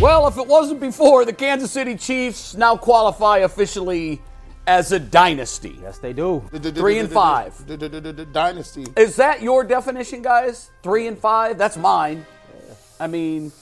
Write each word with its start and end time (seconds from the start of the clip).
Well, 0.00 0.26
if 0.26 0.36
it 0.36 0.46
wasn't 0.46 0.80
before, 0.80 1.24
the 1.24 1.32
Kansas 1.32 1.70
City 1.70 1.94
Chiefs 1.94 2.54
now 2.56 2.76
qualify 2.76 3.38
officially 3.38 4.20
as 4.66 4.90
a 4.92 4.98
dynasty. 4.98 5.78
Yes, 5.80 5.98
they 5.98 6.12
do. 6.12 6.42
Three 6.52 6.98
and 6.98 7.10
five. 7.10 7.54
Dynasty. 8.32 8.86
Is 8.96 9.16
that 9.16 9.42
your 9.42 9.62
definition, 9.64 10.22
guys? 10.22 10.70
Three 10.82 11.06
and 11.06 11.16
five? 11.18 11.56
That's 11.56 11.76
mine. 11.76 12.26
I 12.98 13.06
mean, 13.06 13.52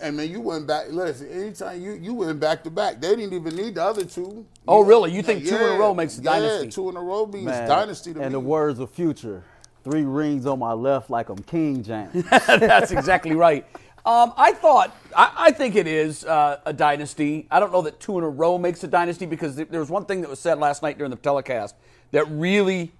And 0.00 0.16
man, 0.16 0.30
you 0.30 0.40
went 0.40 0.66
back. 0.66 0.86
Listen, 0.90 1.28
anytime 1.28 1.80
you 1.80 1.92
you 1.92 2.14
went 2.14 2.40
back 2.40 2.62
to 2.64 2.70
back, 2.70 3.00
they 3.00 3.14
didn't 3.14 3.32
even 3.32 3.54
need 3.54 3.74
the 3.76 3.84
other 3.84 4.04
two. 4.04 4.44
Oh, 4.66 4.82
know? 4.82 4.88
really? 4.88 5.12
You 5.12 5.22
think 5.22 5.46
two 5.46 5.56
in 5.56 5.62
a 5.62 5.78
row 5.78 5.94
makes 5.94 6.18
a 6.18 6.22
yeah, 6.22 6.32
dynasty? 6.32 6.68
two 6.70 6.88
in 6.88 6.96
a 6.96 7.00
row 7.00 7.26
means 7.26 7.46
Man, 7.46 7.68
dynasty 7.68 8.12
to 8.14 8.20
and 8.20 8.28
me. 8.30 8.32
the 8.32 8.40
words 8.40 8.78
of 8.80 8.90
future, 8.90 9.42
three 9.84 10.02
rings 10.04 10.46
on 10.46 10.58
my 10.58 10.72
left 10.72 11.10
like 11.10 11.28
I'm 11.28 11.38
King 11.44 11.82
James. 11.82 12.24
that's 12.30 12.90
exactly 12.90 13.34
right. 13.34 13.64
Um, 14.08 14.32
I 14.38 14.54
thought, 14.54 14.96
I, 15.14 15.32
I 15.36 15.50
think 15.50 15.76
it 15.76 15.86
is 15.86 16.24
uh, 16.24 16.60
a 16.64 16.72
dynasty. 16.72 17.46
I 17.50 17.60
don't 17.60 17.70
know 17.70 17.82
that 17.82 18.00
two 18.00 18.16
in 18.16 18.24
a 18.24 18.28
row 18.28 18.56
makes 18.56 18.82
a 18.82 18.88
dynasty 18.88 19.26
because 19.26 19.56
th- 19.56 19.68
there 19.68 19.80
was 19.80 19.90
one 19.90 20.06
thing 20.06 20.22
that 20.22 20.30
was 20.30 20.40
said 20.40 20.58
last 20.58 20.82
night 20.82 20.96
during 20.96 21.10
the 21.10 21.18
telecast 21.18 21.74
that 22.12 22.26
really 22.30 22.90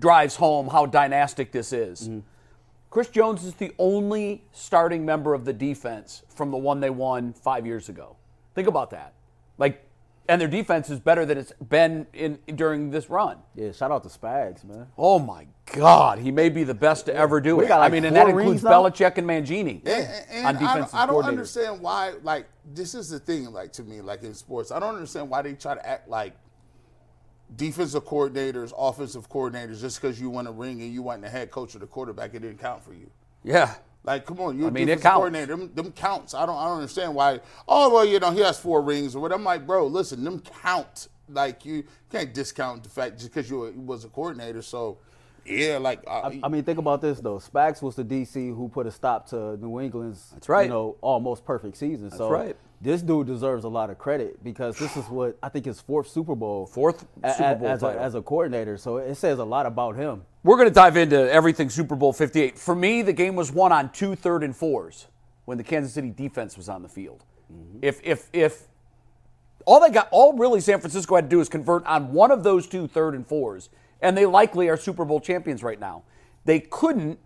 drives 0.00 0.36
home 0.36 0.68
how 0.68 0.86
dynastic 0.86 1.52
this 1.52 1.74
is. 1.74 2.08
Chris 2.88 3.08
Jones 3.08 3.44
is 3.44 3.52
the 3.56 3.74
only 3.78 4.42
starting 4.52 5.04
member 5.04 5.34
of 5.34 5.44
the 5.44 5.52
defense 5.52 6.22
from 6.34 6.50
the 6.50 6.56
one 6.56 6.80
they 6.80 6.88
won 6.88 7.34
five 7.34 7.66
years 7.66 7.90
ago. 7.90 8.16
Think 8.54 8.66
about 8.66 8.88
that. 8.90 9.12
Like, 9.58 9.83
and 10.28 10.40
their 10.40 10.48
defense 10.48 10.88
is 10.90 10.98
better 11.00 11.26
than 11.26 11.38
it's 11.38 11.52
been 11.68 12.06
in 12.14 12.38
during 12.54 12.90
this 12.90 13.10
run. 13.10 13.38
yeah, 13.54 13.72
shout 13.72 13.90
out 13.90 14.02
to 14.04 14.08
Spags, 14.08 14.64
man. 14.64 14.86
Oh 14.96 15.18
my 15.18 15.46
God, 15.66 16.18
he 16.18 16.30
may 16.30 16.48
be 16.48 16.64
the 16.64 16.74
best 16.74 17.06
to 17.06 17.14
ever 17.14 17.40
do 17.40 17.56
We 17.56 17.64
it. 17.64 17.68
got 17.68 17.78
like 17.80 17.90
I 17.90 17.92
mean, 17.92 18.04
and 18.04 18.16
that 18.16 18.28
includes 18.28 18.48
rings 18.48 18.64
now? 18.64 18.70
Belichick 18.70 19.18
and 19.18 19.26
Mangini 19.26 19.86
and, 19.86 20.24
and 20.30 20.56
on 20.58 20.64
I 20.64 20.78
don't, 20.78 20.94
I 20.94 21.06
don't 21.06 21.24
understand 21.24 21.80
why. 21.80 22.14
Like 22.22 22.46
this 22.72 22.94
is 22.94 23.10
the 23.10 23.18
thing. 23.18 23.52
Like 23.52 23.72
to 23.74 23.82
me, 23.82 24.00
like 24.00 24.22
in 24.22 24.34
sports, 24.34 24.70
I 24.72 24.78
don't 24.80 24.94
understand 24.94 25.28
why 25.28 25.42
they 25.42 25.54
try 25.54 25.74
to 25.74 25.86
act 25.86 26.08
like 26.08 26.34
defensive 27.56 28.04
coordinators, 28.04 28.72
offensive 28.76 29.28
coordinators, 29.28 29.80
just 29.80 30.00
because 30.00 30.20
you 30.20 30.30
won 30.30 30.46
a 30.46 30.52
ring 30.52 30.80
and 30.82 30.92
you 30.92 31.02
weren't 31.02 31.22
the 31.22 31.28
head 31.28 31.50
coach 31.50 31.74
or 31.74 31.78
the 31.78 31.86
quarterback, 31.86 32.34
it 32.34 32.40
didn't 32.40 32.58
count 32.58 32.82
for 32.82 32.94
you. 32.94 33.10
Yeah. 33.42 33.74
Like, 34.04 34.26
come 34.26 34.38
on, 34.40 34.56
you're 34.58 34.66
I 34.66 34.68
a 34.68 34.72
mean, 34.72 34.82
it 34.82 34.96
defensive 34.96 35.02
counts. 35.02 35.14
coordinator. 35.16 35.56
Them, 35.56 35.70
them 35.74 35.92
counts. 35.92 36.34
I 36.34 36.44
don't, 36.44 36.56
I 36.56 36.64
don't 36.66 36.76
understand 36.76 37.14
why. 37.14 37.40
Oh 37.66 37.92
well, 37.92 38.04
you 38.04 38.18
know, 38.20 38.30
he 38.30 38.40
has 38.40 38.58
four 38.60 38.82
rings 38.82 39.16
or 39.16 39.20
what. 39.20 39.32
I'm 39.32 39.44
like, 39.44 39.66
bro, 39.66 39.86
listen, 39.86 40.22
them 40.24 40.40
count. 40.62 41.08
Like 41.28 41.64
you 41.64 41.84
can't 42.10 42.34
discount 42.34 42.82
the 42.82 42.90
fact 42.90 43.18
just 43.18 43.32
because 43.32 43.48
you 43.48 43.58
were- 43.60 43.72
was 43.72 44.04
a 44.04 44.08
coordinator. 44.08 44.60
So, 44.60 44.98
yeah, 45.46 45.78
like 45.78 46.00
uh, 46.06 46.20
I, 46.30 46.40
I 46.42 46.48
mean, 46.48 46.64
think 46.64 46.78
about 46.78 47.00
this 47.00 47.18
though. 47.18 47.38
Spags 47.38 47.80
was 47.80 47.96
the 47.96 48.04
DC 48.04 48.54
who 48.54 48.68
put 48.68 48.86
a 48.86 48.90
stop 48.90 49.26
to 49.30 49.56
New 49.56 49.80
England's, 49.80 50.28
That's 50.34 50.50
right. 50.50 50.64
you 50.64 50.68
know, 50.68 50.96
almost 51.00 51.46
perfect 51.46 51.78
season. 51.78 52.10
so 52.10 52.28
right. 52.30 52.56
This 52.84 53.00
dude 53.00 53.26
deserves 53.26 53.64
a 53.64 53.68
lot 53.68 53.88
of 53.88 53.98
credit 53.98 54.44
because 54.44 54.78
this 54.78 54.96
is 54.96 55.06
what 55.06 55.38
I 55.42 55.48
think 55.48 55.64
his 55.64 55.80
fourth 55.80 56.06
Super 56.06 56.34
Bowl, 56.34 56.66
Fourth 56.66 57.06
a- 57.22 57.32
Super 57.32 57.54
Bowl 57.56 57.68
as, 57.68 57.82
a, 57.82 57.86
as 58.00 58.14
a 58.14 58.22
coordinator. 58.22 58.76
So 58.76 58.98
it 58.98 59.14
says 59.14 59.38
a 59.38 59.44
lot 59.44 59.64
about 59.64 59.96
him. 59.96 60.22
We're 60.42 60.56
going 60.56 60.68
to 60.68 60.74
dive 60.74 60.98
into 60.98 61.32
everything 61.32 61.70
Super 61.70 61.96
Bowl 61.96 62.12
58. 62.12 62.58
For 62.58 62.74
me, 62.74 63.00
the 63.00 63.14
game 63.14 63.34
was 63.34 63.50
won 63.50 63.72
on 63.72 63.90
two 63.90 64.14
third 64.14 64.44
and 64.44 64.54
fours 64.54 65.06
when 65.46 65.56
the 65.56 65.64
Kansas 65.64 65.94
City 65.94 66.10
defense 66.10 66.58
was 66.58 66.68
on 66.68 66.82
the 66.82 66.88
field. 66.88 67.24
Mm-hmm. 67.50 67.78
If 67.80 68.00
if 68.04 68.28
if 68.34 68.68
all 69.64 69.80
they 69.80 69.90
got, 69.90 70.08
all 70.10 70.34
really 70.34 70.60
San 70.60 70.78
Francisco 70.80 71.16
had 71.16 71.24
to 71.24 71.30
do 71.30 71.40
is 71.40 71.48
convert 71.48 71.86
on 71.86 72.12
one 72.12 72.30
of 72.30 72.44
those 72.44 72.66
two 72.66 72.86
third 72.86 73.14
and 73.14 73.26
fours, 73.26 73.70
and 74.02 74.16
they 74.16 74.26
likely 74.26 74.68
are 74.68 74.76
Super 74.76 75.06
Bowl 75.06 75.20
champions 75.20 75.62
right 75.62 75.80
now. 75.80 76.02
They 76.44 76.60
couldn't. 76.60 77.18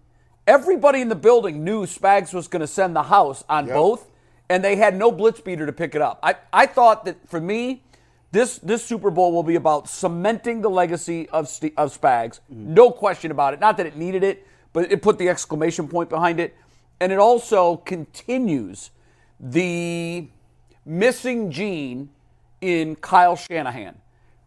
Everybody 0.46 1.00
in 1.00 1.08
the 1.08 1.16
building 1.16 1.64
knew 1.64 1.84
Spags 1.84 2.32
was 2.32 2.48
going 2.48 2.60
to 2.60 2.66
send 2.66 2.94
the 2.94 3.02
house 3.02 3.44
on 3.48 3.66
both, 3.66 4.07
and 4.48 4.64
they 4.64 4.76
had 4.76 4.96
no 4.96 5.12
blitz 5.12 5.40
beater 5.40 5.66
to 5.66 5.72
pick 5.72 5.94
it 5.94 6.02
up. 6.02 6.18
I, 6.22 6.36
I 6.52 6.66
thought 6.66 7.04
that 7.04 7.16
for 7.28 7.40
me, 7.40 7.82
this 8.30 8.58
this 8.58 8.84
Super 8.84 9.10
Bowl 9.10 9.32
will 9.32 9.42
be 9.42 9.54
about 9.54 9.88
cementing 9.88 10.60
the 10.60 10.70
legacy 10.70 11.28
of 11.30 11.48
St- 11.48 11.74
of 11.76 11.98
Spags. 11.98 12.40
Mm-hmm. 12.52 12.74
No 12.74 12.90
question 12.90 13.30
about 13.30 13.54
it. 13.54 13.60
Not 13.60 13.76
that 13.78 13.86
it 13.86 13.96
needed 13.96 14.22
it, 14.22 14.46
but 14.72 14.90
it 14.92 15.02
put 15.02 15.18
the 15.18 15.28
exclamation 15.28 15.88
point 15.88 16.10
behind 16.10 16.38
it, 16.40 16.54
and 17.00 17.10
it 17.10 17.18
also 17.18 17.76
continues 17.76 18.90
the 19.40 20.28
missing 20.84 21.50
gene 21.50 22.10
in 22.60 22.96
Kyle 22.96 23.36
Shanahan. 23.36 23.96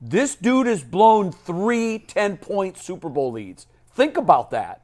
This 0.02 0.36
dude 0.36 0.68
has 0.68 0.84
blown 0.84 1.32
three 1.32 2.00
10 2.00 2.38
point 2.38 2.78
Super 2.78 3.10
Bowl 3.10 3.32
leads. 3.32 3.68
Think 3.94 4.18
about 4.18 4.52
that. 4.52 4.82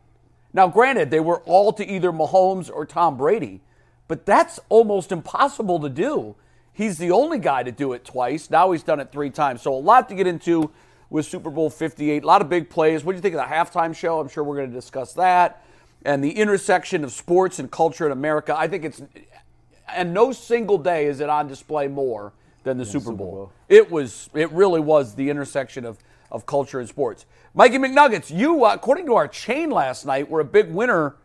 Now, 0.53 0.67
granted, 0.67 1.11
they 1.11 1.19
were 1.19 1.41
all 1.41 1.73
to 1.73 1.85
either 1.85 2.11
Mahomes 2.11 2.71
or 2.71 2.85
Tom 2.85 3.17
Brady, 3.17 3.61
but 4.07 4.25
that's 4.25 4.59
almost 4.69 5.11
impossible 5.11 5.79
to 5.79 5.89
do. 5.89 6.35
He's 6.73 6.97
the 6.97 7.11
only 7.11 7.39
guy 7.39 7.63
to 7.63 7.71
do 7.71 7.93
it 7.93 8.05
twice. 8.05 8.49
Now 8.49 8.71
he's 8.71 8.83
done 8.83 8.99
it 8.99 9.11
three 9.11 9.29
times. 9.29 9.61
So, 9.61 9.73
a 9.73 9.75
lot 9.75 10.07
to 10.09 10.15
get 10.15 10.27
into 10.27 10.71
with 11.09 11.25
Super 11.25 11.49
Bowl 11.49 11.69
58. 11.69 12.23
A 12.23 12.27
lot 12.27 12.41
of 12.41 12.49
big 12.49 12.69
plays. 12.69 13.03
What 13.03 13.13
do 13.13 13.15
you 13.17 13.21
think 13.21 13.35
of 13.35 13.41
the 13.41 13.53
halftime 13.53 13.95
show? 13.95 14.19
I'm 14.19 14.27
sure 14.27 14.43
we're 14.43 14.57
going 14.57 14.69
to 14.69 14.75
discuss 14.75 15.13
that. 15.13 15.63
And 16.05 16.23
the 16.23 16.31
intersection 16.31 17.03
of 17.03 17.11
sports 17.11 17.59
and 17.59 17.71
culture 17.71 18.05
in 18.05 18.11
America. 18.11 18.55
I 18.57 18.67
think 18.67 18.85
it's, 18.85 19.01
and 19.93 20.13
no 20.13 20.31
single 20.31 20.77
day 20.77 21.07
is 21.07 21.19
it 21.19 21.29
on 21.29 21.47
display 21.47 21.87
more 21.87 22.33
than 22.63 22.77
the 22.77 22.85
Super, 22.85 23.11
Bowl. 23.11 23.31
Bowl. 23.31 23.51
It 23.69 23.89
was, 23.89 24.29
it 24.33 24.51
really 24.51 24.79
was 24.79 25.15
the 25.15 25.29
intersection 25.29 25.85
of, 25.85 25.97
of 26.31 26.45
culture 26.45 26.79
and 26.79 26.87
sports. 26.87 27.25
Mikey 27.53 27.77
McNuggets, 27.77 28.29
you, 28.29 28.65
uh, 28.65 28.73
according 28.75 29.05
to 29.07 29.15
our 29.15 29.27
chain 29.27 29.71
last 29.71 30.05
night, 30.05 30.29
were 30.29 30.41
a 30.41 30.45
big 30.45 30.69
winner 30.71 31.15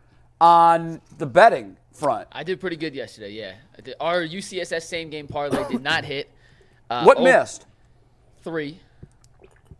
on 0.41 1.01
the 1.17 1.25
betting 1.25 1.77
front. 1.93 2.27
I 2.31 2.43
did 2.43 2.59
pretty 2.59 2.75
good 2.75 2.93
yesterday. 2.95 3.31
Yeah, 3.31 3.53
I 3.77 3.81
did. 3.81 3.95
our 3.99 4.21
UCSS 4.21 4.83
same 4.83 5.09
game 5.09 5.27
parlay 5.27 5.67
did 5.69 5.81
not 5.91 6.03
hit. 6.05 6.29
Uh, 6.89 7.03
What 7.03 7.17
oh, 7.17 7.23
missed? 7.23 7.65
Three 8.43 8.79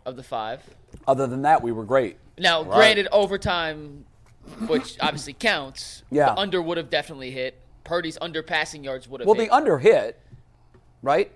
of 0.06 0.16
the 0.16 0.24
five. 0.24 0.62
Other 1.08 1.28
than 1.28 1.42
that, 1.42 1.62
we 1.62 1.72
were 1.72 1.84
great. 1.84 2.18
Now, 2.38 2.64
granted, 2.64 3.08
overtime, 3.12 4.06
which 4.68 4.98
obviously 5.02 5.34
counts. 5.34 6.04
Yeah. 6.10 6.28
the 6.28 6.40
under 6.40 6.62
would 6.62 6.78
have 6.78 6.90
definitely 6.90 7.32
hit. 7.32 7.60
Purdy's 7.84 8.18
under 8.22 8.42
passing 8.42 8.84
yards 8.84 9.08
would 9.10 9.20
have 9.22 9.28
Well, 9.28 9.36
hit. 9.36 9.50
the 9.50 9.54
under 9.56 9.78
hit, 9.80 10.20
right? 11.02 11.32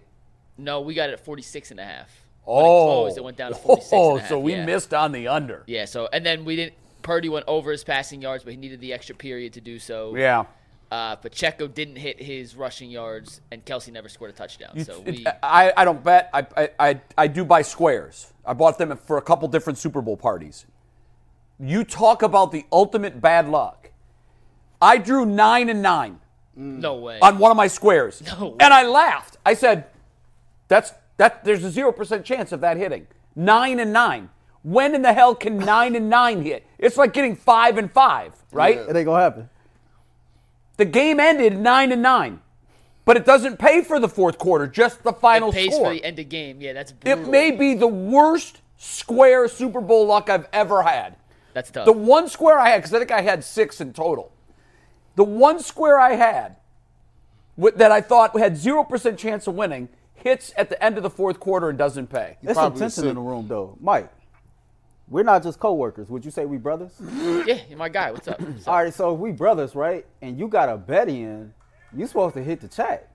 no, 0.60 0.82
we 0.82 0.96
got 0.96 1.10
it 1.10 1.14
at 1.14 1.20
46 1.24 1.70
and 1.72 1.80
a 1.80 1.84
half. 1.84 2.24
Oh, 2.48 2.56
When 2.56 2.66
it 2.66 2.68
closed, 2.70 3.18
it 3.18 3.24
went 3.26 3.38
down 3.38 3.52
to 3.52 3.58
46 3.58 3.90
oh, 3.94 4.10
and 4.12 4.18
a 4.18 4.22
half, 4.22 4.30
so 4.30 4.40
we 4.40 4.54
yeah. 4.54 4.66
missed 4.66 4.94
on 4.94 5.12
the 5.12 5.28
under. 5.28 5.64
Yeah, 5.68 5.86
so 5.86 6.08
and 6.12 6.26
then 6.26 6.46
we 6.46 6.56
didn't. 6.56 6.74
Purdy 7.04 7.30
went 7.30 7.46
over 7.48 7.72
his 7.72 7.84
passing 7.84 8.22
yards, 8.22 8.44
but 8.44 8.52
he 8.52 8.58
needed 8.58 8.80
the 8.82 8.92
extra 8.94 9.14
period 9.16 9.54
to 9.54 9.62
do 9.62 9.78
so. 9.80 10.16
Yeah. 10.16 10.46
Uh, 10.90 11.16
Pacheco 11.18 11.68
didn't 11.68 11.98
hit 11.98 12.22
his 12.22 12.56
rushing 12.56 12.90
yards, 12.90 13.42
and 13.52 13.64
Kelce 13.66 13.92
never 13.92 14.08
scored 14.08 14.32
a 14.32 14.34
touchdown. 14.34 14.80
So 14.86 15.02
we. 15.02 15.26
I, 15.44 15.74
I 15.76 15.84
don't 15.86 16.02
bet. 16.04 16.30
I, 16.34 16.46
I, 16.56 16.70
I, 16.80 17.02
I 17.18 17.28
do 17.28 17.44
buy 17.44 17.62
squares. 17.62 18.32
I 18.46 18.54
bought 18.54 18.78
them 18.78 18.96
for 18.98 19.18
a 19.18 19.22
couple 19.22 19.48
different 19.50 19.78
Super 19.78 20.02
Bowl 20.02 20.16
parties. 20.16 20.66
You 21.60 21.84
talk 21.84 22.22
about 22.22 22.52
the 22.52 22.66
ultimate 22.72 23.20
bad 23.22 23.50
luck. 23.50 23.92
I 24.82 24.98
drew 24.98 25.26
nine 25.26 25.70
and 25.70 25.82
nine 25.82 26.20
no 26.56 26.96
way. 26.96 27.20
on 27.20 27.38
one 27.40 27.52
of 27.52 27.58
my 27.58 27.68
squares, 27.68 28.22
No 28.40 28.50
way. 28.50 28.58
and 28.60 28.74
I 28.74 28.84
laughed. 28.84 29.38
I 29.46 29.56
said, 29.56 29.86
"That's 30.70 30.94
that. 31.18 31.44
There's 31.44 31.64
a 31.64 31.72
zero 31.72 31.92
percent 31.92 32.24
chance 32.24 32.52
of 32.52 32.62
that 32.62 32.78
hitting. 32.78 33.08
Nine 33.36 33.80
and 33.80 33.92
nine. 33.92 34.30
When 34.64 34.96
in 34.96 35.02
the 35.02 35.14
hell 35.14 35.34
can 35.36 35.58
nine 35.58 35.96
and 35.96 36.10
nine 36.10 36.44
hit? 36.44 36.66
It's 36.78 36.96
like 36.98 37.12
getting 37.14 37.36
five 37.36 37.78
and 37.78 37.92
five, 37.92 38.34
right? 38.52 38.78
It 38.78 38.96
ain't 38.96 39.06
gonna 39.06 39.22
happen. 39.24 39.50
The 40.78 40.86
game 40.86 41.20
ended 41.20 41.58
nine 41.58 41.92
and 41.92 42.02
nine, 42.02 42.40
but 43.06 43.18
it 43.18 43.26
doesn't 43.26 43.58
pay 43.58 43.82
for 43.84 44.00
the 44.00 44.08
fourth 44.08 44.38
quarter, 44.38 44.68
just 44.68 45.04
the 45.04 45.14
final 45.14 45.50
it 45.50 45.56
pays 45.56 45.74
score. 45.74 45.88
for 45.88 45.94
the 45.94 46.04
end 46.04 46.20
of 46.20 46.30
game. 46.30 46.62
Yeah, 46.62 46.74
that's 46.74 46.92
brutal. 46.92 47.24
it 47.24 47.30
may 47.30 47.52
be 47.52 47.74
the 47.74 47.88
worst 47.88 48.62
square 48.78 49.48
Super 49.48 49.82
Bowl 49.82 50.06
luck 50.06 50.30
I've 50.30 50.48
ever 50.54 50.84
had. 50.84 51.16
That's 51.54 51.72
tough. 51.72 51.86
The 51.86 51.92
one 51.94 52.30
square 52.30 52.60
I 52.60 52.70
had, 52.70 52.78
because 52.78 52.94
I 52.94 53.00
think 53.00 53.12
I 53.12 53.22
had 53.22 53.44
six 53.44 53.82
in 53.82 53.92
total. 53.94 54.32
The 55.16 55.24
one 55.24 55.60
square 55.60 56.00
I 56.00 56.14
had 56.14 56.58
wi- 57.58 57.76
that 57.78 57.92
I 57.92 58.02
thought 58.02 58.38
had 58.40 58.56
zero 58.56 58.84
percent 58.84 59.18
chance 59.18 59.48
of 59.48 59.56
winning 59.56 59.90
hits 60.14 60.54
at 60.56 60.70
the 60.70 60.82
end 60.84 60.98
of 60.98 61.04
the 61.04 61.10
fourth 61.10 61.40
quarter 61.40 61.70
and 61.70 61.78
doesn't 61.78 62.08
pay. 62.08 62.38
There's 62.44 62.56
some 62.56 62.76
tension 62.76 63.08
in 63.08 63.16
the 63.16 63.22
room, 63.22 63.48
though. 63.48 63.78
Mike, 63.82 64.12
we're 65.10 65.24
not 65.24 65.44
just 65.44 65.60
coworkers. 65.60 66.10
Would 66.10 66.26
you 66.26 66.32
say 66.32 66.46
we 66.46 66.58
brothers? 66.58 66.92
yeah, 67.46 67.60
you're 67.70 67.78
my 67.78 67.90
guy. 67.90 68.12
What's 68.12 68.28
up? 68.28 68.40
What's 68.42 68.68
up? 68.68 68.74
All 68.74 68.84
right, 68.84 68.94
so 68.94 69.14
if 69.14 69.20
we 69.20 69.32
brothers, 69.32 69.76
right? 69.76 70.06
And 70.22 70.38
you 70.38 70.48
got 70.48 70.70
a 70.70 70.78
bet 70.78 71.08
in, 71.10 71.54
you 71.96 72.08
supposed 72.08 72.36
to 72.36 72.44
hit 72.44 72.60
the 72.62 72.68
chat. 72.68 73.10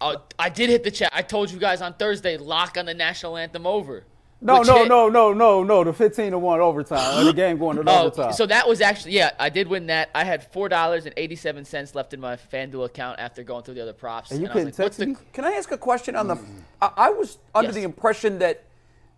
Oh, 0.00 0.16
I 0.38 0.48
did 0.50 0.68
hit 0.70 0.84
the 0.84 0.90
chat. 0.90 1.10
I 1.14 1.22
told 1.22 1.50
you 1.50 1.58
guys 1.58 1.80
on 1.80 1.94
Thursday, 1.94 2.36
lock 2.36 2.76
on 2.76 2.84
the 2.86 2.94
national 2.94 3.36
anthem 3.36 3.66
over. 3.66 4.04
No, 4.42 4.58
Which 4.58 4.68
no, 4.68 4.78
hit- 4.80 4.88
no, 4.88 5.08
no, 5.08 5.32
no, 5.32 5.62
no. 5.64 5.82
The 5.82 5.94
15 5.94 6.32
to 6.32 6.38
1 6.38 6.60
overtime. 6.60 7.24
The 7.24 7.32
game 7.34 7.56
going 7.56 7.76
to 7.78 7.90
Oh, 7.90 8.02
overtime. 8.08 8.34
so 8.34 8.44
that 8.44 8.68
was 8.68 8.82
actually 8.82 9.12
yeah, 9.12 9.30
I 9.40 9.48
did 9.48 9.66
win 9.66 9.86
that. 9.86 10.10
I 10.14 10.24
had 10.24 10.52
four 10.52 10.68
dollars 10.68 11.06
and 11.06 11.14
eighty 11.16 11.36
seven 11.36 11.64
cents 11.64 11.94
left 11.94 12.12
in 12.12 12.20
my 12.20 12.36
FanDuel 12.36 12.84
account 12.84 13.18
after 13.18 13.42
going 13.42 13.64
through 13.64 13.74
the 13.74 13.80
other 13.82 13.94
props. 13.94 14.30
And 14.32 14.40
you 14.42 14.46
I 14.46 14.48
was 14.48 14.52
couldn't 14.52 14.66
like, 14.66 14.78
what's 14.78 14.96
text 14.96 14.98
the 14.98 15.06
me? 15.06 15.16
Can 15.32 15.46
I 15.46 15.52
ask 15.52 15.72
a 15.72 15.78
question 15.78 16.14
on 16.16 16.28
the? 16.28 16.36
Mm. 16.36 16.60
I, 16.82 16.90
I 16.98 17.10
was 17.10 17.38
under 17.54 17.68
Yes. 17.68 17.76
the 17.76 17.82
impression 17.84 18.38
that 18.40 18.62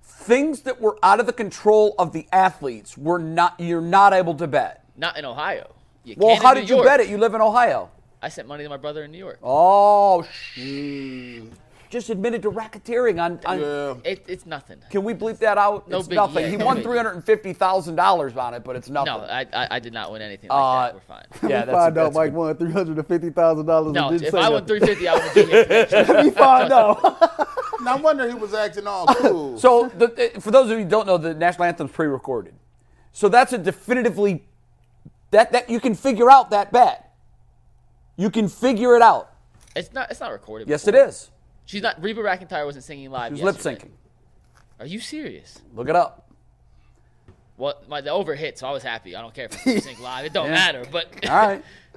things 0.08 0.62
that 0.62 0.81
were 0.81 0.99
out 1.02 1.20
of 1.20 1.26
the 1.26 1.32
control 1.32 1.94
of 1.99 2.12
the 2.12 2.26
athletes 2.32 2.96
were 2.99 3.19
not. 3.19 3.55
You're 3.58 3.81
not 3.81 4.12
able 4.12 4.34
to 4.37 4.46
bet. 4.46 4.84
not 4.96 5.16
in 5.19 5.25
Ohio? 5.25 5.75
You 6.05 6.14
Well, 6.16 6.34
can 6.37 6.43
how 6.43 6.50
in 6.52 6.55
New 6.56 6.60
did 6.62 6.70
you 6.70 6.82
bet 6.82 7.00
it? 7.00 7.08
You 7.08 7.19
live 7.19 7.34
in 7.34 7.40
Ohio. 7.40 7.90
I 8.22 8.28
sent 8.31 8.49
money 8.49 8.64
to 8.64 8.70
my 8.70 8.76
brother 8.78 9.05
in 9.05 9.12
New 9.12 9.19
York. 9.19 9.38
Oh, 9.43 10.22
sh- 10.22 11.43
just 11.90 12.10
admitted 12.10 12.43
to 12.43 12.50
racketeering 12.50 13.22
on. 13.22 13.38
on 13.46 13.60
Yeah. 13.60 13.94
It, 14.10 14.25
it's 14.26 14.44
nothing. 14.44 14.78
Can 14.90 15.05
we 15.05 15.14
bleep 15.14 15.38
that 15.38 15.56
out? 15.56 15.88
No 15.88 15.99
it's 15.99 16.08
biggie, 16.08 16.14
nothing. 16.16 16.44
yeah, 16.44 16.50
he 16.50 16.56
no 16.56 16.66
won 16.66 16.82
three 16.82 16.96
hundred 16.96 17.12
and 17.14 17.25
fifty 17.25 17.52
thousand 17.52 17.94
dollars 17.96 18.37
on 18.37 18.55
it, 18.55 18.64
but 18.64 18.75
it's 18.76 18.88
nothing. 18.90 19.12
No, 19.14 19.20
I, 19.20 19.46
I 19.52 19.69
I 19.72 19.78
did 19.78 19.93
not 19.93 20.10
win 20.12 20.20
anything 20.20 20.50
like 20.50 20.58
Uh, 20.58 20.82
that. 20.87 20.94
We're 20.94 21.00
fine. 21.00 21.25
yeah, 21.32 21.40
we 21.43 21.49
that's 21.49 21.70
find 21.70 21.96
a, 21.96 22.00
out 22.00 22.05
that's 22.05 22.16
Mike 22.16 22.31
good- 22.32 22.37
won 22.38 22.55
$350,000 22.56 23.93
No, 23.93 24.08
and 24.08 24.22
if 24.22 24.34
I 24.34 24.49
won 24.49 24.52
nothing. 24.52 24.66
three 24.66 24.81
fifty, 24.81 25.08
I 25.08 25.14
would 25.14 25.34
be 25.34 25.44
here. 25.44 25.64
today. 25.87 26.22
we 26.25 26.31
find 26.31 26.72
out. 26.72 27.49
No 27.80 27.96
wonder 27.96 28.28
he 28.28 28.34
was 28.34 28.54
acting 28.54 28.86
all 28.86 29.06
cool. 29.06 29.58
So, 29.58 29.88
the, 29.88 30.34
uh, 30.36 30.40
for 30.40 30.50
those 30.50 30.70
of 30.70 30.78
you 30.78 30.84
who 30.84 30.90
don't 30.90 31.06
know, 31.06 31.16
the 31.16 31.34
national 31.34 31.64
anthem's 31.64 31.92
pre-recorded. 31.92 32.54
So 33.12 33.28
that's 33.28 33.52
a 33.52 33.58
definitively 33.58 34.44
that 35.30 35.52
that 35.52 35.69
you 35.69 35.80
can 35.80 35.94
figure 35.94 36.30
out 36.30 36.50
that 36.50 36.72
bet. 36.72 37.14
You 38.16 38.30
can 38.30 38.48
figure 38.48 38.96
it 38.96 39.02
out. 39.02 39.32
It's 39.75 39.92
not. 39.92 40.10
It's 40.10 40.20
not 40.20 40.32
recorded. 40.32 40.69
Yes, 40.69 40.86
it 40.86 40.92
before. 40.92 41.08
is. 41.08 41.30
She's 41.66 41.82
not. 41.82 42.02
Reba 42.02 42.22
McEntire 42.22 42.64
wasn't 42.64 42.84
singing 42.84 43.10
live. 43.10 43.34
He 43.36 43.42
was 43.42 43.62
lip 43.62 43.78
syncing. 43.78 43.90
Are 44.81 44.86
you 44.86 45.00
serious? 45.00 45.60
Look 45.74 45.88
it 45.88 45.96
up. 45.96 46.31
Well, 47.56 47.82
my 47.88 48.00
the 48.00 48.10
over 48.10 48.34
hit, 48.34 48.58
so 48.58 48.69
I 48.69 48.70
was 48.70 48.82
happy. 48.82 49.16
I 49.16 49.20
don't 49.20 49.34
care 49.34 49.46
if 49.46 49.54
it's 49.54 49.66
lip 49.66 49.82
sync 49.82 50.00
live. 50.00 50.24
It 50.24 50.32
don't 50.32 50.50
matter. 50.50 50.84
But 50.90 51.28
All 51.28 51.36
right. 51.36 51.64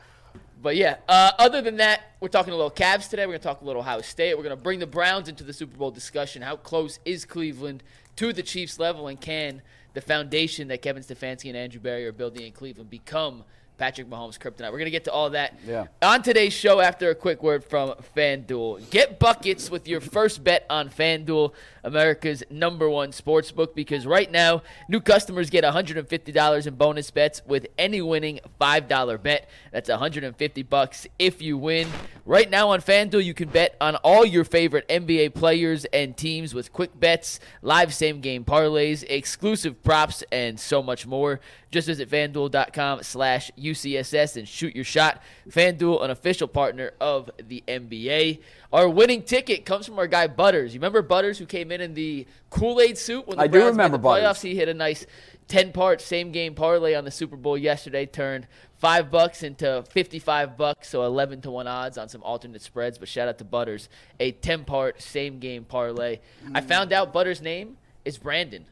But 0.62 0.76
yeah, 0.76 0.98
uh, 1.08 1.32
other 1.40 1.62
than 1.62 1.78
that, 1.78 2.02
we're 2.20 2.28
talking 2.28 2.54
a 2.54 2.56
little 2.56 2.72
Cavs 2.72 3.10
today. 3.10 3.26
We're 3.26 3.34
going 3.34 3.40
to 3.40 3.48
talk 3.48 3.62
a 3.62 3.66
little 3.66 3.82
Ohio 3.82 4.02
State. 4.02 4.36
We're 4.38 4.44
going 4.44 4.56
to 4.56 4.62
bring 4.62 4.80
the 4.80 4.88
Browns 4.88 5.28
into 5.28 5.44
the 5.44 5.54
Super 5.54 5.76
Bowl 5.76 5.90
discussion. 5.90 6.44
How 6.44 6.56
close 6.56 7.00
is 7.04 7.26
Cleveland 7.26 7.82
to 8.18 8.32
the 8.32 8.44
Chiefs 8.44 8.78
level, 8.78 9.08
and 9.08 9.20
can 9.20 9.64
the 9.94 10.02
foundation 10.02 10.68
that 10.68 10.82
Kevin 10.82 11.02
Stefanski 11.02 11.48
and 11.48 11.58
Andrew 11.58 11.82
Berry 11.82 12.06
are 12.06 12.12
building 12.12 12.46
in 12.46 12.52
Cleveland 12.52 12.90
become 12.90 13.44
Patrick 13.82 14.08
Mahomes' 14.12 14.38
kryptonite? 14.38 14.66
We're 14.72 14.78
going 14.78 14.86
to 14.86 14.92
get 14.92 15.06
to 15.06 15.12
all 15.12 15.32
that 15.32 15.58
Yeah. 15.68 15.88
on 16.04 16.22
today's 16.22 16.54
show 16.54 16.80
after 16.82 17.10
a 17.10 17.16
quick 17.16 17.42
word 17.42 17.64
from 17.66 17.96
FanDuel. 18.16 18.88
Get 18.92 19.18
buckets 19.18 19.72
with 19.72 19.88
your 19.88 20.00
first 20.00 20.44
bet 20.44 20.68
on 20.70 20.88
FanDuel, 20.88 21.52
America's 21.84 22.44
number 22.52 22.88
one 22.88 23.12
sports 23.12 23.52
book, 23.52 23.74
because 23.74 24.06
right 24.06 24.32
now, 24.32 24.62
new 24.88 25.00
customers 25.02 25.50
get 25.50 25.64
$150 25.64 26.68
in 26.68 26.76
bonus 26.76 27.10
bets 27.10 27.42
with 27.48 27.66
any 27.80 28.04
winning 28.04 28.40
$5 28.60 29.18
bet. 29.18 29.50
That's 29.72 29.90
150 29.90 30.62
bucks 30.62 31.08
if 31.18 31.42
you 31.42 31.58
win. 31.58 31.88
Right 32.24 32.52
now 32.52 32.70
on 32.70 32.82
FanDuel, 32.82 33.24
you 33.26 33.34
can 33.34 33.50
bet 33.50 33.76
on 33.82 33.96
all 33.96 34.24
your 34.24 34.44
favorite 34.44 34.88
NBA 34.90 35.34
players 35.34 35.86
and 35.86 36.16
teams 36.16 36.54
with 36.54 36.72
quick 36.72 37.00
bets, 37.00 37.40
live 37.64 37.96
same 37.96 38.22
game 38.22 38.46
parlays, 38.46 39.04
exclusive 39.10 39.82
props, 39.82 40.24
and 40.32 40.60
so 40.60 40.84
much 40.84 41.08
more. 41.08 41.40
Just 41.72 41.88
visit 41.88 42.10
fanduel.com 42.10 43.02
slash 43.04 43.50
UCSS 43.58 44.36
and 44.36 44.48
shoot 44.48 44.76
your 44.76 44.84
shot. 44.84 45.22
FanDuel, 45.50 46.04
an 46.04 46.12
official 46.12 46.48
partner 46.48 46.92
of 47.00 47.32
the 47.42 47.64
NBA. 47.68 48.42
Our 48.74 48.90
winning 48.90 49.24
ticket 49.24 49.66
comes 49.66 49.86
from 49.86 49.98
our 49.98 50.08
guy 50.08 50.28
Butters. 50.28 50.74
You 50.74 50.80
remember 50.80 51.02
Butters 51.02 51.38
who 51.40 51.46
came 51.46 51.72
in 51.72 51.80
in 51.80 51.94
the 51.94 52.28
Kool-Aid 52.50 52.98
suit 52.98 53.26
when 53.26 53.38
the 53.38 53.44
I 53.44 53.48
do 53.48 53.60
made 53.60 53.66
remember 53.66 53.98
the 53.98 54.04
playoffs? 54.04 54.22
Butters. 54.22 54.42
He 54.42 54.56
hit 54.56 54.68
a 54.68 54.74
nice 54.74 55.06
10 55.48 55.72
part 55.72 56.02
same 56.02 56.32
game 56.32 56.56
parlay 56.56 56.94
on 56.94 57.06
the 57.06 57.12
Super 57.12 57.36
Bowl 57.38 57.58
yesterday, 57.58 58.06
turned 58.06 58.48
5 58.80 59.12
bucks 59.12 59.44
into 59.44 59.84
55 59.90 60.58
bucks, 60.58 60.90
so 60.90 61.04
11 61.06 61.42
to 61.42 61.52
1 61.52 61.68
odds 61.68 61.98
on 61.98 62.10
some 62.10 62.24
alternate 62.24 62.62
spreads, 62.62 62.98
but 62.98 63.08
shout 63.08 63.28
out 63.28 63.38
to 63.38 63.44
Butters, 63.46 63.88
a 64.20 64.32
10 64.32 64.66
part 64.66 65.02
same 65.02 65.40
game 65.40 65.64
parlay. 65.64 66.20
I 66.54 66.62
found 66.62 66.92
out 66.92 67.14
Butters' 67.14 67.42
name 67.42 67.78
is 68.04 68.18
Brandon. 68.18 68.66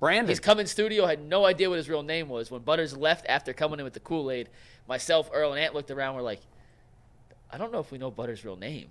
Brandon. 0.00 0.28
He's 0.28 0.40
come 0.40 0.58
in 0.58 0.66
studio, 0.66 1.06
had 1.06 1.22
no 1.22 1.44
idea 1.44 1.68
what 1.68 1.76
his 1.76 1.88
real 1.88 2.02
name 2.02 2.28
was. 2.28 2.50
When 2.50 2.62
Butters 2.62 2.96
left 2.96 3.26
after 3.28 3.52
coming 3.52 3.78
in 3.78 3.84
with 3.84 3.92
the 3.92 4.00
Kool 4.00 4.30
Aid, 4.30 4.48
myself, 4.88 5.30
Earl, 5.32 5.52
and 5.52 5.60
Ant 5.62 5.74
looked 5.74 5.90
around. 5.90 6.16
We're 6.16 6.22
like, 6.22 6.40
I 7.52 7.58
don't 7.58 7.70
know 7.70 7.80
if 7.80 7.92
we 7.92 7.98
know 7.98 8.10
Butters' 8.10 8.44
real 8.44 8.56
name. 8.56 8.88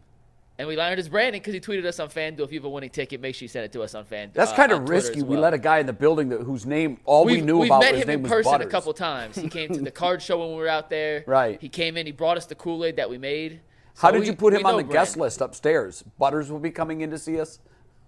And 0.60 0.68
we 0.68 0.76
learned 0.76 1.00
it's 1.00 1.08
Brandon 1.08 1.40
because 1.40 1.54
he 1.54 1.62
tweeted 1.62 1.86
us 1.86 2.00
on 2.02 2.10
FanDuel. 2.10 2.42
If 2.42 2.52
you 2.52 2.60
have 2.60 2.66
a 2.66 2.70
winning 2.70 2.90
ticket, 2.90 3.22
make 3.22 3.34
sure 3.34 3.46
you 3.46 3.48
send 3.50 3.64
it 3.66 3.72
to 3.72 3.82
us 3.82 3.96
on 3.96 4.04
FanDuel. 4.04 4.34
That's 4.34 4.52
uh, 4.52 4.56
kind 4.58 4.72
of 4.74 4.90
risky. 4.90 5.20
as 5.20 5.24
We 5.24 5.38
let 5.38 5.54
a 5.54 5.58
guy 5.58 5.80
in 5.80 5.86
the 5.86 5.94
building 5.94 6.30
that, 6.30 6.42
whose 6.42 6.66
name 6.66 7.00
all 7.06 7.24
we 7.26 7.36
We've, 7.36 7.46
knew 7.46 7.60
we've 7.60 7.70
about 7.70 7.80
met 7.82 7.94
his 7.96 8.04
him 8.04 8.08
name 8.10 8.18
in 8.20 8.24
was 8.24 8.32
person 8.32 8.52
Butters. 8.52 8.68
a 8.68 8.70
couple 8.70 8.94
times. 8.94 9.38
He 9.38 9.48
came 9.48 9.74
to 9.74 9.80
the 9.80 9.92
card 10.04 10.22
show 10.22 10.40
when 10.40 10.50
we 10.50 10.56
were 10.56 10.68
out 10.68 10.90
there. 10.90 11.24
Right. 11.26 11.60
He 11.62 11.70
came 11.70 11.96
in. 11.96 12.06
He 12.06 12.12
brought 12.12 12.36
us 12.36 12.46
the 12.46 12.56
Kool 12.56 12.84
Aid 12.84 12.98
that 12.98 13.10
we 13.10 13.18
made. 13.18 13.62
How 13.98 14.12
did 14.12 14.20
we- 14.22 14.28
you 14.28 14.34
put 14.36 14.54
him 14.54 14.66
on 14.66 14.76
the 14.76 14.84
guest 14.84 15.16
list 15.16 15.40
upstairs? 15.40 16.04
Butters 16.20 16.52
will 16.52 16.60
be 16.60 16.72
coming 16.72 17.02
in 17.02 17.10
to 17.12 17.18
see 17.18 17.40
us. 17.40 17.60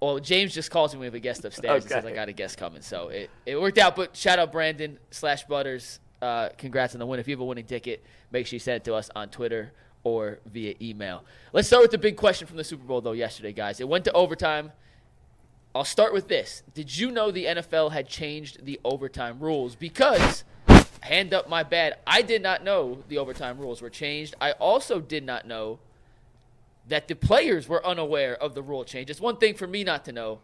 Well, 0.01 0.19
James 0.19 0.51
just 0.51 0.71
calls 0.71 0.94
me 0.94 0.98
when 0.98 1.01
we 1.01 1.06
have 1.06 1.13
a 1.13 1.19
guest 1.19 1.45
upstairs 1.45 1.83
and 1.83 1.92
says 1.92 2.06
I 2.06 2.12
got 2.12 2.27
a 2.27 2.33
guest 2.33 2.57
coming. 2.57 2.81
So 2.81 3.09
it, 3.09 3.30
it 3.45 3.62
worked 3.62 3.77
out. 3.77 3.95
But 3.95 4.18
shout 4.18 4.39
out 4.39 4.51
Brandon 4.51 4.98
slash 5.12 5.44
Butters. 5.44 6.00
Uh, 6.19 6.50
congrats 6.57 6.95
on 6.95 7.00
the 7.00 7.06
win. 7.06 7.19
If 7.19 7.27
you 7.27 7.33
have 7.33 7.42
a 7.42 7.45
winning 7.45 7.65
ticket, 7.65 8.03
make 8.31 8.48
sure 8.48 8.56
you 8.56 8.59
send 8.59 8.77
it 8.77 8.83
to 8.86 8.95
us 8.95 9.12
on 9.15 9.30
Twitter 9.30 9.74
or 10.03 10.39
via 10.48 10.74
email. 10.81 11.24
Let's 11.53 11.67
start 11.67 11.84
with 11.84 11.91
the 11.91 12.00
big 12.00 12.17
question 12.17 12.48
from 12.48 12.58
the 12.58 12.63
Super 12.63 12.84
Bowl, 12.84 13.01
though, 13.01 13.12
yesterday, 13.12 13.53
guys. 13.53 13.79
It 13.79 13.88
went 13.88 14.05
to 14.05 14.12
overtime. 14.13 14.72
I'll 15.75 15.86
start 15.86 16.13
with 16.13 16.27
this. 16.27 16.63
Did 16.74 16.98
you 16.98 17.12
know 17.12 17.29
the 17.29 17.46
NFL 17.46 17.91
had 17.91 18.08
changed 18.08 18.65
the 18.65 18.79
overtime 18.84 19.39
rules? 19.39 19.75
Because, 19.75 20.43
hand 21.01 21.31
up 21.31 21.48
my 21.48 21.62
bad, 21.62 22.00
I 22.08 22.24
did 22.24 22.41
not 22.41 22.63
know 22.63 23.03
the 23.08 23.20
overtime 23.20 23.60
rules 23.60 23.84
were 23.84 23.91
changed. 23.91 24.34
I 24.41 24.53
also 24.53 25.00
did 25.00 25.24
not 25.24 25.46
know 25.46 25.79
that 26.88 27.07
the 27.07 27.15
players 27.15 27.67
were 27.69 27.85
unaware 27.85 28.35
of 28.35 28.55
the 28.55 28.61
rule 28.61 28.83
change. 28.83 29.09
It's 29.09 29.21
one 29.21 29.38
thing 29.38 29.55
for 29.55 29.67
me 29.67 29.83
not 29.83 30.05
to 30.05 30.11
know. 30.11 30.39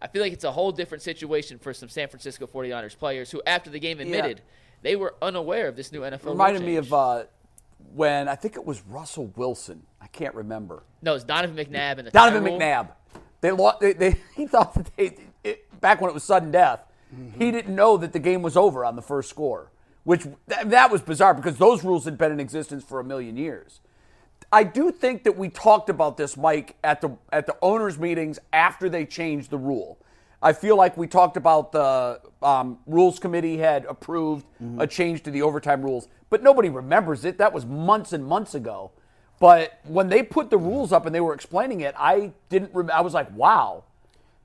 I 0.00 0.08
feel 0.08 0.22
like 0.22 0.32
it's 0.32 0.44
a 0.44 0.52
whole 0.52 0.72
different 0.72 1.02
situation 1.02 1.58
for 1.58 1.72
some 1.72 1.88
San 1.88 2.08
Francisco 2.08 2.46
49ers 2.46 2.98
players 2.98 3.30
who, 3.30 3.40
after 3.46 3.70
the 3.70 3.78
game, 3.78 3.98
admitted 3.98 4.42
they 4.82 4.94
were 4.96 5.14
unaware 5.22 5.68
of 5.68 5.76
this 5.76 5.90
new 5.90 6.00
NFL 6.00 6.24
rule 6.24 6.32
Reminded 6.34 6.62
me 6.62 6.74
change. 6.74 6.86
of 6.86 6.92
uh, 6.92 7.24
when 7.94 8.28
I 8.28 8.34
think 8.34 8.56
it 8.56 8.64
was 8.64 8.82
Russell 8.82 9.32
Wilson. 9.36 9.82
I 10.00 10.06
can't 10.08 10.34
remember. 10.34 10.82
no, 11.02 11.14
it's 11.14 11.24
Donovan 11.24 11.56
McNabb 11.56 11.98
and 11.98 12.06
the 12.06 12.10
Donovan. 12.10 12.44
McNabb. 12.44 12.88
They, 13.40 13.50
lost, 13.52 13.80
they, 13.80 13.92
they 13.94 14.16
he 14.36 14.46
thought 14.46 14.74
that 14.74 14.90
they 14.96 15.16
it, 15.42 15.80
back 15.80 16.00
when 16.00 16.10
it 16.10 16.14
was 16.14 16.24
sudden 16.24 16.50
death, 16.50 16.80
he 17.38 17.50
didn't 17.50 17.74
know 17.74 17.96
that 17.96 18.12
the 18.12 18.18
game 18.18 18.42
was 18.42 18.56
over 18.56 18.84
on 18.84 18.96
the 18.96 19.02
first 19.02 19.30
score, 19.30 19.70
which 20.04 20.24
th- 20.24 20.66
that 20.66 20.90
was 20.90 21.00
bizarre 21.00 21.32
because 21.34 21.56
those 21.56 21.84
rules 21.84 22.04
had 22.04 22.18
been 22.18 22.32
in 22.32 22.40
existence 22.40 22.84
for 22.84 23.00
a 23.00 23.04
million 23.04 23.36
years. 23.36 23.80
I 24.52 24.62
do 24.62 24.90
think 24.92 25.24
that 25.24 25.36
we 25.36 25.48
talked 25.48 25.90
about 25.90 26.16
this, 26.16 26.36
Mike, 26.36 26.76
at 26.84 27.00
the 27.00 27.16
at 27.32 27.46
the 27.46 27.56
owners' 27.62 27.98
meetings 27.98 28.38
after 28.52 28.88
they 28.88 29.04
changed 29.04 29.50
the 29.50 29.58
rule. 29.58 29.98
I 30.42 30.52
feel 30.52 30.76
like 30.76 30.96
we 30.96 31.06
talked 31.06 31.36
about 31.36 31.72
the 31.72 32.20
um, 32.42 32.78
rules 32.86 33.18
committee 33.18 33.56
had 33.58 33.84
approved 33.86 34.46
a 34.78 34.86
change 34.86 35.22
to 35.24 35.30
the 35.30 35.42
overtime 35.42 35.82
rules, 35.82 36.08
but 36.30 36.42
nobody 36.42 36.68
remembers 36.68 37.24
it. 37.24 37.38
That 37.38 37.52
was 37.52 37.64
months 37.66 38.12
and 38.12 38.24
months 38.24 38.54
ago. 38.54 38.92
But 39.40 39.80
when 39.84 40.08
they 40.08 40.22
put 40.22 40.50
the 40.50 40.58
rules 40.58 40.92
up 40.92 41.04
and 41.06 41.14
they 41.14 41.20
were 41.20 41.34
explaining 41.34 41.80
it, 41.80 41.94
I 41.98 42.32
didn't. 42.48 42.70
Rem- 42.72 42.90
I 42.92 43.00
was 43.00 43.12
like, 43.14 43.34
"Wow, 43.36 43.84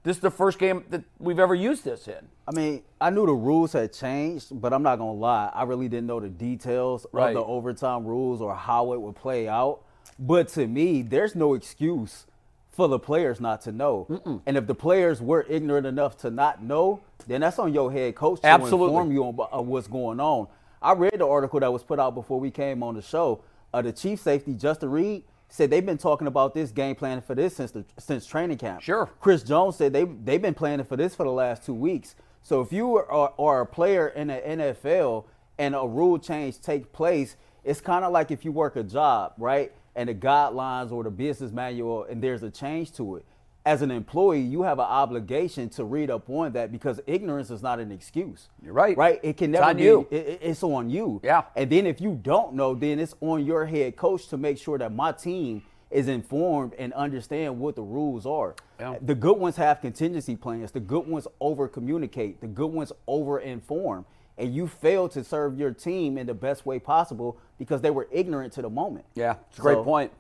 this 0.04 0.18
is 0.18 0.22
the 0.22 0.32
first 0.32 0.60
game 0.60 0.84
that 0.90 1.04
we've 1.20 1.40
ever 1.40 1.56
used 1.56 1.86
this 1.86 2.08
in." 2.08 2.28
I 2.48 2.52
mean, 2.52 2.82
I 3.00 3.10
knew 3.12 3.26
the 3.26 3.34
rules 3.34 3.74
had 3.74 3.94
changed, 3.94 4.60
but 4.60 4.74
I'm 4.74 4.84
not 4.84 4.98
gonna 4.98 5.14
lie, 5.14 5.52
I 5.54 5.64
really 5.64 5.88
didn't 5.88 6.08
know 6.08 6.20
the 6.20 6.28
details 6.30 7.06
Right. 7.14 7.30
of 7.30 7.36
the 7.36 7.44
overtime 7.44 8.06
rules 8.06 8.42
or 8.42 8.56
how 8.56 8.92
it 8.94 9.02
would 9.02 9.16
play 9.16 9.48
out. 9.48 9.82
But 10.22 10.50
to 10.50 10.68
me, 10.68 11.02
there's 11.02 11.36
no 11.36 11.56
excuse 11.56 12.28
for 12.70 12.88
the 12.88 13.00
players 13.00 13.42
not 13.42 13.62
to 13.62 13.72
know. 13.72 14.08
And 14.46 14.56
if 14.56 14.68
the 14.68 14.76
players 14.76 15.20
were 15.20 15.46
ignorant 15.50 15.88
enough 15.88 16.16
to 16.20 16.30
not 16.30 16.64
know, 16.64 17.02
then 17.28 17.42
that's 17.42 17.58
on 17.58 17.74
your 17.74 17.92
head 17.92 18.16
coach 18.16 18.40
to 18.42 18.48
Absolutely. 18.48 18.88
inform 18.88 19.12
you 19.12 19.24
on, 19.24 19.36
on 19.52 19.68
what's 19.68 19.88
going 19.88 20.20
on. 20.20 20.48
I 20.82 20.94
read 20.94 21.16
the 21.18 21.28
article 21.28 21.60
that 21.60 21.74
was 21.74 21.84
put 21.84 22.00
out 22.00 22.14
before 22.16 22.40
we 22.40 22.52
came 22.52 22.84
on 22.84 22.96
the 22.96 23.02
show, 23.02 23.44
uh, 23.74 23.82
the 23.82 23.92
chief 23.92 24.20
safety 24.20 24.54
Justin 24.54 24.92
Reid, 24.92 25.24
said 25.50 25.70
they've 25.70 25.86
been 25.86 25.98
talking 25.98 26.28
about 26.28 26.54
this 26.54 26.72
game 26.72 26.96
planning 26.96 27.22
for 27.22 27.36
this 27.36 27.56
since 27.56 27.72
the, 27.72 27.84
since 27.98 28.26
training 28.26 28.58
camp. 28.58 28.82
Sure. 28.82 29.10
Chris 29.20 29.44
Jones 29.44 29.76
said 29.76 29.92
they 29.92 30.06
they've 30.06 30.42
been 30.42 30.54
planning 30.54 30.86
for 30.86 30.96
this 30.96 31.14
for 31.14 31.24
the 31.24 31.32
last 31.32 31.66
two 31.66 31.74
weeks. 31.74 32.16
So 32.42 32.62
if 32.62 32.72
you 32.72 32.98
are, 32.98 33.34
are 33.38 33.62
a 33.62 33.66
player 33.66 34.08
in 34.08 34.28
the 34.28 34.40
NFL 34.40 35.26
and 35.58 35.76
a 35.76 35.86
rule 35.86 36.18
change 36.18 36.62
takes 36.62 36.88
place, 36.88 37.36
it's 37.64 37.82
kind 37.82 38.06
of 38.06 38.12
like 38.12 38.32
if 38.32 38.46
you 38.46 38.52
work 38.52 38.76
a 38.76 38.84
job, 38.84 39.34
right? 39.38 39.72
And 39.96 40.08
the 40.10 40.16
guidelines 40.16 40.92
or 40.92 41.04
the 41.04 41.10
business 41.12 41.52
manual, 41.52 42.04
and 42.06 42.22
there's 42.24 42.44
a 42.44 42.50
change 42.50 42.94
to 42.94 43.18
it. 43.18 43.26
As 43.64 43.84
an 43.84 43.92
employee, 43.92 44.40
you 44.42 44.64
have 44.64 44.80
an 44.80 44.86
obligation 44.86 45.70
to 45.72 45.84
read 45.84 46.10
up 46.10 46.28
on 46.30 46.54
that 46.54 46.72
because 46.72 47.00
ignorance 47.06 47.52
is 47.52 47.62
not 47.62 47.80
an 47.80 47.92
excuse. 47.92 48.50
You're 48.64 48.74
right. 48.74 48.98
Right? 48.98 49.20
It 49.22 49.38
can 49.38 49.54
It's 49.54 49.60
never 49.60 49.70
on 49.70 49.78
be. 49.78 49.84
you. 49.84 50.08
it- 50.10 50.40
it's 50.42 50.64
on 50.64 50.90
you. 50.90 51.20
Yeah. 51.24 51.44
And 51.56 51.70
then 51.70 51.86
if 51.86 52.02
you 52.02 52.18
don't 52.20 52.54
know, 52.56 52.74
then 52.74 53.00
it's 53.00 53.14
on 53.22 53.46
your 53.46 53.66
head 53.68 53.96
coach 53.98 54.28
to 54.30 54.38
make 54.38 54.58
sure 54.58 54.80
that 54.80 54.92
my 54.94 55.12
team 55.12 55.62
is 55.92 56.08
informed 56.08 56.74
and 56.80 56.92
understand 56.94 57.60
what 57.60 57.76
the 57.76 57.84
rules 57.84 58.26
are. 58.26 58.56
Yeah. 58.80 58.96
The 59.02 59.14
good 59.14 59.38
ones 59.38 59.58
have 59.58 59.82
contingency 59.82 60.36
plans. 60.38 60.72
The 60.72 60.80
good 60.80 61.06
ones 61.06 61.28
over 61.40 61.68
communicate. 61.68 62.42
The 62.42 62.48
good 62.48 62.72
ones 62.72 62.92
over 63.06 63.40
inform. 63.40 64.06
And 64.42 64.56
you 64.56 64.68
failed 64.68 65.12
to 65.12 65.24
serve 65.24 65.60
your 65.60 65.72
team 65.72 66.18
in 66.18 66.26
the 66.26 66.34
best 66.34 66.66
way 66.66 66.80
possible 66.80 67.38
because 67.60 67.82
they 67.82 67.92
were 67.92 68.08
ignorant 68.12 68.52
to 68.54 68.64
the 68.64 68.72
moment. 68.72 69.06
Yeah, 69.14 69.36
it's 69.50 69.60
a 69.60 69.62
great 69.62 69.76
So- 69.76 69.84
point. 69.84 70.12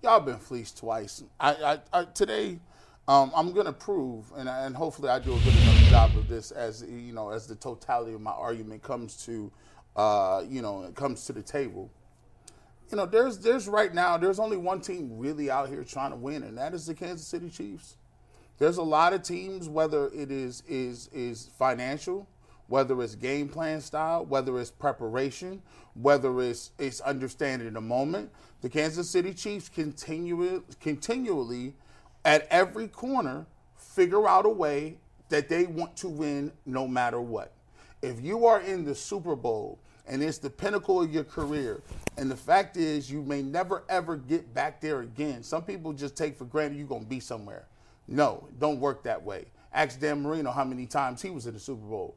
Y'all 0.00 0.20
been 0.20 0.38
fleeced 0.38 0.78
twice. 0.78 1.24
I, 1.40 1.54
I, 1.92 2.00
I 2.00 2.04
today, 2.04 2.60
um, 3.08 3.32
I'm 3.34 3.52
gonna 3.52 3.72
prove, 3.72 4.30
and, 4.36 4.48
and 4.48 4.76
hopefully 4.76 5.08
I 5.08 5.18
do 5.18 5.34
a 5.34 5.38
good 5.40 5.56
enough 5.56 5.76
job 5.90 6.16
of 6.16 6.28
this 6.28 6.52
as 6.52 6.84
you 6.88 7.12
know, 7.12 7.30
as 7.30 7.48
the 7.48 7.56
totality 7.56 8.14
of 8.14 8.20
my 8.20 8.30
argument 8.30 8.80
comes 8.84 9.16
to, 9.26 9.50
uh, 9.96 10.44
you 10.48 10.62
know, 10.62 10.84
it 10.84 10.94
comes 10.94 11.24
to 11.24 11.32
the 11.32 11.42
table. 11.42 11.90
You 12.92 12.96
know, 12.96 13.06
there's 13.06 13.40
there's 13.40 13.66
right 13.66 13.92
now 13.92 14.16
there's 14.18 14.38
only 14.38 14.56
one 14.56 14.80
team 14.80 15.18
really 15.18 15.50
out 15.50 15.68
here 15.68 15.82
trying 15.82 16.12
to 16.12 16.16
win, 16.16 16.44
and 16.44 16.56
that 16.58 16.74
is 16.74 16.86
the 16.86 16.94
Kansas 16.94 17.26
City 17.26 17.50
Chiefs. 17.50 17.96
There's 18.58 18.76
a 18.76 18.82
lot 18.84 19.12
of 19.12 19.24
teams, 19.24 19.68
whether 19.68 20.06
it 20.14 20.30
is 20.30 20.62
is 20.68 21.08
is 21.12 21.50
financial, 21.58 22.28
whether 22.68 23.02
it's 23.02 23.14
game 23.14 23.48
plan 23.48 23.80
style, 23.80 24.24
whether 24.26 24.58
it's 24.60 24.70
preparation, 24.70 25.60
whether 25.94 26.40
it's 26.40 26.70
it's 26.78 27.00
understanding 27.00 27.72
the 27.72 27.80
moment. 27.80 28.30
The 28.60 28.68
Kansas 28.68 29.10
City 29.10 29.34
Chiefs 29.34 29.68
continue 29.68 30.62
continually 30.80 31.74
at 32.24 32.46
every 32.50 32.88
corner 32.88 33.46
figure 33.74 34.28
out 34.28 34.46
a 34.46 34.50
way 34.50 34.98
that 35.28 35.48
they 35.48 35.64
want 35.64 35.96
to 35.96 36.08
win 36.08 36.52
no 36.66 36.86
matter 36.86 37.20
what. 37.20 37.52
If 38.02 38.20
you 38.20 38.46
are 38.46 38.60
in 38.60 38.84
the 38.84 38.94
Super 38.94 39.34
Bowl 39.34 39.78
and 40.06 40.22
it's 40.22 40.38
the 40.38 40.50
pinnacle 40.50 41.02
of 41.02 41.12
your 41.12 41.24
career, 41.24 41.82
and 42.16 42.30
the 42.30 42.36
fact 42.36 42.76
is 42.76 43.10
you 43.10 43.22
may 43.22 43.42
never 43.42 43.84
ever 43.88 44.16
get 44.16 44.54
back 44.54 44.80
there 44.80 45.00
again. 45.00 45.42
Some 45.42 45.62
people 45.62 45.92
just 45.92 46.16
take 46.16 46.36
for 46.36 46.44
granted 46.44 46.78
you're 46.78 46.86
gonna 46.86 47.04
be 47.04 47.20
somewhere. 47.20 47.66
No, 48.06 48.48
don't 48.58 48.80
work 48.80 49.02
that 49.04 49.22
way. 49.22 49.46
Ask 49.72 50.00
Dan 50.00 50.22
Marino 50.22 50.50
how 50.50 50.64
many 50.64 50.86
times 50.86 51.20
he 51.20 51.30
was 51.30 51.46
in 51.46 51.54
the 51.54 51.60
Super 51.60 51.86
Bowl 51.86 52.16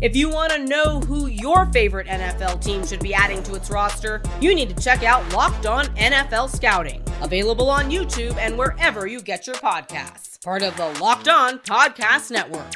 If 0.00 0.14
you 0.14 0.30
want 0.30 0.52
to 0.52 0.64
know 0.64 1.00
who 1.00 1.26
your 1.26 1.66
favorite 1.66 2.06
NFL 2.06 2.62
team 2.62 2.86
should 2.86 3.00
be 3.00 3.12
adding 3.14 3.42
to 3.42 3.54
its 3.56 3.68
roster, 3.68 4.22
you 4.40 4.54
need 4.54 4.68
to 4.68 4.80
check 4.80 5.02
out 5.02 5.32
Locked 5.32 5.66
On 5.66 5.86
NFL 5.96 6.54
Scouting, 6.54 7.02
available 7.20 7.68
on 7.68 7.90
YouTube 7.90 8.36
and 8.36 8.56
wherever 8.56 9.08
you 9.08 9.20
get 9.20 9.48
your 9.48 9.56
podcasts. 9.56 10.40
Part 10.44 10.62
of 10.62 10.76
the 10.76 10.86
Locked 11.00 11.26
On 11.26 11.58
Podcast 11.58 12.30
Network. 12.30 12.72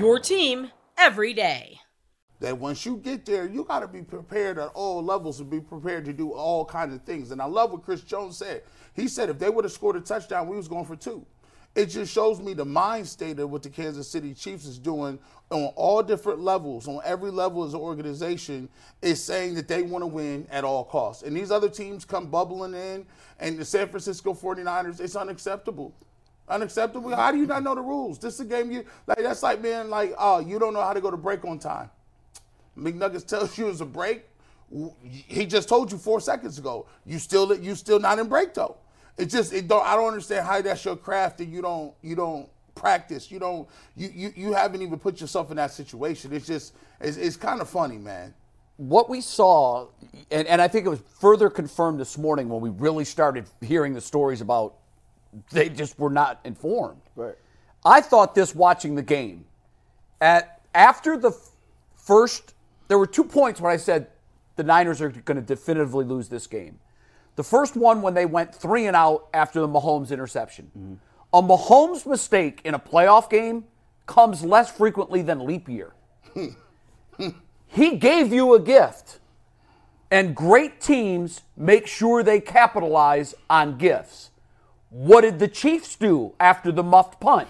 Your 0.00 0.18
team 0.18 0.72
every 0.98 1.32
day. 1.32 1.78
that 2.40 2.58
once 2.58 2.84
you 2.84 2.96
get 2.96 3.24
there, 3.24 3.46
you 3.48 3.62
got 3.64 3.78
to 3.80 3.88
be 3.88 4.02
prepared 4.02 4.58
at 4.58 4.68
all 4.74 5.00
levels 5.02 5.38
and 5.40 5.48
be 5.48 5.60
prepared 5.60 6.04
to 6.04 6.12
do 6.12 6.32
all 6.32 6.64
kinds 6.64 6.92
of 6.92 7.02
things. 7.04 7.30
And 7.30 7.40
I 7.40 7.46
love 7.46 7.70
what 7.70 7.84
Chris 7.84 8.00
Jones 8.02 8.36
said. 8.36 8.62
He 8.94 9.06
said 9.06 9.30
if 9.30 9.38
they 9.38 9.48
would 9.48 9.64
have 9.64 9.72
scored 9.72 9.94
a 9.96 10.00
touchdown, 10.00 10.48
we 10.48 10.56
was 10.56 10.66
going 10.68 10.84
for 10.84 10.96
two. 10.96 11.24
It 11.74 11.86
just 11.86 12.12
shows 12.12 12.40
me 12.40 12.54
the 12.54 12.64
mind 12.64 13.08
state 13.08 13.38
of 13.40 13.50
what 13.50 13.64
the 13.64 13.68
Kansas 13.68 14.08
City 14.08 14.32
Chiefs 14.32 14.64
is 14.64 14.78
doing 14.78 15.18
on 15.50 15.72
all 15.74 16.02
different 16.02 16.40
levels, 16.40 16.86
on 16.86 17.00
every 17.04 17.30
level 17.30 17.64
as 17.64 17.74
an 17.74 17.80
organization, 17.80 18.68
is 19.02 19.22
saying 19.22 19.54
that 19.54 19.66
they 19.66 19.82
want 19.82 20.02
to 20.02 20.06
win 20.06 20.46
at 20.50 20.62
all 20.62 20.84
costs. 20.84 21.24
And 21.24 21.36
these 21.36 21.50
other 21.50 21.68
teams 21.68 22.04
come 22.04 22.26
bubbling 22.28 22.74
in, 22.74 23.04
and 23.40 23.58
the 23.58 23.64
San 23.64 23.88
Francisco 23.88 24.34
49ers, 24.34 25.00
it's 25.00 25.16
unacceptable. 25.16 25.92
Unacceptable. 26.48 27.14
How 27.14 27.32
do 27.32 27.38
you 27.38 27.46
not 27.46 27.62
know 27.62 27.74
the 27.74 27.80
rules? 27.80 28.18
This 28.18 28.34
is 28.34 28.40
a 28.40 28.44
game 28.44 28.70
you 28.70 28.84
like. 29.06 29.18
That's 29.18 29.42
like 29.42 29.62
being 29.62 29.88
like, 29.88 30.14
oh, 30.18 30.40
you 30.40 30.58
don't 30.58 30.74
know 30.74 30.82
how 30.82 30.92
to 30.92 31.00
go 31.00 31.10
to 31.10 31.16
break 31.16 31.44
on 31.44 31.58
time. 31.58 31.90
McNuggets 32.78 33.26
tells 33.26 33.56
you 33.56 33.68
it's 33.68 33.80
a 33.80 33.86
break. 33.86 34.24
He 35.02 35.46
just 35.46 35.68
told 35.68 35.90
you 35.90 35.98
four 35.98 36.20
seconds 36.20 36.58
ago. 36.58 36.86
You 37.06 37.18
still 37.18 37.56
you 37.58 37.74
still 37.74 37.98
not 37.98 38.18
in 38.18 38.28
break 38.28 38.54
though. 38.54 38.76
It 39.18 39.26
just 39.26 39.52
it 39.52 39.68
don't 39.68 39.86
I 39.86 39.96
don't 39.96 40.08
understand 40.08 40.46
how 40.46 40.60
that's 40.62 40.84
your 40.84 40.96
craft 40.96 41.40
and 41.40 41.52
you 41.52 41.62
don't 41.62 41.94
you 42.02 42.16
don't 42.16 42.48
practice. 42.74 43.30
You 43.30 43.38
don't 43.38 43.68
you 43.96 44.10
you, 44.14 44.32
you 44.36 44.52
haven't 44.54 44.82
even 44.82 44.98
put 44.98 45.20
yourself 45.20 45.50
in 45.50 45.56
that 45.58 45.72
situation. 45.72 46.32
It's 46.32 46.46
just 46.46 46.74
it's, 47.00 47.16
it's 47.16 47.36
kind 47.36 47.60
of 47.60 47.68
funny, 47.70 47.98
man. 47.98 48.34
what 48.76 49.08
we 49.08 49.20
saw, 49.20 49.88
and, 50.30 50.46
and 50.48 50.60
I 50.62 50.68
think 50.68 50.86
it 50.86 50.88
was 50.90 51.00
further 51.20 51.50
confirmed 51.50 52.00
this 52.00 52.18
morning 52.18 52.48
when 52.48 52.60
we 52.60 52.70
really 52.70 53.04
started 53.04 53.46
hearing 53.60 53.94
the 53.94 54.00
stories 54.00 54.40
about 54.40 54.76
they 55.52 55.68
just 55.68 55.98
were 55.98 56.10
not 56.10 56.40
informed. 56.44 57.02
Right. 57.16 57.36
I 57.84 58.00
thought 58.00 58.34
this 58.34 58.54
watching 58.54 58.94
the 58.96 59.02
game. 59.02 59.46
At 60.20 60.60
after 60.74 61.16
the 61.16 61.32
first, 61.96 62.54
there 62.88 62.98
were 62.98 63.06
two 63.06 63.24
points 63.24 63.60
when 63.60 63.72
I 63.72 63.76
said 63.78 64.08
the 64.56 64.64
Niners 64.64 65.00
are 65.02 65.10
going 65.10 65.36
to 65.36 65.42
definitively 65.42 66.04
lose 66.04 66.28
this 66.28 66.46
game. 66.46 66.80
The 67.36 67.44
first 67.44 67.76
one 67.76 68.00
when 68.02 68.14
they 68.14 68.26
went 68.26 68.54
three 68.54 68.86
and 68.86 68.96
out 68.96 69.28
after 69.34 69.60
the 69.60 69.68
Mahomes 69.68 70.10
interception. 70.10 71.00
A 71.32 71.42
Mahomes 71.42 72.06
mistake 72.06 72.60
in 72.64 72.74
a 72.74 72.78
playoff 72.78 73.28
game 73.28 73.64
comes 74.06 74.44
less 74.44 74.70
frequently 74.70 75.22
than 75.22 75.44
leap 75.44 75.68
year. 75.68 75.92
he 77.66 77.96
gave 77.96 78.32
you 78.32 78.54
a 78.54 78.60
gift. 78.60 79.18
And 80.10 80.36
great 80.36 80.80
teams 80.80 81.42
make 81.56 81.88
sure 81.88 82.22
they 82.22 82.40
capitalize 82.40 83.34
on 83.50 83.78
gifts. 83.78 84.30
What 84.90 85.22
did 85.22 85.40
the 85.40 85.48
Chiefs 85.48 85.96
do 85.96 86.34
after 86.38 86.70
the 86.70 86.84
muffed 86.84 87.18
punt? 87.20 87.48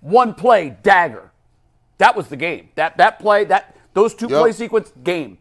One 0.00 0.32
play, 0.32 0.74
dagger. 0.82 1.32
That 1.98 2.16
was 2.16 2.28
the 2.28 2.36
game. 2.36 2.70
That 2.76 2.96
that 2.96 3.18
play, 3.18 3.44
that 3.44 3.76
those 3.92 4.14
two 4.14 4.28
Yep. 4.28 4.40
play 4.40 4.52
sequence, 4.52 4.92
game. 5.04 5.36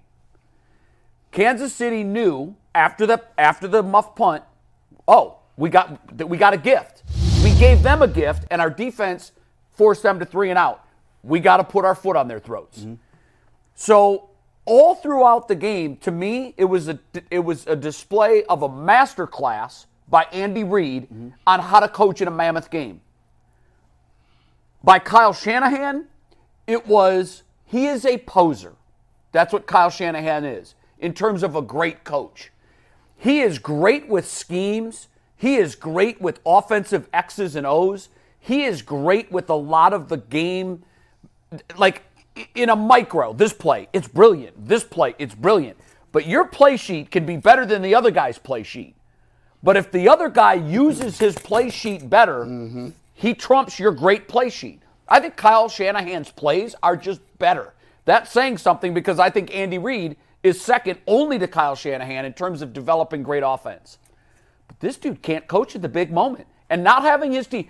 Kansas 1.32 1.74
City 1.74 2.04
knew 2.04 2.56
after 2.76 3.08
the 3.08 3.24
after 3.38 3.68
the 3.68 3.82
muff 3.82 4.16
punt, 4.16 4.44
oh, 5.08 5.38
we 5.58 5.70
got 5.70 6.22
we 6.28 6.38
got 6.38 6.54
a 6.54 6.58
gift. 6.58 7.04
We 7.44 7.56
gave 7.56 7.82
them 7.82 8.02
a 8.02 8.08
gift, 8.08 8.46
and 8.52 8.62
our 8.62 8.70
defense 8.70 9.32
forced 9.72 10.04
them 10.04 10.20
to 10.20 10.26
three 10.26 10.50
and 10.50 10.60
out. 10.60 10.86
We 11.24 11.40
got 11.40 11.58
to 11.58 11.64
put 11.64 11.86
our 11.86 11.96
foot 11.96 12.16
on 12.16 12.28
their 12.28 12.40
throats. 12.40 12.80
Mm-hmm. 12.80 12.96
So 13.74 14.30
all 14.66 14.96
throughout 14.96 15.48
the 15.48 15.56
game, 15.56 15.98
to 15.98 16.12
me, 16.12 16.54
it 16.58 16.66
was 16.66 16.90
a 16.90 17.00
it 17.32 17.40
was 17.40 17.66
a 17.66 17.76
display 17.76 18.44
of 18.44 18.62
a 18.62 18.70
master 18.70 19.26
class 19.26 19.88
by 20.08 20.24
Andy 20.26 20.64
Reid 20.64 21.04
mm-hmm. 21.04 21.30
on 21.48 21.60
how 21.62 21.80
to 21.80 21.88
coach 21.88 22.22
in 22.22 22.28
a 22.28 22.32
mammoth 22.32 22.70
game. 22.70 23.02
By 24.84 25.00
Kyle 25.00 25.34
Shanahan, 25.34 26.06
it 26.68 26.86
was 26.86 27.44
he 27.66 27.88
is 27.88 28.06
a 28.06 28.18
poser. 28.20 28.74
That's 29.32 29.52
what 29.52 29.66
Kyle 29.66 29.90
Shanahan 29.90 30.46
is 30.46 30.76
in 31.00 31.14
terms 31.14 31.44
of 31.44 31.56
a 31.56 31.62
great 31.62 32.04
coach. 32.04 32.52
He 33.18 33.42
is 33.42 33.60
great 33.60 34.08
with 34.08 34.28
schemes. 34.28 35.08
He 35.36 35.56
is 35.56 35.76
great 35.76 36.22
with 36.22 36.40
offensive 36.46 37.10
X's 37.14 37.56
and 37.56 37.66
O's. 37.66 38.10
He 38.40 38.64
is 38.64 38.82
great 38.82 39.32
with 39.32 39.50
a 39.50 39.56
lot 39.56 39.94
of 39.94 40.10
the 40.10 40.18
game 40.18 40.84
like 41.78 42.04
in 42.54 42.70
a 42.70 42.76
micro, 42.76 43.34
this 43.34 43.54
play, 43.54 43.88
it's 43.94 44.08
brilliant. 44.08 44.68
This 44.68 44.84
play, 44.84 45.16
it's 45.18 45.36
brilliant. 45.36 45.78
But 46.12 46.28
your 46.28 46.46
play 46.46 46.78
sheet 46.78 47.12
can 47.12 47.26
be 47.26 47.38
better 47.38 47.66
than 47.66 47.82
the 47.82 47.96
other 47.96 48.12
guy's 48.12 48.38
play 48.38 48.64
sheet. 48.64 48.96
But 49.64 49.78
if 49.78 49.92
the 49.92 50.08
other 50.10 50.30
guy 50.30 50.54
uses 50.54 51.18
his 51.18 51.36
play 51.36 51.70
sheet 51.70 52.10
better, 52.10 52.46
mm-hmm. 52.46 52.90
he 53.14 53.34
trumps 53.34 53.80
your 53.80 53.92
great 53.92 54.28
play 54.28 54.50
sheet. 54.50 54.82
I 55.08 55.20
think 55.20 55.36
Kyle 55.36 55.70
Shanahan's 55.70 56.32
plays 56.32 56.76
are 56.84 56.98
just 56.98 57.22
better. 57.40 57.74
That's 58.06 58.32
saying 58.32 58.60
something 58.60 58.94
because 58.94 59.18
I 59.18 59.30
think 59.30 59.54
Andy 59.56 59.78
Reid 59.78 60.18
is 60.46 60.62
second 60.62 61.00
only 61.08 61.40
to 61.40 61.48
Kyle 61.48 61.76
Shanahan 61.76 62.24
in 62.24 62.32
terms 62.32 62.62
of 62.62 62.72
developing 62.72 63.24
great 63.24 63.42
offense. 63.44 63.98
But 64.68 64.80
this 64.80 64.96
dude 64.96 65.24
can't 65.24 65.48
coach 65.48 65.76
at 65.76 65.82
the 65.82 65.90
big 65.90 66.12
moment. 66.14 66.48
And 66.70 66.84
not 66.84 67.02
having 67.02 67.32
his 67.32 67.48
team, 67.48 67.68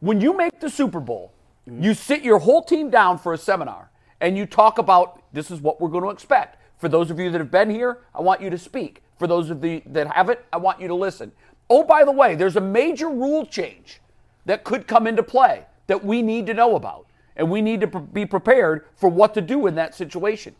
when 0.00 0.22
you 0.22 0.34
make 0.34 0.58
the 0.58 0.70
Super 0.70 1.00
Bowl, 1.00 1.34
you 1.66 1.92
sit 1.92 2.22
your 2.22 2.38
whole 2.38 2.62
team 2.62 2.88
down 2.88 3.18
for 3.18 3.34
a 3.34 3.38
seminar 3.38 3.90
and 4.22 4.38
you 4.38 4.46
talk 4.46 4.78
about 4.78 5.22
this 5.34 5.50
is 5.50 5.60
what 5.60 5.82
we're 5.82 5.90
going 5.90 6.04
to 6.04 6.08
expect. 6.08 6.56
For 6.78 6.88
those 6.88 7.10
of 7.10 7.20
you 7.20 7.30
that 7.30 7.38
have 7.38 7.50
been 7.50 7.68
here, 7.68 7.98
I 8.14 8.22
want 8.22 8.40
you 8.40 8.48
to 8.48 8.58
speak. 8.58 9.02
For 9.18 9.26
those 9.26 9.50
of 9.50 9.62
you 9.62 9.82
that 9.84 10.10
haven't, 10.10 10.38
I 10.50 10.56
want 10.56 10.80
you 10.80 10.88
to 10.88 10.94
listen. 10.94 11.30
Oh, 11.68 11.84
by 11.84 12.04
the 12.04 12.12
way, 12.12 12.36
there's 12.36 12.56
a 12.56 12.60
major 12.60 13.10
rule 13.10 13.44
change 13.44 14.00
that 14.46 14.64
could 14.64 14.86
come 14.86 15.06
into 15.06 15.22
play 15.22 15.66
that 15.88 16.02
we 16.02 16.22
need 16.22 16.46
to 16.46 16.54
know 16.54 16.74
about. 16.74 17.06
And 17.36 17.50
we 17.50 17.60
need 17.60 17.82
to 17.82 17.86
be 17.86 18.24
prepared 18.24 18.86
for 18.96 19.10
what 19.10 19.34
to 19.34 19.42
do 19.42 19.66
in 19.66 19.74
that 19.74 19.94
situation. 19.94 20.54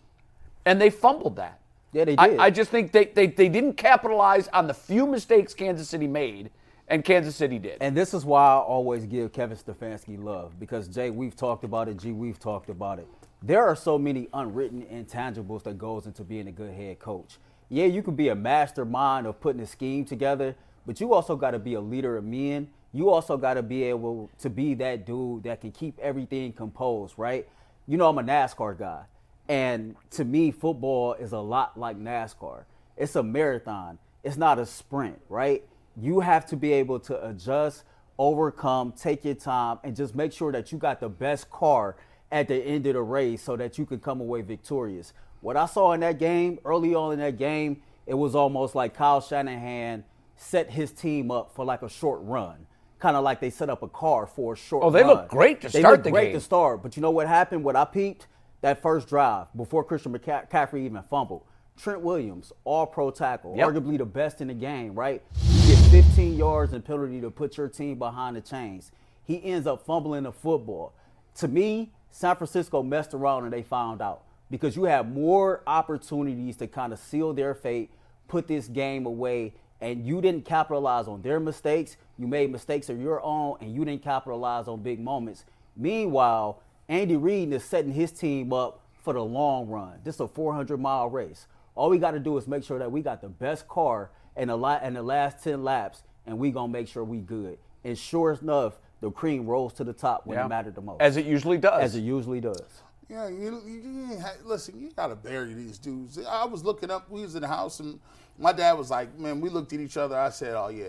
And 0.66 0.80
they 0.80 0.90
fumbled 0.90 1.36
that. 1.36 1.60
Yeah, 1.92 2.04
they 2.04 2.16
I- 2.16 2.28
did. 2.28 2.38
I, 2.38 2.50
just 2.50 2.70
think 2.70 2.92
they, 2.92 3.06
they, 3.06 3.26
they 3.28 3.48
didn't 3.48 3.74
capitalize 3.74 4.48
on 4.48 4.66
the 4.66 4.74
few 4.74 5.06
mistakes 5.06 5.54
Kansas 5.54 5.88
City 5.88 6.06
made, 6.06 6.50
and 6.88 7.04
Kansas 7.04 7.36
City 7.36 7.58
did. 7.58 7.78
And 7.80 7.96
this 7.96 8.12
is 8.12 8.24
why 8.24 8.42
I 8.42 8.56
always 8.58 9.06
give 9.06 9.32
Kevin 9.32 9.56
Stefanski 9.56 10.22
love 10.22 10.58
because 10.58 10.88
Jay, 10.88 11.10
we've 11.10 11.36
talked 11.36 11.64
about 11.64 11.88
it. 11.88 11.96
G, 11.98 12.12
we've 12.12 12.38
talked 12.38 12.68
about 12.68 12.98
it. 12.98 13.06
There 13.42 13.64
are 13.64 13.76
so 13.76 13.98
many 13.98 14.28
unwritten 14.34 14.82
intangibles 14.82 15.62
that 15.64 15.78
goes 15.78 16.06
into 16.06 16.24
being 16.24 16.48
a 16.48 16.52
good 16.52 16.72
head 16.72 16.98
coach. 16.98 17.38
Yeah, 17.68 17.86
you 17.86 18.02
can 18.02 18.14
be 18.14 18.28
a 18.28 18.34
mastermind 18.34 19.26
of 19.26 19.40
putting 19.40 19.60
a 19.62 19.66
scheme 19.66 20.04
together, 20.04 20.54
but 20.86 21.00
you 21.00 21.14
also 21.14 21.36
got 21.36 21.52
to 21.52 21.58
be 21.58 21.74
a 21.74 21.80
leader 21.80 22.16
of 22.16 22.24
men. 22.24 22.68
You 22.92 23.10
also 23.10 23.36
got 23.36 23.54
to 23.54 23.62
be 23.62 23.82
able 23.84 24.30
to 24.38 24.50
be 24.50 24.74
that 24.74 25.06
dude 25.06 25.42
that 25.44 25.60
can 25.60 25.72
keep 25.72 25.98
everything 25.98 26.52
composed, 26.52 27.14
right? 27.16 27.48
You 27.86 27.96
know, 27.96 28.08
I'm 28.08 28.18
a 28.18 28.22
NASCAR 28.22 28.78
guy. 28.78 29.02
And 29.48 29.96
to 30.12 30.24
me, 30.24 30.50
football 30.50 31.14
is 31.14 31.32
a 31.32 31.38
lot 31.38 31.78
like 31.78 31.98
NASCAR. 31.98 32.64
It's 32.96 33.16
a 33.16 33.22
marathon. 33.22 33.98
It's 34.22 34.36
not 34.36 34.58
a 34.58 34.64
sprint, 34.66 35.20
right? 35.28 35.62
You 36.00 36.20
have 36.20 36.46
to 36.46 36.56
be 36.56 36.72
able 36.72 36.98
to 37.00 37.28
adjust, 37.28 37.84
overcome, 38.18 38.92
take 38.92 39.24
your 39.24 39.34
time, 39.34 39.78
and 39.84 39.94
just 39.94 40.14
make 40.14 40.32
sure 40.32 40.50
that 40.52 40.72
you 40.72 40.78
got 40.78 41.00
the 41.00 41.08
best 41.08 41.50
car 41.50 41.96
at 42.32 42.48
the 42.48 42.56
end 42.56 42.86
of 42.86 42.94
the 42.94 43.02
race 43.02 43.42
so 43.42 43.56
that 43.56 43.76
you 43.78 43.84
can 43.86 44.00
come 44.00 44.20
away 44.20 44.40
victorious. 44.40 45.12
What 45.40 45.56
I 45.56 45.66
saw 45.66 45.92
in 45.92 46.00
that 46.00 46.18
game, 46.18 46.58
early 46.64 46.94
on 46.94 47.12
in 47.12 47.18
that 47.18 47.36
game, 47.36 47.82
it 48.06 48.14
was 48.14 48.34
almost 48.34 48.74
like 48.74 48.94
Kyle 48.94 49.20
Shanahan 49.20 50.04
set 50.36 50.70
his 50.70 50.90
team 50.90 51.30
up 51.30 51.54
for 51.54 51.64
like 51.64 51.82
a 51.82 51.88
short 51.88 52.20
run. 52.22 52.66
Kind 52.98 53.16
of 53.16 53.24
like 53.24 53.40
they 53.40 53.50
set 53.50 53.68
up 53.68 53.82
a 53.82 53.88
car 53.88 54.26
for 54.26 54.54
a 54.54 54.56
short 54.56 54.82
run. 54.82 54.88
Oh, 54.88 54.92
they 54.92 55.02
run. 55.02 55.08
looked 55.16 55.28
great 55.28 55.60
to 55.60 55.68
They 55.68 55.80
start 55.80 56.02
the 56.02 56.10
great 56.10 56.28
game. 56.28 56.34
to 56.34 56.40
start. 56.40 56.82
But 56.82 56.96
you 56.96 57.02
know 57.02 57.10
what 57.10 57.28
happened? 57.28 57.62
What 57.62 57.76
I 57.76 57.84
peeped? 57.84 58.26
That 58.64 58.80
first 58.80 59.08
drive 59.08 59.48
before 59.54 59.84
Christian 59.84 60.18
McCaffrey 60.18 60.86
even 60.86 61.02
fumbled. 61.10 61.42
Trent 61.76 62.00
Williams, 62.00 62.50
all 62.64 62.86
pro 62.86 63.10
tackle, 63.10 63.54
Yep. 63.54 63.68
arguably 63.68 63.98
the 63.98 64.06
best 64.06 64.40
in 64.40 64.48
the 64.48 64.54
game, 64.54 64.94
right? 64.94 65.22
You 65.42 65.74
get 65.74 65.76
15 65.90 66.34
yards 66.34 66.72
and 66.72 66.82
penalty 66.82 67.20
to 67.20 67.30
put 67.30 67.58
your 67.58 67.68
team 67.68 67.98
behind 67.98 68.36
the 68.36 68.40
chains. 68.40 68.90
He 69.22 69.44
ends 69.44 69.66
up 69.66 69.82
fumbling 69.82 70.22
the 70.22 70.32
football. 70.32 70.94
To 71.34 71.48
me, 71.48 71.92
San 72.10 72.36
Francisco 72.36 72.82
messed 72.82 73.12
around 73.12 73.44
and 73.44 73.52
they 73.52 73.60
found 73.62 74.00
out 74.00 74.22
because 74.50 74.76
you 74.76 74.84
have 74.84 75.12
more 75.12 75.60
opportunities 75.66 76.56
to 76.56 76.66
kind 76.66 76.94
of 76.94 76.98
seal 76.98 77.34
their 77.34 77.54
fate, 77.54 77.90
put 78.28 78.48
this 78.48 78.68
game 78.68 79.04
away, 79.04 79.52
and 79.82 80.06
you 80.06 80.22
didn't 80.22 80.46
capitalize 80.46 81.06
on 81.06 81.20
their 81.20 81.38
mistakes. 81.38 81.98
You 82.16 82.26
made 82.26 82.50
mistakes 82.50 82.88
of 82.88 82.98
your 82.98 83.20
own, 83.22 83.58
and 83.60 83.74
you 83.74 83.84
didn't 83.84 84.02
capitalize 84.02 84.68
on 84.68 84.80
big 84.80 85.00
moments. 85.00 85.44
Meanwhile, 85.76 86.60
Andy 86.88 87.16
Reid 87.16 87.52
is 87.52 87.64
setting 87.64 87.92
his 87.92 88.12
team 88.12 88.52
up 88.52 88.80
for 89.02 89.12
the 89.14 89.22
long 89.24 89.68
run. 89.68 89.98
This 90.04 90.16
is 90.16 90.20
a 90.20 90.28
400 90.28 90.78
mile 90.78 91.08
race. 91.08 91.46
All 91.74 91.90
we 91.90 91.98
got 91.98 92.12
to 92.12 92.20
do 92.20 92.36
is 92.36 92.46
make 92.46 92.62
sure 92.64 92.78
that 92.78 92.90
we 92.90 93.02
got 93.02 93.20
the 93.20 93.28
best 93.28 93.66
car 93.68 94.10
in 94.36 94.48
the, 94.48 94.56
la- 94.56 94.78
in 94.82 94.94
the 94.94 95.02
last 95.02 95.42
10 95.42 95.62
laps, 95.64 96.02
and 96.26 96.38
we 96.38 96.50
going 96.50 96.70
to 96.70 96.72
make 96.72 96.88
sure 96.88 97.02
we 97.04 97.18
good. 97.18 97.58
And 97.84 97.96
sure 97.98 98.38
enough, 98.40 98.78
the 99.00 99.10
cream 99.10 99.46
rolls 99.46 99.72
to 99.74 99.84
the 99.84 99.92
top 99.92 100.26
when 100.26 100.38
Yeah. 100.38 100.46
it 100.46 100.48
mattered 100.48 100.74
the 100.74 100.80
most. 100.80 101.00
As 101.00 101.16
it 101.16 101.26
usually 101.26 101.58
does. 101.58 101.82
As 101.82 101.96
it 101.96 102.00
usually 102.00 102.40
does. 102.40 102.62
Yeah, 103.08 103.28
you, 103.28 103.60
you, 103.66 103.72
you 103.82 104.12
ain't 104.12 104.46
listen. 104.46 104.80
You 104.80 104.90
gotta 104.96 105.14
bury 105.14 105.52
these 105.52 105.78
dudes. 105.78 106.18
I 106.26 106.46
was 106.46 106.64
looking 106.64 106.90
up. 106.90 107.10
We 107.10 107.20
was 107.20 107.34
in 107.34 107.42
the 107.42 107.48
house, 107.48 107.80
and 107.80 108.00
my 108.38 108.50
dad 108.50 108.78
was 108.78 108.90
like, 108.90 109.18
"Man, 109.18 109.42
we 109.42 109.50
looked 109.50 109.74
at 109.74 109.80
each 109.80 109.98
other." 109.98 110.18
I 110.18 110.30
said, 110.30 110.54
"Oh 110.54 110.68
yeah, 110.68 110.86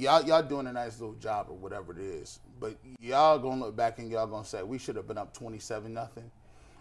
y'all 0.00 0.24
y'all 0.24 0.42
doing 0.42 0.66
a 0.66 0.72
nice 0.72 0.98
little 0.98 1.14
job 1.16 1.46
or 1.50 1.56
whatever 1.56 1.92
it 1.92 1.98
is, 1.98 2.40
but 2.58 2.76
y'all 3.00 3.38
gonna 3.38 3.60
look 3.60 3.76
back 3.76 3.98
and 3.98 4.10
y'all 4.10 4.26
gonna 4.26 4.44
say 4.44 4.62
we 4.62 4.78
should 4.78 4.96
have 4.96 5.06
been 5.06 5.18
up 5.18 5.34
twenty 5.34 5.58
seven 5.58 5.92
nothing. 5.94 6.30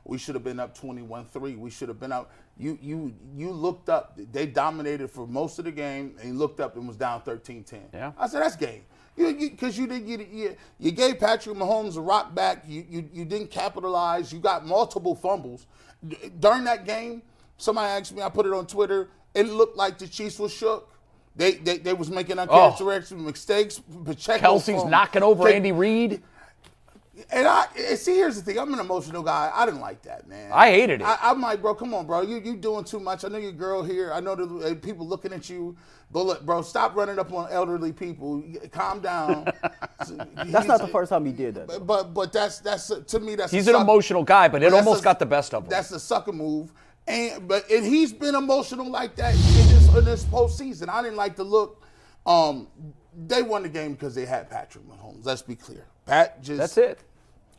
We 0.06 0.18
should 0.18 0.36
have 0.36 0.44
been 0.44 0.60
up 0.60 0.76
twenty 0.76 1.02
one 1.02 1.26
three. 1.26 1.56
We 1.56 1.70
should 1.70 1.90
have 1.90 2.00
been 2.00 2.12
up. 2.12 2.32
You 2.58 2.80
you 2.82 3.14
you 3.36 3.52
looked 3.52 3.90
up. 3.90 4.18
They 4.32 4.46
dominated 4.46 5.12
for 5.12 5.28
most 5.28 5.60
of 5.60 5.66
the 5.66 5.72
game, 5.72 6.16
and 6.20 6.34
you 6.34 6.38
looked 6.38 6.60
up 6.60 6.78
and 6.78 6.88
was 6.88 6.98
down 6.98 7.22
13-10. 7.22 7.94
Yeah. 7.94 8.12
I 8.18 8.28
said 8.28 8.42
that's 8.42 8.56
game. 8.56 8.84
You 9.18 9.34
because 9.38 9.78
you, 9.78 9.86
didn't 9.86 10.08
you, 10.08 10.26
you 10.32 10.56
you 10.80 10.92
gave 10.92 11.20
Patrick 11.20 11.58
Mahomes 11.58 11.98
a 11.98 12.02
rock 12.02 12.34
back. 12.34 12.64
You, 12.66 12.86
you 12.90 13.10
you 13.12 13.26
didn't 13.26 13.52
capitalize. 13.52 14.32
You 14.32 14.40
got 14.40 14.66
multiple 14.66 15.14
fumbles 15.14 15.68
during 16.40 16.64
that 16.64 16.86
game. 16.86 17.22
Somebody 17.58 17.88
asked 17.88 18.16
me. 18.16 18.22
I 18.22 18.30
put 18.30 18.46
it 18.46 18.54
on 18.54 18.66
Twitter. 18.66 19.10
It 19.36 19.48
looked 19.48 19.76
like 19.76 20.00
the 20.00 20.08
Chiefs 20.08 20.40
was 20.40 20.54
shook. 20.54 20.90
They 21.36 21.54
they, 21.54 21.78
they 21.78 21.94
was 21.94 22.10
making 22.10 22.40
uncharacteristic 22.40 23.18
mistakes. 23.18 23.82
Pacheco 24.06 24.40
Kelce's 24.46 24.66
fumbled. 24.66 24.90
knocking 24.92 25.24
over 25.24 25.46
They- 25.46 25.56
Andy 25.56 25.72
Reid. 25.72 26.22
and 27.32 27.48
I 27.48 27.68
see, 27.96 28.16
here's 28.16 28.36
the 28.38 28.42
thing. 28.42 28.58
I'm 28.58 28.74
an 28.74 28.80
emotional 28.80 29.22
guy. 29.24 29.52
I 29.54 29.66
didn't 29.66 29.82
like 29.82 30.02
that, 30.04 30.28
man. 30.28 30.52
I 30.54 30.72
hated 30.72 31.02
it. 31.02 31.04
I, 31.06 31.18
I'm 31.22 31.42
like, 31.42 31.62
bro, 31.62 31.76
come 31.76 31.94
on, 31.94 32.06
bro. 32.08 32.22
You 32.22 32.40
you 32.40 32.56
doing 32.56 32.84
too 32.84 33.00
much. 33.00 33.24
I 33.26 33.28
know 33.30 33.38
your 33.38 33.52
girl 33.52 33.84
here. 33.84 34.12
I 34.14 34.20
know 34.20 34.36
the 34.36 34.72
uh, 34.72 34.76
people 34.76 35.08
looking 35.08 35.32
at 35.34 35.50
you. 35.50 35.76
But 36.12 36.26
look, 36.26 36.46
bro, 36.46 36.62
stop 36.64 36.96
running 36.96 37.20
up 37.20 37.32
on 37.32 37.52
elderly 37.52 37.92
people. 37.94 38.42
Calm 38.72 39.00
down. 39.00 39.46
That's 40.48 40.68
not 40.68 40.82
the 40.82 40.88
first 40.88 41.10
time 41.10 41.24
he 41.26 41.32
did 41.32 41.54
that. 41.56 41.68
But 41.68 41.86
but, 41.86 42.14
but 42.16 42.34
that's 42.34 42.60
that's 42.60 42.88
to 42.88 43.20
me 43.20 43.36
that's 43.36 43.52
He's 43.52 43.68
an 43.68 43.74
suck- 43.76 43.84
emotional 43.84 44.24
guy, 44.24 44.48
but 44.48 44.64
it 44.64 44.74
almost 44.74 45.02
a- 45.02 45.04
got 45.04 45.20
the 45.20 45.26
best 45.28 45.54
of 45.54 45.64
him. 45.64 45.70
That's 45.70 45.92
a 45.92 46.00
sucker 46.00 46.32
move. 46.32 46.74
And 47.08 47.48
but 47.48 47.70
and 47.70 47.86
he's 47.86 48.12
been 48.14 48.34
emotional 48.36 48.90
like 48.90 49.16
that 49.18 49.36
in 49.98 50.06
this 50.06 50.24
postseason. 50.26 50.90
I 50.90 51.02
didn't 51.02 51.18
like 51.18 51.36
the 51.36 51.44
look. 51.44 51.84
Um, 52.26 52.68
they 53.28 53.42
won 53.42 53.64
the 53.64 53.70
game 53.70 53.94
because 53.94 54.16
they 54.16 54.26
had 54.26 54.50
Patrick 54.50 54.84
Mahomes. 54.88 55.26
Let's 55.26 55.42
be 55.42 55.56
clear. 55.56 55.86
Pat 56.06 56.42
just 56.42 56.58
That's 56.60 56.78
it. 56.78 57.00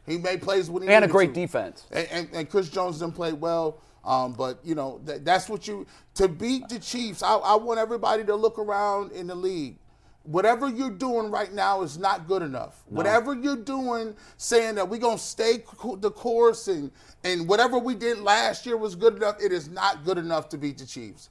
he 0.07 0.19
made 0.19 0.43
plays 0.43 0.71
when 0.71 0.83
he 0.83 0.89
And 0.89 1.05
a 1.05 1.09
great 1.09 1.35
to. 1.35 1.41
defense. 1.41 1.87
And, 1.91 2.09
and, 2.11 2.29
and 2.33 2.51
Chris 2.51 2.69
Jones 2.69 2.99
didn't 2.99 3.15
play 3.15 3.33
well. 3.33 3.79
Um, 4.03 4.33
but 4.33 4.61
you 4.65 4.75
know 4.75 5.01
that, 5.05 5.27
that's 5.27 5.49
what 5.51 5.69
you 5.69 5.87
to 6.15 6.27
beat 6.27 6.69
the 6.71 6.79
Chiefs. 6.79 7.23
I, 7.23 7.35
I 7.35 7.57
want 7.57 7.79
everybody 7.79 8.25
to 8.25 8.35
look 8.35 8.59
around 8.59 9.13
in 9.13 9.27
the 9.27 9.35
league. 9.35 9.77
Whatever 10.23 10.69
you're 10.71 10.91
doing 10.91 11.31
right 11.31 11.53
now 11.53 11.83
is 11.83 11.99
not 11.99 12.27
good 12.27 12.41
enough. 12.43 12.83
Whatever 12.89 13.35
you're 13.35 13.57
doing, 13.57 14.15
saying 14.39 14.77
that 14.77 14.89
we're 14.89 15.01
gonna 15.01 15.19
stay 15.19 15.59
co- 15.67 15.97
the 15.97 16.11
course 16.11 16.69
and 16.69 16.91
and 17.25 17.47
whatever 17.47 17.79
we 17.79 17.95
did 17.95 18.21
last 18.21 18.65
year 18.65 18.79
was 18.79 18.95
good 18.95 19.17
enough, 19.17 19.37
it 19.43 19.53
is 19.53 19.69
not 19.69 20.03
good 20.05 20.17
enough 20.17 20.49
to 20.51 20.57
beat 20.59 20.79
the 20.79 20.87
Chiefs. 20.87 21.29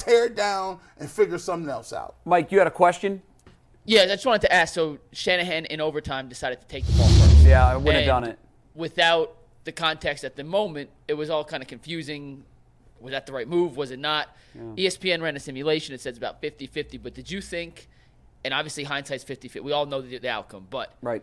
Tear 0.00 0.24
it 0.26 0.34
down 0.34 0.78
and 0.98 1.10
figure 1.10 1.36
something 1.36 1.68
else 1.68 1.92
out. 1.92 2.14
Mike, 2.24 2.50
you 2.50 2.56
had 2.58 2.66
a 2.66 2.70
question? 2.70 3.20
Yeah, 3.84 4.02
I 4.02 4.06
just 4.06 4.24
wanted 4.24 4.40
to 4.42 4.52
ask. 4.52 4.72
So 4.72 4.98
Shanahan 5.12 5.66
in 5.66 5.78
overtime 5.78 6.26
decided 6.26 6.58
to 6.62 6.66
take 6.66 6.86
the 6.86 6.92
ball 6.96 7.06
first. 7.08 7.44
Yeah, 7.44 7.66
I 7.66 7.76
would 7.76 7.86
have 7.94 7.96
And 7.96 8.06
done 8.06 8.24
it. 8.24 8.38
Without 8.74 9.36
the 9.64 9.72
context 9.72 10.24
at 10.24 10.36
the 10.36 10.44
moment, 10.44 10.88
it 11.06 11.12
was 11.14 11.28
all 11.28 11.44
kind 11.44 11.62
of 11.62 11.68
confusing. 11.68 12.44
Was 12.98 13.10
that 13.12 13.26
the 13.26 13.32
right 13.34 13.46
move? 13.46 13.76
Was 13.76 13.90
it 13.90 13.98
not? 13.98 14.28
E 14.74 14.86
ESPN 14.86 15.20
ran 15.20 15.36
a 15.36 15.40
simulation. 15.40 15.94
It 15.94 16.00
says 16.00 16.16
about 16.16 16.40
50 16.40 16.66
50. 16.66 16.96
But 16.96 17.12
did 17.12 17.30
you 17.30 17.42
think, 17.42 17.86
and 18.42 18.54
obviously 18.54 18.84
hindsight's 18.84 19.24
50 19.24 19.48
50, 19.48 19.60
we 19.60 19.72
all 19.72 19.84
know 19.84 20.00
the, 20.00 20.16
the 20.16 20.30
outcome, 20.30 20.66
but 20.70 20.94
Right. 21.02 21.22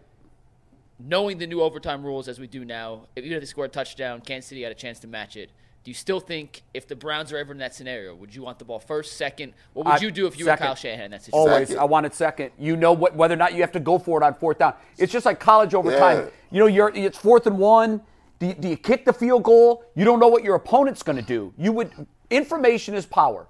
knowing 1.00 1.40
the 1.40 1.48
new 1.48 1.62
overtime 1.62 2.06
rules 2.06 2.28
as 2.28 2.40
we 2.40 2.46
do 2.46 2.64
now, 2.64 3.08
if 3.16 3.24
even 3.26 3.38
if 3.38 3.42
they 3.42 3.48
score 3.48 3.66
a 3.66 3.70
touchdown, 3.70 4.22
Kansas 4.22 4.50
City 4.50 4.62
had 4.62 4.72
a 4.72 4.76
chance 4.76 5.00
to 5.00 5.08
match 5.08 5.36
it. 5.36 5.50
Do 5.88 5.92
you 5.92 5.96
still 5.96 6.20
think 6.20 6.64
if 6.74 6.86
the 6.86 6.98
Browns 6.98 7.32
are 7.32 7.38
ever 7.38 7.54
in 7.54 7.60
that 7.60 7.74
scenario, 7.74 8.14
would 8.14 8.36
you 8.36 8.42
want 8.44 8.60
the 8.60 8.66
ball 8.66 8.78
first, 8.78 9.16
second? 9.16 9.54
What 9.72 9.86
would 9.86 9.96
I- 9.96 10.00
you 10.00 10.12
do 10.12 10.28
if 10.28 10.38
you 10.38 10.44
were 10.44 10.52
second. 10.52 10.66
Kyle 10.66 10.76
Shanahan 10.76 11.06
in 11.06 11.12
that 11.12 11.24
situation? 11.24 11.50
Always. 11.50 11.70
Second. 11.70 11.82
I 11.82 11.86
want 11.86 12.06
it 12.06 12.14
second. 12.14 12.52
You 12.60 12.76
know 12.76 12.92
what, 12.92 13.16
whether 13.16 13.36
or 13.36 13.38
not 13.38 13.54
you 13.54 13.62
have 13.62 13.72
to 13.72 13.80
go 13.80 13.98
for 13.98 14.22
it 14.22 14.26
on 14.26 14.34
fourth 14.34 14.58
down. 14.60 14.74
It's 14.98 15.14
just 15.14 15.26
like 15.26 15.40
college 15.40 15.74
overtime. 15.74 16.18
Yeah. 16.18 16.30
You 16.52 16.60
know, 16.60 16.66
you're 16.66 16.92
it's 16.94 17.18
fourth 17.18 17.48
and 17.48 17.58
one. 17.58 18.02
Do 18.40 18.48
you, 18.48 18.54
do 18.56 18.68
you 18.68 18.76
kick 18.76 19.06
the 19.06 19.14
field 19.14 19.44
goal? 19.44 19.86
You 19.96 20.04
don't 20.04 20.20
know 20.20 20.28
what 20.28 20.44
your 20.44 20.56
opponent's 20.56 21.04
going 21.04 21.16
to 21.20 21.22
do. 21.22 21.54
You 21.58 21.72
would 21.72 21.94
information 22.30 22.94
is 22.94 23.06
power. 23.06 23.48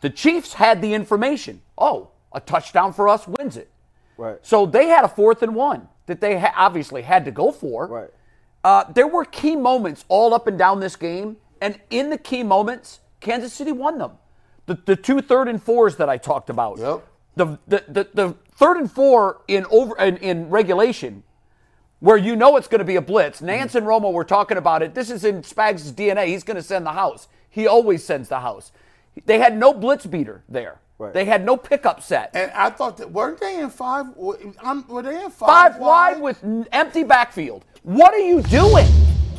The 0.00 0.08
Chiefs 0.08 0.54
had 0.54 0.80
the 0.80 0.94
information. 0.94 1.60
Oh, 1.76 2.08
a 2.32 2.40
touchdown 2.40 2.94
for 2.94 3.06
us 3.06 3.28
wins 3.28 3.58
it. 3.58 3.70
Right. 4.16 4.38
So 4.40 4.64
they 4.64 4.86
had 4.86 5.04
a 5.04 5.08
fourth 5.08 5.42
and 5.42 5.54
one 5.54 5.88
that 6.06 6.22
they 6.22 6.38
ha- 6.38 6.54
obviously 6.56 7.02
had 7.02 7.26
to 7.26 7.30
go 7.30 7.52
for. 7.52 7.86
Right. 7.86 8.10
Uh, 8.64 8.90
there 8.94 9.06
were 9.06 9.26
key 9.26 9.54
moments 9.54 10.06
all 10.08 10.32
up 10.32 10.46
and 10.46 10.58
down 10.58 10.80
this 10.80 10.96
game, 10.96 11.36
and 11.60 11.78
in 11.90 12.08
the 12.08 12.16
key 12.16 12.42
moments, 12.42 13.00
Kansas 13.20 13.52
City 13.52 13.72
won 13.72 13.98
them. 13.98 14.12
The, 14.66 14.78
the 14.86 14.96
two 14.96 15.20
third 15.20 15.48
and 15.48 15.62
fours 15.62 15.96
that 15.96 16.08
I 16.08 16.16
talked 16.16 16.48
about. 16.48 16.78
Yep. 16.78 17.06
The, 17.36 17.46
the, 17.68 17.84
the, 17.88 18.08
the 18.14 18.34
third 18.56 18.78
and 18.78 18.90
four 18.90 19.42
in 19.48 19.66
over 19.70 19.96
in, 19.98 20.16
in 20.18 20.48
regulation, 20.48 21.22
where 22.00 22.16
you 22.16 22.36
know 22.36 22.56
it's 22.56 22.68
going 22.68 22.78
to 22.78 22.84
be 22.84 22.96
a 22.96 23.02
blitz. 23.02 23.42
Nance 23.42 23.74
and 23.74 23.86
Romo 23.86 24.12
were 24.12 24.24
talking 24.24 24.56
about 24.56 24.82
it. 24.82 24.94
This 24.94 25.10
is 25.10 25.24
in 25.24 25.42
Spags' 25.42 25.92
DNA. 25.92 26.26
He's 26.28 26.44
going 26.44 26.56
to 26.56 26.62
send 26.62 26.86
the 26.86 26.92
house. 26.92 27.28
He 27.50 27.66
always 27.66 28.02
sends 28.02 28.28
the 28.28 28.40
house. 28.40 28.72
They 29.26 29.38
had 29.38 29.56
no 29.56 29.74
blitz 29.74 30.06
beater 30.06 30.42
there. 30.48 30.80
Right. 30.98 31.12
They 31.12 31.24
had 31.24 31.44
no 31.44 31.56
pickup 31.56 32.02
set. 32.02 32.30
And 32.34 32.50
I 32.52 32.70
thought 32.70 32.96
that 32.98 33.10
weren't 33.10 33.40
they 33.40 33.60
in 33.60 33.70
five? 33.70 34.06
Were 34.16 34.36
they 35.02 35.24
in 35.24 35.30
Five 35.30 35.72
five, 35.72 35.78
wide 35.78 36.20
with 36.20 36.44
empty 36.70 37.02
backfield. 37.02 37.64
What 37.82 38.14
are 38.14 38.18
you 38.18 38.42
doing? 38.42 38.86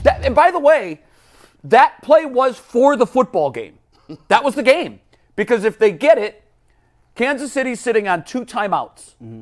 That, 0.03 0.25
and 0.25 0.35
by 0.35 0.51
the 0.51 0.59
way, 0.59 1.01
that 1.63 2.01
play 2.03 2.25
was 2.25 2.59
for 2.59 2.95
the 2.95 3.07
football 3.07 3.49
game. 3.49 3.79
That 4.27 4.43
was 4.43 4.55
the 4.55 4.63
game. 4.63 4.99
Because 5.35 5.63
if 5.63 5.79
they 5.79 5.91
get 5.91 6.17
it, 6.17 6.43
Kansas 7.15 7.51
City's 7.51 7.79
sitting 7.79 8.07
on 8.07 8.23
two 8.23 8.45
timeouts. 8.45 9.15
Mm-hmm. 9.23 9.41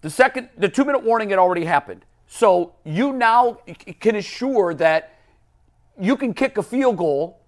The 0.00 0.10
second, 0.10 0.50
the 0.56 0.68
two 0.68 0.84
minute 0.84 1.02
warning 1.02 1.30
had 1.30 1.38
already 1.38 1.64
happened. 1.64 2.04
So 2.28 2.74
you 2.84 3.12
now 3.12 3.58
can 4.00 4.16
assure 4.16 4.74
that 4.74 5.18
you 5.98 6.16
can 6.16 6.32
kick 6.34 6.56
a 6.56 6.62
field 6.62 6.96
goal, 6.96 7.40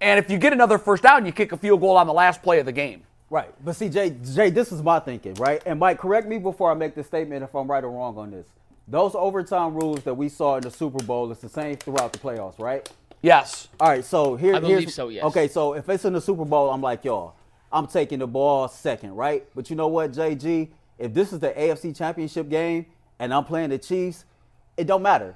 and 0.00 0.18
if 0.18 0.30
you 0.30 0.38
get 0.38 0.52
another 0.52 0.78
first 0.78 1.02
down, 1.02 1.26
you 1.26 1.32
kick 1.32 1.52
a 1.52 1.56
field 1.56 1.80
goal 1.80 1.96
on 1.96 2.06
the 2.06 2.12
last 2.12 2.42
play 2.42 2.60
of 2.60 2.66
the 2.66 2.72
game. 2.72 3.02
Right. 3.28 3.52
But 3.64 3.74
see, 3.74 3.88
Jay, 3.88 4.10
Jay, 4.10 4.50
this 4.50 4.70
is 4.70 4.82
my 4.82 5.00
thinking, 5.00 5.34
right? 5.34 5.62
And 5.66 5.80
Mike, 5.80 5.98
correct 5.98 6.28
me 6.28 6.38
before 6.38 6.70
I 6.70 6.74
make 6.74 6.94
this 6.94 7.06
statement 7.06 7.42
if 7.42 7.54
I'm 7.54 7.68
right 7.68 7.82
or 7.82 7.90
wrong 7.90 8.16
on 8.18 8.30
this. 8.30 8.46
Those 8.88 9.16
overtime 9.16 9.74
rules 9.74 10.04
that 10.04 10.14
we 10.14 10.28
saw 10.28 10.56
in 10.56 10.62
the 10.62 10.70
Super 10.70 11.02
Bowl 11.04 11.30
is 11.32 11.38
the 11.38 11.48
same 11.48 11.76
throughout 11.76 12.12
the 12.12 12.20
playoffs, 12.20 12.60
right? 12.60 12.88
Yes. 13.22 13.66
All 13.80 13.88
right, 13.88 14.04
so 14.04 14.36
here, 14.36 14.54
I 14.54 14.60
believe 14.60 14.78
here's 14.78 14.94
so, 14.94 15.08
yes. 15.08 15.24
Okay, 15.24 15.48
so 15.48 15.74
if 15.74 15.88
it's 15.88 16.04
in 16.04 16.12
the 16.12 16.20
Super 16.20 16.44
Bowl, 16.44 16.70
I'm 16.70 16.80
like, 16.80 17.04
y'all, 17.04 17.34
I'm 17.72 17.88
taking 17.88 18.20
the 18.20 18.28
ball 18.28 18.68
second, 18.68 19.16
right? 19.16 19.44
But 19.56 19.70
you 19.70 19.76
know 19.76 19.88
what, 19.88 20.12
JG? 20.12 20.68
If 20.98 21.12
this 21.12 21.32
is 21.32 21.40
the 21.40 21.50
AFC 21.50 21.96
Championship 21.96 22.48
game 22.48 22.86
and 23.18 23.34
I'm 23.34 23.44
playing 23.44 23.70
the 23.70 23.78
Chiefs, 23.78 24.24
it 24.76 24.86
don't 24.86 25.02
matter. 25.02 25.34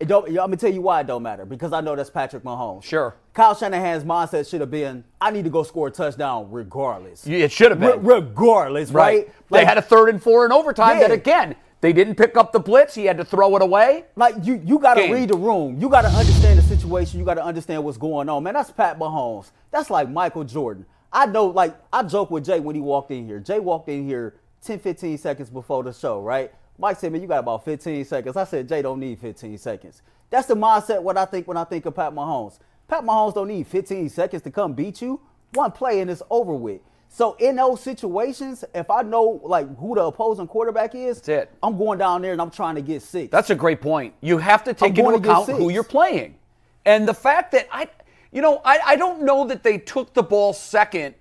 It 0.00 0.06
don't. 0.06 0.28
I'm 0.28 0.34
gonna 0.34 0.56
tell 0.56 0.72
you 0.72 0.80
why 0.80 1.00
it 1.00 1.06
don't 1.06 1.22
matter 1.22 1.44
because 1.44 1.72
I 1.72 1.80
know 1.80 1.96
that's 1.96 2.10
Patrick 2.10 2.44
Mahomes. 2.44 2.84
Sure. 2.84 3.16
Kyle 3.38 3.54
Shanahan's 3.54 4.02
mindset 4.02 4.50
should 4.50 4.60
have 4.60 4.70
been, 4.72 5.04
I 5.20 5.30
need 5.30 5.44
to 5.44 5.50
go 5.50 5.62
score 5.62 5.86
a 5.86 5.90
touchdown 5.92 6.48
regardless. 6.50 7.24
It 7.24 7.52
should 7.52 7.70
have 7.70 7.78
been. 7.78 8.02
Re- 8.02 8.16
regardless, 8.16 8.90
right? 8.90 9.32
They 9.48 9.64
had 9.64 9.78
a 9.78 9.82
third 9.82 10.08
and 10.08 10.20
four 10.20 10.44
in 10.44 10.50
overtime 10.50 10.98
that 10.98 11.12
again, 11.12 11.54
they 11.80 11.92
didn't 11.92 12.16
pick 12.16 12.36
up 12.36 12.50
the 12.50 12.58
blitz. 12.58 12.96
He 12.96 13.04
had 13.04 13.16
to 13.18 13.24
throw 13.24 13.54
it 13.54 13.62
away. 13.62 14.06
Like 14.16 14.34
you, 14.42 14.60
you 14.64 14.80
got 14.80 14.94
to 14.94 15.12
read 15.12 15.28
the 15.28 15.36
room. 15.36 15.78
You 15.80 15.88
got 15.88 16.02
to 16.02 16.08
understand 16.08 16.58
the 16.58 16.64
situation. 16.64 17.20
You 17.20 17.24
got 17.24 17.34
to 17.34 17.44
understand 17.44 17.84
what's 17.84 17.96
going 17.96 18.28
on, 18.28 18.42
man. 18.42 18.54
That's 18.54 18.72
Pat 18.72 18.98
Mahomes. 18.98 19.52
That's 19.70 19.88
like 19.88 20.10
Michael 20.10 20.42
Jordan. 20.42 20.84
I 21.12 21.26
know. 21.26 21.46
Like 21.46 21.76
I 21.92 22.02
joke 22.02 22.32
with 22.32 22.44
Jay 22.44 22.58
when 22.58 22.74
he 22.74 22.80
walked 22.80 23.12
in 23.12 23.24
here. 23.24 23.38
Jay 23.38 23.60
walked 23.60 23.88
in 23.88 24.04
here 24.04 24.34
10, 24.62 24.80
15 24.80 25.16
seconds 25.16 25.48
before 25.48 25.84
the 25.84 25.92
show, 25.92 26.20
right? 26.20 26.52
Mike 26.76 26.98
said, 26.98 27.12
"Man, 27.12 27.22
you 27.22 27.28
got 27.28 27.38
about 27.38 27.64
15 27.64 28.04
seconds." 28.04 28.36
I 28.36 28.42
said, 28.42 28.68
"Jay 28.68 28.82
don't 28.82 28.98
need 28.98 29.20
15 29.20 29.56
seconds." 29.58 30.02
That's 30.28 30.48
the 30.48 30.56
mindset. 30.56 31.00
What 31.00 31.16
I 31.16 31.24
think 31.24 31.46
when 31.46 31.56
I 31.56 31.62
think 31.62 31.86
of 31.86 31.94
Pat 31.94 32.12
Mahomes. 32.12 32.58
Pat 32.88 33.04
Mahomes 33.04 33.34
don't 33.34 33.48
need 33.48 33.66
15 33.66 34.08
seconds 34.08 34.42
to 34.42 34.50
come 34.50 34.72
beat 34.72 35.02
you. 35.02 35.20
One 35.52 35.72
play 35.72 36.00
and 36.00 36.10
it's 36.10 36.22
over 36.30 36.54
with. 36.54 36.80
So 37.10 37.34
in 37.34 37.56
those 37.56 37.80
situations, 37.82 38.64
if 38.74 38.90
I 38.90 39.02
know 39.02 39.40
like 39.44 39.76
who 39.78 39.94
the 39.94 40.04
opposing 40.04 40.46
quarterback 40.46 40.94
is, 40.94 41.16
That's 41.16 41.28
it. 41.28 41.50
I'm 41.62 41.76
going 41.78 41.98
down 41.98 42.22
there 42.22 42.32
and 42.32 42.40
I'm 42.40 42.50
trying 42.50 42.74
to 42.74 42.82
get 42.82 43.02
six. 43.02 43.30
That's 43.30 43.50
a 43.50 43.54
great 43.54 43.80
point. 43.80 44.14
You 44.20 44.38
have 44.38 44.64
to 44.64 44.74
take 44.74 44.98
I'm 44.98 45.06
into 45.06 45.20
to 45.20 45.30
account 45.30 45.48
who 45.50 45.70
you're 45.70 45.84
playing. 45.84 46.36
And 46.84 47.06
the 47.06 47.14
fact 47.14 47.52
that 47.52 47.68
I, 47.70 47.88
you 48.32 48.40
know, 48.40 48.60
I, 48.64 48.78
I 48.84 48.96
don't 48.96 49.22
know 49.22 49.46
that 49.46 49.62
they 49.62 49.78
took 49.78 50.14
the 50.14 50.22
ball 50.22 50.52
second 50.52 51.14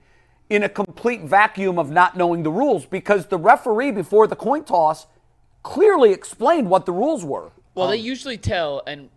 in 0.49 0.63
a 0.63 0.69
complete 0.69 1.23
vacuum 1.23 1.77
of 1.77 1.89
not 1.89 2.15
knowing 2.15 2.43
the 2.43 2.51
rules 2.51 2.85
because 2.85 3.27
the 3.27 3.37
referee 3.37 3.91
before 3.91 4.27
the 4.27 4.35
coin 4.35 4.63
toss 4.63 5.07
clearly 5.63 6.11
explained 6.11 6.69
what 6.69 6.85
the 6.85 6.93
rules 6.93 7.25
were. 7.25 7.51
Well, 7.75 7.89
they 7.89 7.99
um, 7.99 8.05
usually 8.05 8.37
tell, 8.37 8.81
and 8.87 9.09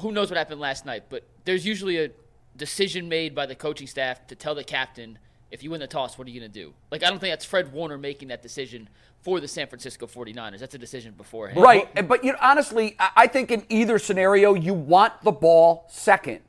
who 0.00 0.12
knows 0.12 0.30
what 0.30 0.36
happened 0.36 0.60
last 0.60 0.84
night, 0.86 1.04
but 1.08 1.22
there's 1.44 1.66
usually 1.66 1.98
a 2.04 2.10
decision 2.56 3.08
made 3.08 3.34
by 3.34 3.46
the 3.46 3.54
coaching 3.54 3.86
staff 3.86 4.26
to 4.28 4.34
tell 4.34 4.54
the 4.54 4.64
captain, 4.64 5.18
if 5.50 5.62
you 5.62 5.70
win 5.70 5.80
the 5.80 5.86
toss, 5.86 6.18
what 6.18 6.26
are 6.26 6.30
you 6.30 6.40
going 6.40 6.50
to 6.50 6.60
do? 6.60 6.72
Like, 6.90 7.02
I 7.02 7.10
don't 7.10 7.18
think 7.18 7.32
that's 7.32 7.44
Fred 7.44 7.72
Warner 7.72 7.98
making 7.98 8.28
that 8.28 8.42
decision 8.42 8.88
for 9.22 9.40
the 9.40 9.48
San 9.48 9.66
Francisco 9.66 10.06
49ers. 10.06 10.58
That's 10.60 10.74
a 10.74 10.78
decision 10.78 11.12
beforehand. 11.16 11.60
Right. 11.62 11.88
and- 11.96 12.08
But 12.08 12.24
you 12.24 12.32
know, 12.32 12.38
honestly, 12.40 12.96
I 12.98 13.26
think 13.26 13.50
in 13.50 13.64
either 13.68 13.98
scenario, 13.98 14.54
you 14.54 14.74
want 14.74 15.22
the 15.22 15.32
ball 15.32 15.86
second. 15.88 16.40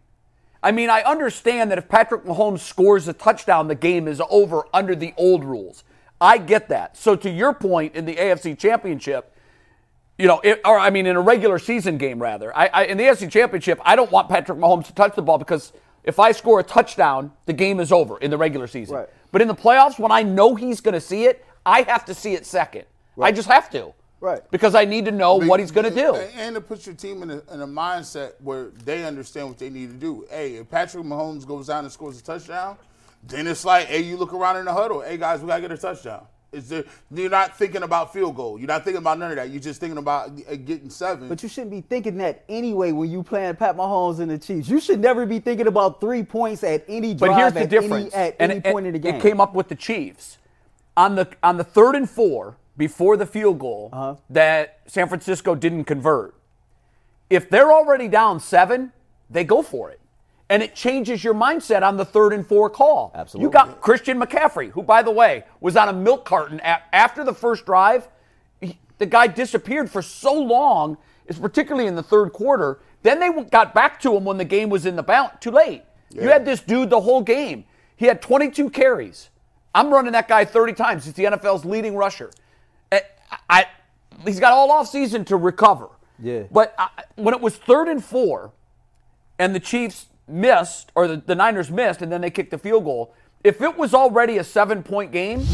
I 0.63 0.71
mean, 0.71 0.89
I 0.89 1.01
understand 1.01 1.71
that 1.71 1.77
if 1.77 1.87
Patrick 1.87 2.23
Mahomes 2.23 2.59
scores 2.59 3.07
a 3.07 3.13
touchdown, 3.13 3.67
the 3.67 3.75
game 3.75 4.07
is 4.07 4.21
over 4.29 4.63
under 4.73 4.95
the 4.95 5.13
old 5.17 5.43
rules. 5.43 5.83
I 6.19 6.39
get 6.39 6.67
that. 6.69 6.97
So 6.97 7.15
to 7.15 7.29
your 7.29 7.53
point, 7.53 7.95
in 7.95 8.05
the 8.05 8.15
AFC 8.15 8.57
Championship, 8.57 9.31
you 10.17 10.27
know, 10.27 10.39
it, 10.43 10.61
or 10.65 10.79
I 10.79 10.89
mean, 10.89 11.05
in 11.05 11.15
a 11.15 11.21
regular 11.21 11.59
season 11.59 11.97
game, 11.97 12.21
rather, 12.21 12.55
I, 12.55 12.67
I 12.67 12.83
in 12.85 12.97
the 12.97 13.03
AFC 13.03 13.31
Championship, 13.31 13.79
I 13.83 13.95
don't 13.95 14.11
want 14.11 14.29
Patrick 14.29 14.57
Mahomes 14.57 14.87
to 14.87 14.93
touch 14.93 15.15
the 15.15 15.21
ball 15.21 15.37
because 15.37 15.73
if 16.03 16.19
I 16.19 16.31
score 16.31 16.59
a 16.59 16.63
touchdown, 16.63 17.31
the 17.45 17.53
game 17.53 17.79
is 17.79 17.91
over 17.91 18.17
in 18.17 18.31
the 18.31 18.37
regular 18.37 18.67
season. 18.67 18.95
Right. 18.95 19.09
But 19.31 19.41
in 19.41 19.47
the 19.47 19.55
playoffs, 19.55 19.99
when 19.99 20.11
I 20.11 20.23
know 20.23 20.55
he's 20.55 20.81
going 20.81 20.93
to 20.93 21.01
see 21.01 21.25
it, 21.25 21.45
I 21.65 21.81
have 21.81 22.05
to 22.05 22.13
see 22.13 22.33
it 22.33 22.45
second. 22.45 22.85
I 23.21 23.31
just 23.31 23.47
have 23.47 23.69
to. 23.71 23.93
Right. 24.19 24.41
Because 24.49 24.73
I 24.73 24.85
need 24.85 25.05
to 25.05 25.11
know 25.11 25.35
what 25.35 25.59
he's 25.59 25.71
going 25.71 25.87
to 25.87 25.93
do. 25.93 26.15
And 26.15 26.55
to 26.55 26.61
put 26.61 26.85
your 26.85 26.95
team 26.95 27.23
in 27.23 27.29
a, 27.29 27.41
in 27.53 27.61
a 27.61 27.67
mindset 27.67 28.33
where 28.41 28.69
they 28.69 29.05
understand 29.05 29.49
what 29.49 29.59
they 29.59 29.69
need 29.69 29.89
to 29.91 29.97
do. 29.97 30.25
Hey, 30.29 30.55
if 30.55 30.69
Patrick 30.69 31.03
Mahomes 31.03 31.45
goes 31.45 31.67
down 31.67 31.83
and 31.83 31.91
scores 31.91 32.19
a 32.19 32.23
touchdown, 32.23 32.77
then 33.23 33.45
it's 33.45 33.65
like, 33.65 33.87
hey, 33.87 34.01
you 34.01 34.17
look 34.17 34.33
around 34.33 34.57
in 34.57 34.65
the 34.65 34.73
huddle. 34.73 35.01
Hey, 35.01 35.17
guys, 35.17 35.41
we 35.41 35.47
got 35.47 35.57
to 35.57 35.61
get 35.61 35.71
a 35.71 35.77
touchdown. 35.77 36.25
Is 36.53 36.69
there, 36.69 36.85
you're 37.11 37.29
not 37.29 37.57
thinking 37.57 37.83
about 37.83 38.13
field 38.13 38.35
goal. 38.37 38.57
You're 38.57 38.69
not 38.69 38.83
thinking 38.85 38.99
about 39.01 39.19
none 39.19 39.31
of 39.31 39.35
that. 39.35 39.49
You're 39.49 39.59
just 39.61 39.81
thinking 39.81 39.97
about 39.97 40.29
uh, 40.49 40.55
getting 40.55 40.89
seven. 40.89 41.27
But 41.27 41.43
you 41.43 41.49
shouldn't 41.49 41.71
be 41.71 41.81
thinking 41.81 42.17
that 42.19 42.45
anyway 42.47 42.93
when 42.93 43.11
you 43.11 43.21
playing 43.21 43.55
Pat 43.57 43.75
Mahomes 43.75 44.19
and 44.19 44.31
the 44.31 44.37
Chiefs. 44.37 44.69
You 44.69 44.79
should 44.79 45.01
never 45.01 45.25
be 45.25 45.39
thinking 45.39 45.67
about 45.67 45.99
three 45.99 46.23
points 46.23 46.63
at 46.63 46.85
any 46.87 47.13
drive 47.13 47.31
But 47.31 47.37
here's 47.37 47.53
the 47.53 47.59
at 47.61 47.69
difference. 47.69 48.13
any, 48.13 48.27
at 48.27 48.35
and 48.39 48.51
any 48.53 48.61
it, 48.63 48.71
point 48.71 48.87
in 48.87 48.93
the 48.93 48.99
game. 48.99 49.15
it 49.15 49.21
came 49.21 49.41
up 49.41 49.53
with 49.53 49.67
the 49.67 49.75
Chiefs 49.75 50.37
on 50.95 51.15
the 51.15 51.27
on 51.43 51.57
the 51.57 51.63
third 51.65 51.95
and 51.95 52.09
four 52.09 52.55
before 52.77 53.17
the 53.17 53.25
field 53.25 53.59
goal 53.59 53.89
Uh-huh. 53.91 54.15
that 54.29 54.79
San 54.87 55.09
Francisco 55.09 55.53
didn't 55.53 55.83
convert. 55.83 56.33
If 57.29 57.49
they're 57.49 57.73
already 57.73 58.07
down 58.07 58.39
seven, 58.39 58.93
they 59.29 59.43
go 59.43 59.61
for 59.61 59.91
it. 59.91 59.99
And 60.49 60.63
it 60.63 60.75
changes 60.75 61.23
your 61.23 61.33
mindset 61.33 61.81
on 61.85 61.97
the 61.97 62.05
third 62.05 62.31
and 62.31 62.45
four 62.47 62.69
call. 62.69 63.11
Absolutely. 63.13 63.47
You 63.47 63.51
got 63.51 63.81
Christian 63.81 64.17
McCaffrey, 64.19 64.71
who, 64.71 64.81
by 64.81 65.01
the 65.03 65.11
way, 65.11 65.43
was 65.59 65.75
on 65.75 65.89
a 65.89 65.93
milk 65.93 66.23
carton 66.23 66.61
a- 66.63 66.81
after 66.95 67.23
the 67.25 67.33
first 67.33 67.65
drive. 67.65 68.07
He- 68.61 68.79
the 68.97 69.05
guy 69.05 69.27
disappeared 69.27 69.89
for 69.91 70.01
so 70.01 70.33
long, 70.33 70.97
particularly 71.41 71.87
in 71.87 71.95
the 71.95 72.03
third 72.03 72.31
quarter. 72.31 72.79
Then 73.03 73.19
they 73.19 73.29
got 73.43 73.73
back 73.73 73.99
to 74.01 74.15
him 74.15 74.23
when 74.23 74.37
the 74.37 74.45
game 74.45 74.69
was 74.69 74.85
in 74.85 74.95
the 74.95 75.03
bounce. 75.03 75.33
Too 75.41 75.51
late. 75.51 75.83
You 76.13 76.29
had 76.29 76.45
this 76.45 76.61
dude 76.61 76.89
the 76.89 77.01
whole 77.01 77.21
game. 77.21 77.65
He 77.97 78.05
had 78.05 78.21
22 78.21 78.69
carries. 78.69 79.29
I'm 79.75 79.91
running 79.93 80.13
that 80.13 80.27
guy 80.29 80.45
30 80.45 80.73
times. 80.73 81.03
He's 81.05 81.13
the 81.13 81.25
NFL's 81.25 81.65
leading 81.65 81.95
rusher. 81.95 82.31
I, 82.91 83.01
I, 83.49 83.65
he's 84.23 84.39
got 84.39 84.53
all 84.53 84.69
offseason 84.69 85.25
to 85.27 85.35
recover. 85.35 85.89
Yeah. 86.17 86.43
But 86.49 86.73
I, 86.79 86.87
when 87.15 87.33
it 87.33 87.41
was 87.41 87.57
third 87.57 87.89
and 87.89 88.03
four, 88.03 88.53
and 89.37 89.53
the 89.53 89.59
Chiefs 89.59 90.07
missed, 90.27 90.91
or 90.95 91.07
the, 91.07 91.17
the 91.17 91.35
Niners 91.35 91.71
missed, 91.71 92.01
and 92.01 92.11
then 92.11 92.21
they 92.21 92.29
kicked 92.29 92.51
the 92.51 92.57
field 92.57 92.83
goal. 92.83 93.13
If 93.43 93.61
it 93.61 93.77
was 93.77 93.93
already 93.93 94.37
a 94.37 94.43
seven 94.43 94.83
point 94.83 95.11
game, 95.11 95.45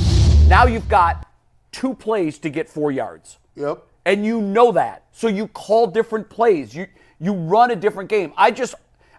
now 0.47 0.65
you've 0.65 0.89
got 0.89 1.27
two 1.71 1.93
plays 1.93 2.37
to 2.39 2.49
get 2.49 2.69
four 2.69 2.91
yards. 2.91 3.37
yep. 3.55 3.83
And 4.05 4.25
you 4.25 4.41
know 4.41 4.73
that. 4.73 5.05
So 5.13 5.27
you 5.29 5.47
call 5.47 5.87
different 5.87 6.29
plays. 6.29 6.75
You 6.75 6.87
you 7.19 7.33
run 7.33 7.71
a 7.71 7.75
different 7.75 8.09
game. 8.09 8.33
I 8.35 8.51
just 8.51 8.75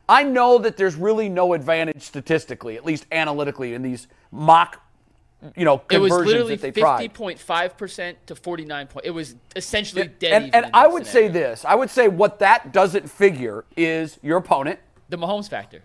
I 0.08 0.22
know 0.24 0.58
that 0.58 0.76
there's 0.76 0.94
really 0.94 1.30
no 1.30 1.54
advantage 1.54 2.02
statistically, 2.02 2.76
at 2.76 2.84
least 2.84 3.06
analytically, 3.10 3.72
in 3.72 3.80
these 3.80 4.08
mock 4.30 4.82
you 5.56 5.64
know, 5.64 5.82
It 5.90 5.98
was 5.98 6.10
conversions 6.10 6.26
literally 6.32 6.56
that 6.56 6.74
they 6.74 6.80
tried. 6.80 6.98
fifty 6.98 7.08
point 7.14 7.38
five 7.38 7.76
percent 7.76 8.18
to 8.26 8.34
forty 8.34 8.64
nine 8.64 8.86
point. 8.86 9.06
It 9.06 9.10
was 9.10 9.34
essentially 9.56 10.08
dead 10.08 10.32
and 10.32 10.46
even 10.46 10.64
and 10.64 10.74
I 10.74 10.82
that 10.84 10.92
would 10.92 11.06
say 11.06 11.28
this. 11.28 11.64
I 11.64 11.74
would 11.74 11.90
say 11.90 12.08
what 12.08 12.38
that 12.38 12.72
doesn't 12.72 13.10
figure 13.10 13.64
is 13.76 14.18
your 14.22 14.38
opponent. 14.38 14.78
The 15.14 15.26
Mahomes 15.26 15.48
factor. 15.48 15.82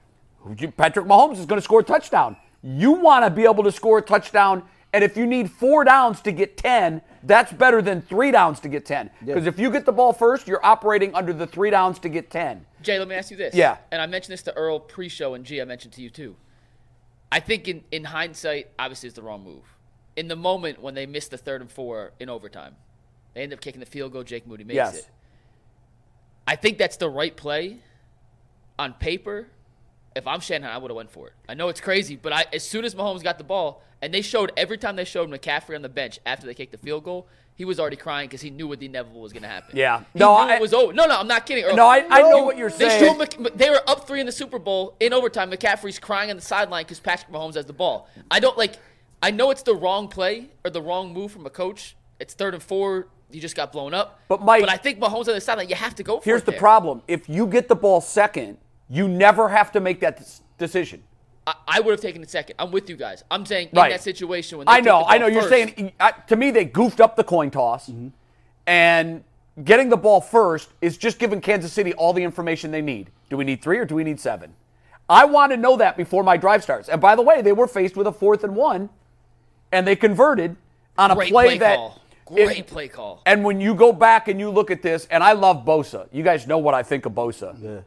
Patrick 0.78 1.06
Mahomes 1.06 1.38
is 1.38 1.46
going 1.46 1.60
to 1.60 1.64
score 1.64 1.82
a 1.82 1.84
touchdown. 1.84 2.36
You 2.64 2.92
want 2.92 3.26
to 3.26 3.30
be 3.30 3.44
able 3.44 3.64
to 3.64 3.72
score 3.72 4.00
a 4.00 4.02
touchdown, 4.02 4.64
and 4.94 5.04
if 5.04 5.16
you 5.16 5.26
need 5.26 5.52
four 5.52 5.84
downs 5.84 6.22
to 6.22 6.32
get 6.32 6.58
10, 6.58 7.02
that's 7.24 7.52
better 7.54 7.82
than 7.82 8.02
three 8.02 8.32
downs 8.32 8.60
to 8.62 8.70
get 8.70 8.86
10. 8.86 9.10
Because 9.26 9.46
if 9.46 9.60
you 9.60 9.70
get 9.70 9.86
the 9.86 9.92
ball 9.92 10.14
first, 10.14 10.48
you're 10.48 10.66
operating 10.66 11.14
under 11.14 11.34
the 11.34 11.46
three 11.46 11.70
downs 11.70 12.00
to 12.00 12.10
get 12.10 12.30
10. 12.30 12.66
Jay, 12.82 12.98
let 12.98 13.08
me 13.08 13.16
ask 13.16 13.30
you 13.32 13.38
this. 13.38 13.54
Yeah. 13.54 13.78
And 13.92 14.02
I 14.02 14.06
mentioned 14.08 14.34
this 14.34 14.42
to 14.44 14.56
Earl 14.56 14.80
pre-show, 14.80 15.34
and 15.34 15.46
G, 15.46 15.62
I 15.62 15.66
mentioned 15.66 15.94
to 15.94 16.02
you 16.02 16.10
too. 16.10 16.36
I 17.32 17.40
think 17.40 17.68
in, 17.68 17.84
in 17.92 18.06
hindsight, 18.06 18.70
obviously 18.80 19.08
it's 19.08 19.16
the 19.16 19.22
wrong 19.22 19.44
move. 19.44 19.64
In 20.16 20.28
the 20.28 20.36
moment 20.36 20.82
when 20.82 20.96
they 20.96 21.06
missed 21.06 21.32
the 21.32 21.38
third 21.38 21.62
and 21.62 21.72
four 21.72 22.14
in 22.20 22.30
overtime, 22.30 22.76
they 23.34 23.44
end 23.44 23.54
up 23.54 23.62
kicking 23.62 23.80
the 23.80 23.86
field 23.86 24.14
goal. 24.14 24.24
Jake 24.24 24.48
Moody 24.48 24.64
makes 24.64 24.76
Yes. 24.76 24.98
it. 25.00 25.10
I 26.48 26.56
think 26.56 26.80
that's 26.80 26.98
the 26.98 27.10
right 27.10 27.36
play 27.38 27.78
on 28.80 28.94
paper. 28.94 29.48
If 30.16 30.26
I'm 30.26 30.40
Shanahan, 30.40 30.74
I 30.76 30.80
would 30.80 30.90
have 30.90 30.96
went 30.96 31.12
for 31.12 31.28
it. 31.28 31.34
I 31.48 31.54
know 31.54 31.70
it's 31.70 31.82
crazy, 31.82 32.16
but 32.16 32.34
I, 32.34 32.46
as 32.52 32.68
soon 32.68 32.84
as 32.84 32.96
Mahomes 32.96 33.22
got 33.22 33.38
the 33.38 33.44
ball, 33.44 33.84
and 34.02 34.12
they 34.14 34.22
showed 34.22 34.52
every 34.58 34.78
time 34.78 34.96
they 34.96 35.06
showed 35.06 35.30
McCaffrey 35.30 35.76
on 35.76 35.82
the 35.84 35.90
bench 35.90 36.20
after 36.26 36.48
they 36.48 36.54
kicked 36.56 36.72
the 36.72 36.78
field 36.80 37.04
goal, 37.04 37.28
he 37.56 37.66
was 37.66 37.80
already 37.80 37.98
crying 37.98 38.28
because 38.28 38.42
he 38.42 38.50
knew 38.50 38.68
what 38.68 38.80
the 38.80 38.86
inevitable 38.86 39.20
was 39.22 39.34
going 39.34 39.44
to 39.44 39.50
happen. 39.50 39.76
Yeah. 39.78 40.00
he 40.14 40.20
No, 40.20 40.34
I- 40.34 40.56
it 40.56 40.62
was 40.62 40.74
over. 40.74 40.94
No, 40.94 41.06
no, 41.06 41.20
I'm 41.20 41.28
not 41.28 41.46
kidding. 41.46 41.66
Earl. 41.66 41.76
No, 41.76 41.86
I- 41.88 42.06
I 42.10 42.22
know 42.22 42.44
what 42.46 42.58
you're 42.58 42.70
They 42.70 42.88
saying. 42.90 43.20
showed 43.20 43.52
they 43.56 43.70
were 43.70 43.82
up 43.88 44.08
three 44.08 44.22
in 44.22 44.26
the 44.26 44.32
Super 44.32 44.58
Bowl 44.58 44.96
in 45.02 45.12
overtime. 45.14 45.52
McCaffrey's 45.52 46.00
crying 46.00 46.30
on 46.30 46.38
the 46.38 46.42
sideline 46.42 46.84
because 46.86 47.02
Patrick 47.02 47.32
Mahomes 47.32 47.56
has 47.56 47.66
the 47.66 47.74
ball. 47.74 48.08
I 48.32 48.40
don't 48.40 48.58
like. 48.58 48.76
I 49.22 49.32
know 49.32 49.52
it's 49.52 49.64
the 49.64 49.76
wrong 49.76 50.08
play 50.08 50.48
or 50.64 50.72
the 50.72 50.82
wrong 50.82 51.14
move 51.14 51.34
from 51.34 51.46
a 51.46 51.50
coach. 51.50 51.98
It's 52.22 52.34
third 52.34 52.54
and 52.54 52.64
four. 52.64 53.08
You 53.30 53.42
just 53.42 53.56
got 53.58 53.74
blown 53.74 53.94
up. 53.94 54.20
But, 54.30 54.42
Mike- 54.42 54.62
but 54.62 54.70
I 54.70 54.78
think 54.78 54.98
Mahomes 55.00 55.28
on 55.28 55.36
the 55.36 55.42
sideline, 55.42 55.68
you 55.70 55.76
have 55.76 55.94
to 55.96 56.04
go 56.04 56.20
for 56.20 56.24
Here's 56.26 56.44
the 56.44 56.52
there. 56.52 56.60
problem: 56.60 57.04
if 57.10 57.28
you 57.28 57.46
get 57.46 57.68
the 57.68 57.76
ball 57.76 58.00
second, 58.00 58.58
you 58.90 59.08
never 59.08 59.50
have 59.50 59.72
to 59.74 59.80
make 59.80 60.00
that 60.02 60.28
decision. 60.58 61.04
I, 61.48 61.54
I 61.68 61.80
would 61.80 61.92
have 61.92 62.02
taken 62.02 62.22
it 62.22 62.30
second. 62.30 62.56
I'm 62.60 62.72
with 62.72 62.90
you 62.90 62.96
guys. 62.96 63.24
I'm 63.32 63.46
saying 63.46 63.70
Right. 63.74 63.86
in 63.88 63.92
that 63.92 64.02
situation 64.04 64.58
when 64.58 64.66
they 64.68 64.74
I 64.74 64.80
know, 64.82 65.00
the 65.00 65.06
I 65.06 65.18
ball 65.20 65.28
know. 65.30 65.34
You're 65.34 65.50
saying 65.50 65.92
I, 66.00 66.12
to 66.28 66.36
me 66.36 66.52
they 66.52 66.66
goofed 66.66 67.00
up 67.00 67.16
the 67.16 67.24
coin 67.24 67.52
toss, 67.52 67.90
mm-hmm. 67.90 68.10
and 68.68 69.24
getting 69.64 69.90
the 69.90 69.98
ball 69.98 70.22
first 70.22 70.70
is 70.82 70.98
just 70.98 71.20
giving 71.20 71.42
Kansas 71.42 71.72
City 71.74 71.94
all 71.94 72.14
the 72.14 72.24
information 72.24 72.72
they 72.72 72.82
need. 72.82 73.10
Do 73.30 73.38
we 73.38 73.44
need 73.46 73.62
three 73.62 73.78
or 73.78 73.86
do 73.86 73.96
we 73.96 74.04
need 74.04 74.20
seven? 74.20 74.54
I 75.10 75.26
want 75.26 75.52
to 75.52 75.58
know 75.58 75.76
that 75.78 75.98
before 75.98 76.24
my 76.24 76.38
drive 76.38 76.62
starts. 76.64 76.88
And 76.88 77.02
by 77.02 77.16
the 77.16 77.22
way, 77.24 77.42
they 77.42 77.52
were 77.52 77.68
faced 77.68 77.96
with 77.98 78.06
a 78.06 78.12
fourth 78.12 78.44
and 78.44 78.56
one, 78.56 78.90
and 79.72 79.88
they 79.88 79.96
converted 79.96 80.56
on 80.98 81.12
a 81.12 81.16
great 81.16 81.32
play, 81.32 81.46
play, 81.46 81.58
that. 81.60 81.76
call. 81.78 81.96
it- 81.96 82.46
Great 82.46 82.68
play 82.68 82.88
call. 82.88 83.24
and 83.26 83.44
when 83.44 83.60
you 83.60 83.74
go 83.74 83.92
back 83.92 84.28
and 84.28 84.40
you 84.40 84.52
look 84.52 84.70
at 84.70 84.84
this, 84.84 85.08
and 85.10 85.24
I 85.24 85.32
love 85.34 85.66
Bosa. 85.66 86.08
You 86.12 86.22
guys 86.22 86.46
know 86.46 86.60
what 86.60 86.76
I 86.76 86.84
think 86.84 87.08
of 87.08 87.14
Bosa. 87.14 87.56
Yeah. 87.60 87.80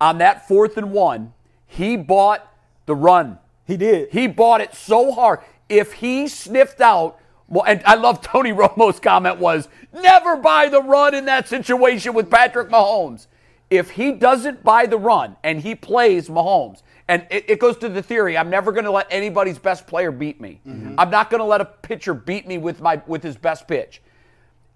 On 0.00 0.18
that 0.18 0.46
fourth 0.46 0.76
and 0.76 0.92
one, 0.92 1.32
he 1.66 1.96
bought 1.96 2.46
the 2.86 2.94
run. 2.94 3.38
He 3.66 3.76
did. 3.76 4.10
He 4.10 4.26
bought 4.26 4.60
it 4.60 4.74
so 4.74 5.12
hard. 5.12 5.40
If 5.68 5.94
he 5.94 6.28
sniffed 6.28 6.80
out, 6.80 7.20
well, 7.48 7.64
and 7.66 7.82
I 7.84 7.94
love 7.94 8.22
Tony 8.22 8.52
Romo's 8.54 9.00
comment 9.00 9.38
was 9.38 9.68
never 9.92 10.36
buy 10.36 10.68
the 10.68 10.82
run 10.82 11.14
in 11.14 11.24
that 11.26 11.48
situation 11.48 12.14
with 12.14 12.30
Patrick 12.30 12.68
Mahomes. 12.68 13.26
If 13.70 13.90
he 13.90 14.12
doesn't 14.12 14.64
buy 14.64 14.86
the 14.86 14.96
run 14.96 15.36
and 15.44 15.60
he 15.60 15.74
plays 15.74 16.28
Mahomes, 16.28 16.82
and 17.08 17.26
it, 17.30 17.48
it 17.48 17.58
goes 17.58 17.76
to 17.78 17.88
the 17.88 18.02
theory, 18.02 18.36
I'm 18.36 18.50
never 18.50 18.72
going 18.72 18.84
to 18.84 18.90
let 18.90 19.06
anybody's 19.10 19.58
best 19.58 19.86
player 19.86 20.10
beat 20.10 20.40
me. 20.40 20.60
Mm-hmm. 20.66 20.94
I'm 20.98 21.10
not 21.10 21.30
going 21.30 21.40
to 21.40 21.44
let 21.46 21.60
a 21.60 21.64
pitcher 21.64 22.14
beat 22.14 22.46
me 22.46 22.58
with 22.58 22.80
my 22.80 23.02
with 23.06 23.22
his 23.22 23.36
best 23.36 23.66
pitch. 23.66 24.02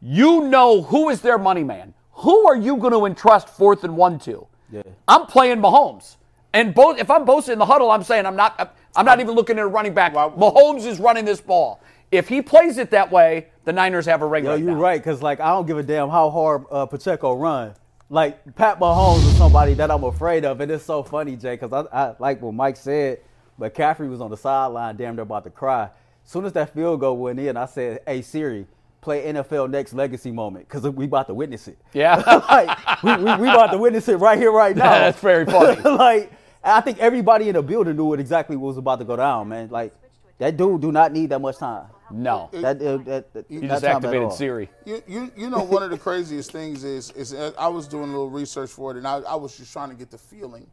You 0.00 0.48
know 0.48 0.82
who 0.82 1.10
is 1.10 1.20
their 1.20 1.38
money 1.38 1.62
man. 1.62 1.94
Who 2.16 2.46
are 2.46 2.56
you 2.56 2.76
going 2.76 2.92
to 2.92 3.06
entrust 3.06 3.48
fourth 3.48 3.84
and 3.84 3.96
one 3.96 4.18
to? 4.20 4.46
Yeah. 4.72 4.82
I'm 5.06 5.26
playing 5.26 5.58
Mahomes. 5.58 6.16
And 6.54 6.74
both, 6.74 6.98
if 6.98 7.10
I'm 7.10 7.24
Bosa 7.24 7.50
in 7.52 7.58
the 7.58 7.66
huddle, 7.66 7.90
I'm 7.90 8.02
saying 8.02 8.26
I'm 8.26 8.36
not. 8.36 8.74
I'm 8.96 9.04
not 9.06 9.20
even 9.20 9.34
looking 9.34 9.58
at 9.58 9.64
a 9.64 9.68
running 9.68 9.94
back. 9.94 10.14
Why- 10.14 10.28
Mahomes 10.28 10.84
is 10.86 10.98
running 10.98 11.24
this 11.24 11.40
ball. 11.40 11.80
If 12.10 12.28
he 12.28 12.42
plays 12.42 12.76
it 12.76 12.90
that 12.90 13.10
way, 13.10 13.46
the 13.64 13.72
Niners 13.72 14.04
have 14.04 14.20
a 14.20 14.26
ring 14.26 14.44
Yo, 14.44 14.54
you're 14.56 14.72
now. 14.72 14.80
right, 14.80 15.00
because 15.00 15.22
like 15.22 15.40
I 15.40 15.48
don't 15.48 15.66
give 15.66 15.78
a 15.78 15.82
damn 15.82 16.10
how 16.10 16.28
hard 16.30 16.64
uh, 16.70 16.84
Pacheco 16.86 17.34
run. 17.36 17.74
Like 18.10 18.54
Pat 18.54 18.78
Mahomes 18.80 19.26
is 19.26 19.36
somebody 19.38 19.72
that 19.74 19.90
I'm 19.90 20.04
afraid 20.04 20.44
of, 20.44 20.60
and 20.60 20.70
it's 20.70 20.84
so 20.84 21.02
funny, 21.02 21.36
Jay, 21.36 21.54
because 21.56 21.72
I, 21.72 22.10
I 22.10 22.14
like 22.18 22.42
what 22.42 22.52
Mike 22.52 22.76
said. 22.76 23.20
But 23.58 23.72
Caffrey 23.74 24.08
was 24.08 24.20
on 24.20 24.30
the 24.30 24.36
sideline, 24.36 24.96
damn 24.96 25.14
near 25.16 25.22
about 25.22 25.44
to 25.44 25.50
cry. 25.50 25.84
As 26.24 26.30
soon 26.30 26.44
as 26.44 26.52
that 26.52 26.74
field 26.74 27.00
goal 27.00 27.16
went 27.16 27.38
in, 27.40 27.56
I 27.56 27.64
said, 27.64 28.00
"Hey 28.06 28.20
Siri, 28.20 28.66
play 29.02 29.30
NFL 29.30 29.68
Next 29.68 29.92
Legacy 29.92 30.32
moment, 30.32 30.66
because 30.66 30.88
we 30.88 31.04
about 31.04 31.26
to 31.26 31.34
witness 31.34 31.68
it." 31.68 31.78
Yeah. 31.92 32.16
like 32.48 33.02
we, 33.02 33.16
we, 33.16 33.36
we 33.42 33.48
about 33.50 33.72
to 33.72 33.78
witness 33.78 34.08
it 34.08 34.16
right 34.16 34.38
here, 34.38 34.50
right 34.50 34.74
now. 34.76 34.90
That's 34.90 35.20
very 35.20 35.44
funny. 35.44 35.80
like 35.84 36.32
I 36.64 36.80
think 36.80 36.98
everybody 36.98 37.48
in 37.48 37.54
the 37.54 37.62
building 37.62 37.96
knew 37.96 38.06
what 38.06 38.20
exactly 38.20 38.56
what 38.56 38.68
was 38.68 38.78
about 38.78 39.00
to 39.00 39.04
go 39.04 39.16
down, 39.16 39.48
man. 39.48 39.68
Like 39.68 39.94
that 40.38 40.56
dude 40.56 40.80
do 40.80 40.90
not 40.90 41.12
need 41.12 41.28
that 41.30 41.40
much 41.40 41.58
time. 41.58 41.88
No. 42.10 42.50
That, 42.52 42.82
uh, 42.82 42.98
that, 42.98 43.32
that, 43.32 43.50
You 43.50 43.60
that 43.60 43.68
just 43.68 43.84
time 43.84 43.96
activated. 43.96 44.32
Siri. 44.32 44.68
You, 44.84 45.02
you, 45.06 45.32
you 45.36 45.50
know, 45.50 45.62
one 45.62 45.82
of 45.82 45.90
the 45.90 45.98
craziest 45.98 46.52
things 46.52 46.84
is, 46.84 47.10
is 47.12 47.34
I 47.58 47.68
was 47.68 47.88
doing 47.88 48.04
a 48.04 48.12
little 48.12 48.30
research 48.30 48.70
for 48.70 48.90
it, 48.90 48.98
and 48.98 49.06
I, 49.06 49.18
I 49.20 49.34
was 49.34 49.56
just 49.56 49.72
trying 49.72 49.88
to 49.90 49.94
get 49.94 50.10
the 50.10 50.18
feeling 50.18 50.66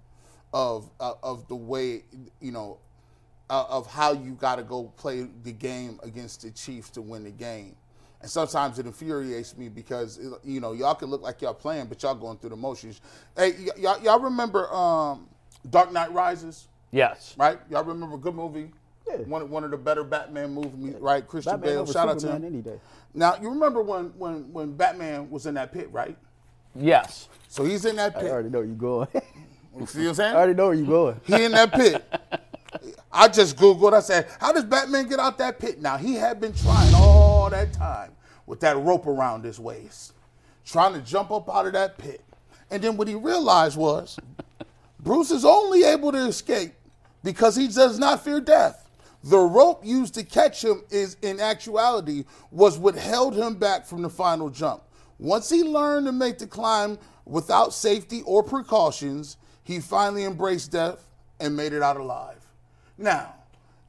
of 0.54 0.90
uh, 1.00 1.14
of 1.22 1.48
the 1.48 1.56
way, 1.56 2.04
you 2.42 2.52
know, 2.52 2.80
uh, 3.50 3.66
of 3.70 3.88
how 3.88 4.14
you 4.14 4.34
got 4.34 4.56
to 4.56 4.64
go 4.64 4.92
play 4.98 5.28
the 5.44 5.52
game 5.52 6.00
against 6.04 6.42
the 6.42 6.52
Chiefs 6.52 6.90
to 6.92 7.02
win 7.02 7.24
the 7.24 7.32
game. 7.32 7.76
And 8.22 8.30
sometimes 8.30 8.80
it 8.80 8.86
infuriates 8.86 9.56
me 9.58 9.70
because 9.70 10.20
you 10.44 10.60
know 10.60 10.74
y'all 10.74 10.94
can 10.96 11.10
look 11.10 11.22
like 11.22 11.42
y'all 11.42 11.54
playing, 11.54 11.86
but 11.88 12.02
y'all 12.04 12.16
going 12.16 12.38
through 12.38 12.50
the 12.50 12.56
motions. 12.58 13.00
Hey, 13.38 13.52
y- 13.58 13.68
y'all, 13.78 14.02
y'all 14.02 14.20
remember 14.20 14.72
um, 14.74 15.28
Dark 15.70 15.92
Knight 15.94 16.12
Rises? 16.12 16.68
Yes. 16.92 17.36
Right? 17.38 17.60
Y'all 17.70 17.84
remember 17.84 18.18
good 18.18 18.36
movie? 18.36 18.72
Yeah. 19.08 19.18
One, 19.20 19.50
one 19.50 19.64
of 19.64 19.72
the 19.72 19.78
better 19.78 20.04
Batman 20.04 20.52
movies, 20.54 20.96
right? 21.00 21.26
Christian 21.26 21.54
Batman 21.54 21.70
Bale. 21.70 21.82
over 21.82 21.94
Shout 21.94 22.10
out 22.10 22.14
to 22.16 22.20
Superman 22.20 22.44
him. 22.44 22.54
any 22.54 22.62
day. 22.62 22.80
Now 23.14 23.36
you 23.42 23.50
remember 23.50 23.82
when 23.82 24.06
when 24.18 24.52
when 24.52 24.74
Batman 24.76 25.30
was 25.30 25.46
in 25.46 25.54
that 25.56 25.72
pit, 25.72 25.90
right? 25.92 26.18
Yes. 26.76 27.30
So 27.48 27.64
he's 27.64 27.86
in 27.86 27.96
that 27.96 28.16
pit. 28.16 28.26
I 28.26 28.32
already 28.32 28.50
know 28.50 28.60
where 28.60 28.68
you 28.68 28.74
going. 28.76 29.08
You 29.80 29.86
see 29.86 30.02
what 30.02 30.10
I'm 30.10 30.16
saying? 30.16 30.34
I 30.36 30.38
already 30.38 30.54
know 30.56 30.66
where 30.68 30.76
you 30.76 30.86
going. 30.86 31.22
He 31.26 31.44
in 31.44 31.52
that 31.54 31.72
pit. 31.72 32.06
I 33.12 33.28
just 33.28 33.58
googled. 33.58 33.94
I 33.94 34.02
said, 34.02 34.28
"How 34.40 34.52
does 34.52 34.66
Batman 34.66 35.08
get 35.08 35.20
out 35.20 35.38
that 35.40 35.60
pit?" 35.60 35.82
Now 35.82 35.98
he 35.98 36.16
had 36.16 36.40
been 36.40 36.54
trying 36.54 36.94
all 36.94 37.50
that 37.50 37.74
time 37.74 38.12
with 38.46 38.60
that 38.62 38.78
rope 38.78 39.08
around 39.08 39.44
his 39.44 39.60
waist, 39.60 40.14
trying 40.66 40.94
to 40.94 41.02
jump 41.02 41.32
up 41.32 41.50
out 41.54 41.68
of 41.68 41.74
that 41.74 41.98
pit. 41.98 42.24
And 42.70 42.84
then 42.84 42.98
what 42.98 43.08
he 43.08 43.16
realized 43.16 43.78
was, 43.78 44.20
Bruce 45.00 45.32
is 45.32 45.46
only 45.46 45.84
able 45.84 46.12
to 46.12 46.28
escape 46.28 46.74
because 47.24 47.56
he 47.56 47.68
does 47.68 47.98
not 47.98 48.24
fear 48.24 48.40
death. 48.40 48.90
The 49.24 49.38
rope 49.38 49.86
used 49.86 50.14
to 50.14 50.24
catch 50.24 50.64
him 50.64 50.84
is, 50.90 51.18
in 51.22 51.40
actuality, 51.40 52.26
was 52.52 52.78
what 52.78 52.96
held 52.96 53.36
him 53.36 53.56
back 53.56 53.86
from 53.86 54.02
the 54.02 54.10
final 54.10 54.50
jump. 54.50 54.84
Once 55.18 55.50
he 55.50 55.64
learned 55.64 56.06
to 56.06 56.12
make 56.14 56.38
the 56.38 56.48
climb 56.48 56.98
without 57.26 57.74
safety 57.74 58.22
or 58.26 58.44
precautions, 58.44 59.36
he 59.64 59.80
finally 59.80 60.24
embraced 60.24 60.72
death 60.72 61.06
and 61.40 61.56
made 61.56 61.74
it 61.74 61.84
out 61.84 61.98
alive. 61.98 62.39
Now, 63.00 63.34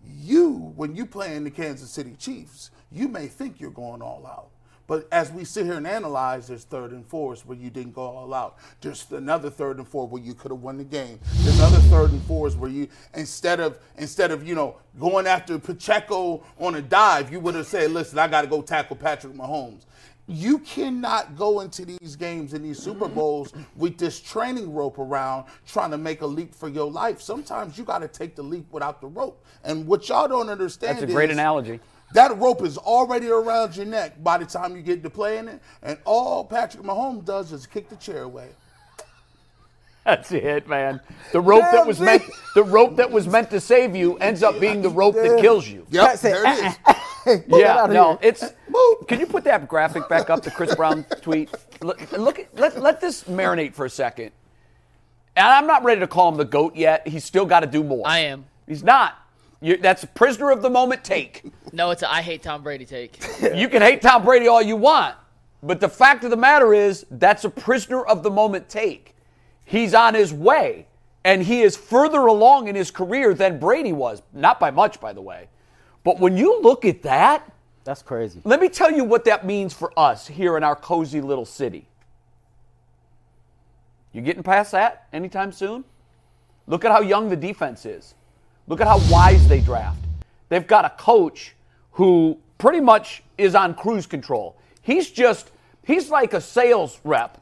you, 0.07 0.73
when 0.77 0.95
you 0.95 1.05
play 1.05 1.35
in 1.35 1.43
the 1.43 1.51
Kansas 1.51 1.91
City 1.91 2.15
Chiefs, 2.17 2.71
you 2.93 3.09
may 3.09 3.27
think 3.27 3.61
you're 3.61 3.73
going 3.73 4.01
all 4.01 4.25
out. 4.25 4.51
But 4.87 5.07
as 5.13 5.31
we 5.31 5.45
sit 5.45 5.67
here 5.67 5.75
and 5.75 5.87
analyze, 5.87 6.49
there's 6.49 6.65
third 6.65 6.91
and 6.93 7.07
fours 7.07 7.47
where 7.47 7.57
you 7.57 7.71
didn't 7.71 7.95
go 7.95 8.03
all 8.03 8.35
out. 8.35 8.57
There's 8.81 9.07
another 9.13 9.49
third 9.49 9.79
and 9.79 9.87
four 9.87 10.09
where 10.09 10.23
you 10.23 10.35
could 10.35 10.51
have 10.51 10.61
won 10.61 10.79
the 10.79 10.85
game. 10.85 11.21
There's 11.43 11.61
other 11.61 11.79
third 11.79 12.11
and 12.11 12.23
fours 12.23 12.57
where 12.57 12.71
you 12.71 12.89
instead 13.15 13.61
of 13.61 13.79
instead 13.99 14.33
of 14.33 14.47
you 14.47 14.57
know 14.57 14.79
going 14.99 15.29
after 15.29 15.61
Pacheco 15.61 16.43
on 16.59 16.75
a 16.75 16.83
dive, 16.83 17.31
you 17.31 17.39
would 17.39 17.55
have 17.55 17.69
said, 17.69 17.93
"Listen, 17.93 18.19
I 18.19 18.27
got 18.27 18.41
to 18.41 18.49
go 18.49 18.63
tackle 18.63 18.97
Patrick 18.97 19.33
Mahomes." 19.33 19.85
You 20.31 20.61
cannot 20.61 21.35
go 21.35 21.59
into 21.59 21.85
these 21.85 22.15
games 22.15 22.53
and 22.53 22.65
these 22.65 22.79
Super 22.79 23.09
Bowls 23.09 23.53
with 23.75 23.99
this 23.99 24.21
training 24.21 24.73
rope 24.73 25.01
around 25.01 25.47
trying 25.67 25.91
to 25.91 25.99
make 25.99 26.21
a 26.21 26.27
leap 26.27 26.55
for 26.55 26.69
your 26.69 26.89
life. 26.89 27.21
Sometimes 27.21 27.77
you 27.77 27.83
got 27.83 27.99
to 27.99 28.07
take 28.07 28.37
the 28.37 28.43
leap 28.43 28.71
without 28.71 29.01
the 29.01 29.09
rope. 29.09 29.45
And 29.65 29.89
what 29.89 30.09
y'all 30.09 30.29
don't 30.29 30.49
understand 30.49 30.99
That's 30.99 31.11
a 31.11 31.13
great 31.13 31.31
is 31.31 31.37
analogy. 31.37 31.81
That 32.13 32.39
rope 32.39 32.63
is 32.63 32.79
already 32.79 33.29
around 33.29 33.77
your 33.77 33.87
neck 33.87 34.23
by 34.23 34.39
the 34.39 34.47
time 34.47 34.77
you 34.77 34.83
get 34.83 35.03
to 35.03 35.11
playing 35.11 35.49
it, 35.49 35.61
and 35.83 35.99
all 36.05 36.45
Patrick 36.45 36.85
Mahomes 36.85 37.25
does 37.25 37.51
is 37.53 37.67
kick 37.67 37.89
the 37.89 37.97
chair 37.97 38.23
away. 38.23 38.51
That's 40.05 40.31
it, 40.31 40.69
man. 40.69 41.01
The 41.33 41.41
rope 41.41 41.65
that 41.73 41.85
was 41.85 41.99
see? 41.99 42.05
meant 42.05 42.23
the 42.55 42.63
rope 42.63 42.97
that 42.97 43.11
was 43.11 43.27
meant 43.27 43.51
to 43.51 43.61
save 43.61 43.97
you 43.97 44.17
ends 44.19 44.45
up 44.45 44.61
being 44.61 44.81
the 44.81 44.91
rope 44.91 45.17
that 45.17 45.41
kills 45.41 45.67
you. 45.67 45.87
Yep, 45.91 46.07
Pat 46.07 46.19
said, 46.21 46.35
there 46.35 46.53
it 46.53 46.67
is. 46.67 46.97
Get 47.25 47.45
Yeah, 47.49 47.87
no, 47.87 48.17
here. 48.17 48.19
it's. 48.23 48.45
Can 49.09 49.21
you 49.21 49.27
put 49.27 49.45
that 49.45 49.69
graphic 49.69 50.09
back 50.09 50.31
up, 50.31 50.43
the 50.43 50.51
Chris 50.51 50.75
Brown 50.75 51.05
tweet? 51.21 51.51
Look, 51.83 52.11
look 52.13 52.47
let, 52.55 52.81
let 52.81 53.01
this 53.01 53.25
marinate 53.25 53.75
for 53.75 53.85
a 53.87 53.91
second. 53.91 54.33
And 55.37 55.47
I'm 55.47 55.67
not 55.67 55.85
ready 55.85 56.01
to 56.01 56.07
call 56.07 56.29
him 56.31 56.37
the 56.37 56.45
GOAT 56.45 56.77
yet. 56.77 57.07
He's 57.07 57.25
still 57.25 57.47
got 57.47 57.61
to 57.61 57.67
do 57.67 57.83
more. 57.85 58.07
I 58.07 58.21
am. 58.21 58.47
He's 58.67 58.83
not. 58.83 59.17
you 59.61 59.77
that's 59.77 60.03
a 60.03 60.07
prisoner 60.07 60.51
of 60.51 60.63
the 60.63 60.71
moment 60.71 61.05
take. 61.05 61.45
No, 61.73 61.91
it's 61.91 62.03
a 62.03 62.11
I 62.13 62.23
hate 62.23 62.43
Tom 62.43 62.63
Brady 62.63 62.85
take. 62.87 63.19
You 63.55 63.69
can 63.69 63.83
hate 63.83 64.03
Tom 64.03 64.25
Brady 64.25 64.49
all 64.49 64.63
you 64.63 64.77
want, 64.77 65.17
but 65.63 65.81
the 65.81 65.89
fact 65.89 66.25
of 66.25 66.31
the 66.31 66.37
matter 66.37 66.75
is 66.75 67.07
that's 67.11 67.45
a 67.45 67.51
prisoner 67.51 68.05
of 68.05 68.23
the 68.23 68.31
moment 68.31 68.69
take. 68.69 69.15
He's 69.65 69.95
on 69.95 70.15
his 70.15 70.33
way, 70.33 70.87
and 71.25 71.43
he 71.43 71.63
is 71.63 71.77
further 71.77 72.27
along 72.27 72.69
in 72.69 72.75
his 72.75 72.91
career 72.91 73.35
than 73.35 73.59
Brady 73.61 73.93
was. 73.93 74.23
Not 74.33 74.59
by 74.59 74.71
much, 74.73 75.01
by 75.01 75.13
the 75.13 75.23
way. 75.23 75.49
But 76.05 76.19
when 76.19 76.37
you 76.37 76.61
look 76.63 76.85
at 76.85 77.03
that, 77.03 77.51
That's 77.85 78.03
crazy. 78.03 78.41
let 78.45 78.61
me 78.61 78.69
tell 78.69 78.91
you 78.91 79.05
what 79.05 79.25
that 79.25 79.45
means 79.45 79.73
for 79.75 79.93
us 79.99 80.27
here 80.27 80.57
in 80.57 80.65
our 80.65 80.77
cozy 80.77 81.21
little 81.21 81.45
city. 81.45 81.87
You 84.13 84.23
getting 84.23 84.43
past 84.43 84.73
that 84.73 85.07
anytime 85.13 85.53
soon? 85.53 85.85
Look 86.67 86.85
at 86.85 86.91
how 86.91 87.01
young 87.01 87.29
the 87.29 87.37
defense 87.37 87.85
is. 87.87 88.15
Look 88.67 88.81
at 88.81 88.87
how 88.87 89.01
wise 89.11 89.47
they 89.49 89.61
draft. 89.61 89.99
They've 90.49 90.67
got 90.67 90.85
a 90.85 90.91
coach 90.91 91.55
who 91.93 92.39
pretty 92.59 92.81
much 92.81 93.23
is 93.39 93.55
on 93.55 93.75
cruise 93.75 94.07
control. 94.07 94.57
He's 94.83 95.11
just, 95.11 95.51
he's 95.85 96.11
like 96.11 96.33
a 96.33 96.41
sales 96.41 96.99
rep 97.05 97.39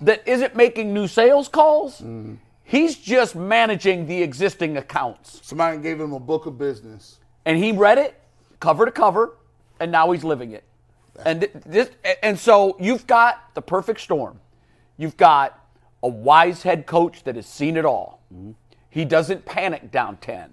that 0.00 0.26
isn't 0.26 0.54
making 0.56 0.92
new 0.94 1.06
sales 1.06 1.48
calls. 1.48 1.96
Mm-hmm. 2.00 2.34
He's 2.64 2.96
just 2.96 3.36
managing 3.36 4.06
the 4.06 4.22
existing 4.22 4.76
accounts. 4.76 5.40
Somebody 5.42 5.78
gave 5.78 6.00
him 6.00 6.12
a 6.12 6.20
book 6.20 6.46
of 6.46 6.58
business. 6.58 7.18
And 7.46 7.56
he 7.56 7.72
read 7.72 7.96
it 7.96 8.20
cover 8.60 8.84
to 8.84 8.92
cover, 8.92 9.36
and 9.80 9.90
now 9.90 10.10
he's 10.10 10.24
living 10.24 10.52
it. 10.52 10.64
And 11.24 11.48
this, 11.64 11.88
and 12.22 12.38
so 12.38 12.76
you've 12.78 13.06
got 13.06 13.54
the 13.54 13.62
perfect 13.62 14.00
storm. 14.00 14.38
You've 14.98 15.16
got 15.16 15.58
a 16.02 16.08
wise 16.08 16.62
head 16.62 16.86
coach 16.86 17.24
that 17.24 17.36
has 17.36 17.46
seen 17.46 17.78
it 17.78 17.86
all. 17.86 18.20
He 18.90 19.04
doesn't 19.04 19.46
panic 19.46 19.90
down 19.90 20.18
ten. 20.18 20.50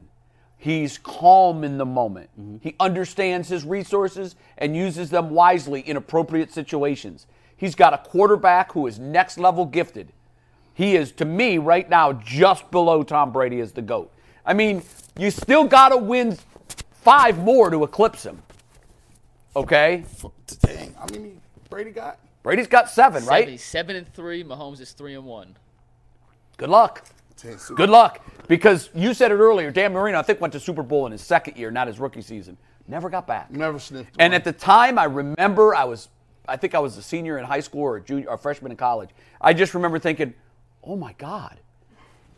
He's 0.58 0.98
calm 0.98 1.66
in 1.66 1.78
the 1.78 1.86
moment. 1.86 2.30
Mm-hmm. 2.40 2.58
He 2.62 2.76
understands 2.80 3.50
his 3.50 3.66
resources 3.66 4.36
and 4.58 4.76
uses 4.76 5.10
them 5.10 5.30
wisely 5.32 5.82
in 5.82 5.98
appropriate 5.98 6.54
situations. 6.54 7.28
He's 7.58 7.76
got 7.76 7.94
a 7.94 7.98
quarterback 7.98 8.72
who 8.72 8.88
is 8.88 8.98
next 9.00 9.38
level 9.38 9.66
gifted. 9.66 10.14
He 10.74 10.96
is, 10.96 11.12
to 11.14 11.26
me, 11.26 11.58
right 11.58 11.90
now, 11.90 12.14
just 12.14 12.72
below 12.72 13.04
Tom 13.04 13.32
Brady 13.34 13.60
as 13.60 13.74
the 13.74 13.82
GOAT. 13.82 14.12
I 14.46 14.54
mean, 14.54 14.84
you 15.18 15.32
still 15.32 15.66
got 15.66 15.90
to 15.90 15.98
win 15.98 16.38
five 17.04 17.38
more 17.38 17.70
to 17.70 17.84
eclipse 17.84 18.26
him. 18.26 18.42
Okay? 19.56 20.04
Dang, 20.62 20.94
how 20.94 21.06
many 21.12 21.34
Brady 21.70 21.92
got? 21.92 22.20
Brady's 22.42 22.68
got 22.68 22.90
seven, 22.90 23.26
right? 23.26 23.46
Seven, 23.46 23.58
seven 23.58 23.96
and 23.98 24.14
three. 24.14 24.44
Mahomes 24.44 24.82
is 24.82 24.92
three 24.92 25.16
and 25.16 25.26
one. 25.26 25.56
Good 26.58 26.70
luck. 26.70 27.06
Good 27.76 27.90
luck. 27.90 28.26
Because 28.48 28.90
you 28.94 29.14
said 29.14 29.32
it 29.32 29.36
earlier, 29.36 29.72
Dan 29.72 29.94
Marino, 29.94 30.20
I 30.20 30.22
think, 30.22 30.40
went 30.40 30.54
to 30.54 30.60
Super 30.60 30.84
Bowl 30.84 31.06
in 31.06 31.12
his 31.12 31.22
second 31.22 31.58
year, 31.58 31.72
not 31.72 31.88
his 31.88 32.00
rookie 32.00 32.22
season. 32.22 32.58
Never 32.88 33.10
got 33.10 33.28
back. 33.28 33.52
Never 33.52 33.80
sniffed. 33.80 34.16
And 34.20 34.32
one. 34.32 34.34
at 34.34 34.44
the 34.44 34.52
time, 34.54 34.98
I 34.98 35.06
remember 35.06 35.76
I 35.76 35.84
was, 35.86 36.10
I 36.48 36.58
think 36.58 36.76
I 36.76 36.80
was 36.80 36.98
a 36.98 37.02
senior 37.02 37.38
in 37.38 37.46
high 37.46 37.60
school 37.60 37.82
or 37.82 37.98
a 37.98 38.02
junior, 38.02 38.30
or 38.30 38.36
a 38.36 38.38
freshman 38.38 38.72
in 38.72 38.78
college. 38.78 39.10
I 39.42 39.54
just 39.54 39.74
remember 39.74 40.00
thinking, 40.00 40.34
oh 40.84 40.96
my 40.96 41.14
God, 41.14 41.60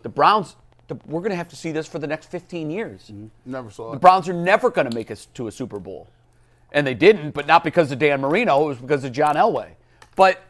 the 0.03 0.09
Browns, 0.09 0.55
the, 0.87 0.95
we're 1.05 1.21
going 1.21 1.31
to 1.31 1.35
have 1.37 1.49
to 1.49 1.55
see 1.55 1.71
this 1.71 1.87
for 1.87 1.99
the 1.99 2.07
next 2.07 2.29
15 2.29 2.69
years. 2.69 3.09
Mm-hmm. 3.11 3.27
never 3.45 3.71
saw 3.71 3.91
The 3.91 3.97
it. 3.97 4.01
Browns 4.01 4.29
are 4.29 4.33
never 4.33 4.69
going 4.69 4.89
to 4.89 4.95
make 4.95 5.09
us 5.11 5.27
to 5.33 5.47
a 5.47 5.51
Super 5.51 5.79
Bowl. 5.79 6.07
And 6.71 6.85
they 6.85 6.93
didn't, 6.93 7.31
but 7.31 7.47
not 7.47 7.63
because 7.63 7.91
of 7.91 7.99
Dan 7.99 8.21
Marino, 8.21 8.63
it 8.65 8.67
was 8.67 8.77
because 8.77 9.03
of 9.03 9.11
John 9.11 9.35
Elway. 9.35 9.69
But 10.15 10.41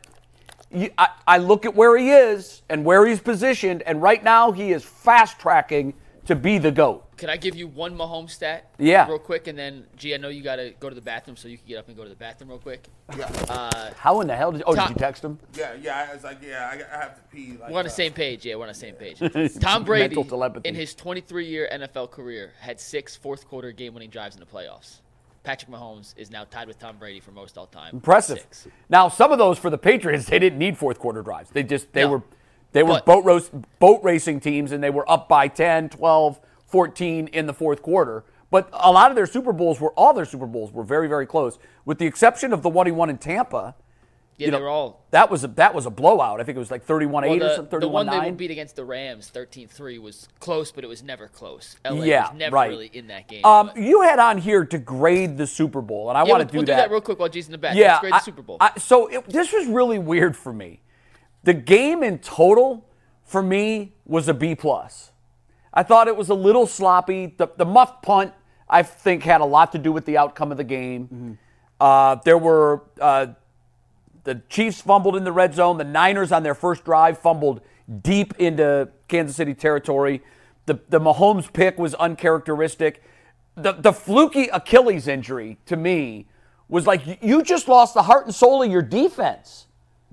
you, 0.72 0.90
I, 0.98 1.10
I 1.28 1.38
look 1.38 1.66
at 1.66 1.76
where 1.76 1.98
he 1.98 2.10
is 2.12 2.64
and 2.70 2.84
where 2.84 3.06
he's 3.06 3.20
positioned, 3.20 3.82
and 3.84 4.02
right 4.02 4.24
now 4.24 4.52
he 4.52 4.72
is 4.72 4.84
fast 4.84 5.40
tracking 5.40 5.94
to 6.26 6.36
be 6.36 6.58
the 6.58 6.72
GOAT. 6.72 7.05
Can 7.18 7.30
I 7.30 7.38
give 7.38 7.56
you 7.56 7.68
one 7.68 7.98
Mahomes 7.98 8.32
stat? 8.32 8.70
Yeah. 8.78 9.08
Real 9.08 9.20
quick, 9.20 9.48
and 9.48 9.58
then, 9.58 9.86
G, 9.96 10.14
I 10.14 10.18
know 10.18 10.28
you 10.28 10.44
got 10.44 10.58
to 10.58 10.74
go 10.80 10.90
to 10.90 10.96
the 10.96 11.02
bathroom, 11.02 11.38
so 11.38 11.48
you 11.48 11.58
can 11.58 11.66
get 11.66 11.78
up 11.78 11.88
and 11.88 11.96
go 11.96 12.04
to 12.04 12.10
the 12.10 12.16
bathroom 12.16 12.50
real 12.50 12.60
quick. 12.60 12.88
Yeah, 13.18 13.26
Uh, 13.50 13.92
How 13.98 14.20
in 14.22 14.28
the 14.28 14.36
hell 14.36 14.52
did, 14.52 14.64
oh, 14.68 14.76
did 14.76 14.90
you 14.90 14.96
text 14.96 15.24
him? 15.24 15.40
yeah, 15.54 15.74
yeah. 15.82 16.08
I 16.10 16.14
was 16.14 16.24
like, 16.26 16.40
yeah, 16.44 16.70
I, 16.74 16.96
I 16.96 17.00
have 17.02 17.16
to 17.16 17.22
pee. 17.34 17.56
Like, 17.60 17.72
We're 17.72 17.80
on 17.80 17.86
the 17.86 17.92
uh, 17.92 17.94
same 17.94 18.12
page. 18.12 18.46
Yeah, 18.46 18.56
we're 18.56 18.64
on 18.64 18.68
the 18.70 18.74
same 18.74 18.96
page. 18.96 19.20
Tom 19.62 19.86
Brady, 19.86 20.16
Mental 20.16 20.26
telepathy. 20.26 20.68
in 20.68 20.76
his 20.76 20.94
23-year 20.94 21.70
NFL 21.72 22.12
career, 22.12 22.52
had 22.60 22.80
six 22.82 23.16
fourth-quarter 23.16 23.72
game-winning 23.72 24.10
drives 24.10 24.36
in 24.36 24.42
the 24.42 24.46
playoffs. 24.46 25.00
Patrick 25.44 25.72
Mahomes 25.72 26.16
is 26.18 26.32
now 26.32 26.44
tied 26.44 26.68
with 26.68 26.80
Tom 26.80 26.98
Brady 26.98 27.20
for 27.22 27.32
most 27.32 27.58
all-time. 27.58 27.94
Impressive. 27.94 28.40
Six. 28.40 28.68
Now, 28.90 29.08
some 29.08 29.32
of 29.32 29.38
those 29.38 29.58
for 29.58 29.70
the 29.70 29.78
Patriots, 29.78 30.26
they 30.26 30.40
didn't 30.40 30.60
need 30.60 30.78
fourth 30.78 31.00
quarter 31.00 31.22
drives. 31.22 31.52
They 31.52 31.64
just 31.64 31.94
they 31.94 32.02
No. 32.02 32.10
were 32.10 32.24
they 32.72 32.84
were 32.84 32.90
But- 32.96 33.06
boat 33.06 33.24
roast, 33.24 33.52
boat 33.80 34.04
racing 34.04 34.42
teams 34.42 34.74
and 34.74 34.84
they 34.84 34.90
were 34.90 35.10
up 35.10 35.30
by 35.30 35.48
10, 35.48 35.88
12, 35.90 36.42
14 36.68 37.28
in 37.28 37.46
the 37.48 37.54
fourth 37.54 37.82
quarter. 37.82 38.24
But 38.52 38.70
a 38.74 38.92
lot 38.92 39.10
of 39.12 39.16
their 39.16 39.26
Super 39.26 39.52
Bowls 39.54 39.80
were 39.82 39.92
all 39.94 40.14
their 40.14 40.26
Super 40.26 40.46
Bowls 40.46 40.72
were 40.72 40.84
very 40.84 41.08
very 41.08 41.26
close 41.26 41.58
with 41.84 41.98
the 41.98 42.06
exception 42.06 42.54
of 42.54 42.62
the 42.62 42.70
one 42.70 42.86
he 42.86 42.92
won 42.92 43.10
in 43.10 43.18
Tampa. 43.18 43.76
Yeah, 44.38 44.48
You 44.48 44.52
they 44.52 44.58
know, 44.58 44.64
were 44.64 44.70
all. 44.70 45.06
That 45.12 45.32
was 45.32 45.46
a 45.46 45.48
that 45.48 45.74
was 45.74 45.86
a 45.86 45.90
blowout. 45.90 46.42
I 46.42 46.44
think 46.44 46.58
it 46.58 46.60
was 46.60 46.70
like 46.70 46.86
31-8 46.86 47.10
Well, 47.10 47.34
or 47.36 47.40
the, 47.40 47.56
something, 47.56 47.80
the 47.80 47.88
one 47.88 48.06
they 48.06 48.12
31-9. 48.18 48.38
beat 48.38 48.52
against 48.52 48.76
the 48.76 48.84
Rams, 48.84 49.32
13-3, 49.34 50.02
was 50.02 50.28
close, 50.42 50.74
but 50.74 50.84
it 50.84 50.88
was 50.88 51.02
never 51.04 51.30
close. 51.30 51.78
LA 51.86 52.04
Yeah, 52.04 52.30
was 52.30 52.38
never 52.38 52.54
right. 52.54 52.70
really 52.70 52.92
in 52.94 53.08
that 53.08 53.30
game. 53.30 53.46
Um, 53.46 53.72
you 53.78 54.02
had 54.02 54.20
on 54.20 54.38
here 54.38 54.66
to 54.66 54.78
grade 54.78 55.38
the 55.38 55.48
Super 55.48 55.82
Bowl, 55.82 56.10
and 56.10 56.18
I 56.18 56.24
yeah, 56.26 56.30
want 56.32 56.40
we'll, 56.40 56.48
to 56.48 56.52
do 56.52 56.58
we'll 56.58 56.66
that. 56.66 56.76
do 56.76 56.82
that 56.82 56.92
real 56.92 57.00
quick 57.02 57.18
while 57.20 57.30
G's 57.30 57.46
in 57.46 57.54
the 57.54 57.58
back. 57.58 57.78
Yeah, 57.78 57.92
Let's 57.92 58.00
grade 58.02 58.14
I- 58.14 58.18
the 58.20 58.24
Super 58.26 58.42
Bowl. 58.42 58.58
I- 58.60 58.78
so 58.78 59.08
it, 59.08 59.26
this 59.30 59.54
was 59.54 59.68
really 59.68 60.00
weird 60.00 60.36
for 60.36 60.52
me. 60.52 60.82
The 61.44 61.54
game 61.54 62.04
in 62.04 62.20
total 62.20 62.90
for 63.24 63.42
me 63.42 63.94
was 64.06 64.28
a 64.28 64.34
B 64.34 64.54
plus. 64.54 65.12
I 65.76 65.84
thought 65.84 66.08
it 66.08 66.16
was 66.16 66.30
a 66.30 66.34
little 66.34 66.68
sloppy. 66.68 67.34
The, 67.38 67.50
the 67.58 67.66
muff 67.66 68.02
punt 68.02 68.34
I 68.70 68.84
think 68.84 69.24
had 69.24 69.42
a 69.42 69.46
lot 69.46 69.72
to 69.74 69.78
do 69.78 69.92
with 69.92 70.06
the 70.06 70.18
outcome 70.18 70.52
of 70.52 70.58
the 70.58 70.64
game. 70.64 71.38
Uh, 71.80 72.16
there 72.24 72.38
were 72.38 72.84
uh, 73.00 73.28
the 74.24 74.42
Chiefs 74.50 74.82
fumbled 74.82 75.16
in 75.16 75.24
the 75.24 75.32
red 75.32 75.54
zone. 75.54 75.78
The 75.78 75.84
Niners 75.84 76.32
on 76.32 76.44
their 76.44 76.56
first 76.56 76.84
drive 76.84 77.18
fumbled 77.18 77.62
deep 78.02 78.34
into 78.40 78.90
Kansas 79.08 79.36
City 79.36 79.54
territory. 79.54 80.22
The 80.66 80.80
the 80.90 81.00
Mahomes 81.00 81.52
pick 81.52 81.78
was 81.78 81.94
uncharacteristic. 81.96 83.04
The 83.56 83.74
the 83.74 83.94
fluky 83.94 84.48
Achilles 84.48 85.08
injury 85.08 85.58
to 85.68 85.78
me 85.78 86.28
was 86.68 86.88
like 86.88 87.22
you 87.22 87.44
just 87.44 87.68
lost 87.68 87.94
the 87.94 88.04
heart 88.04 88.26
and 88.26 88.34
soul 88.34 88.64
of 88.64 88.72
your 88.72 88.82
defense. 88.82 89.68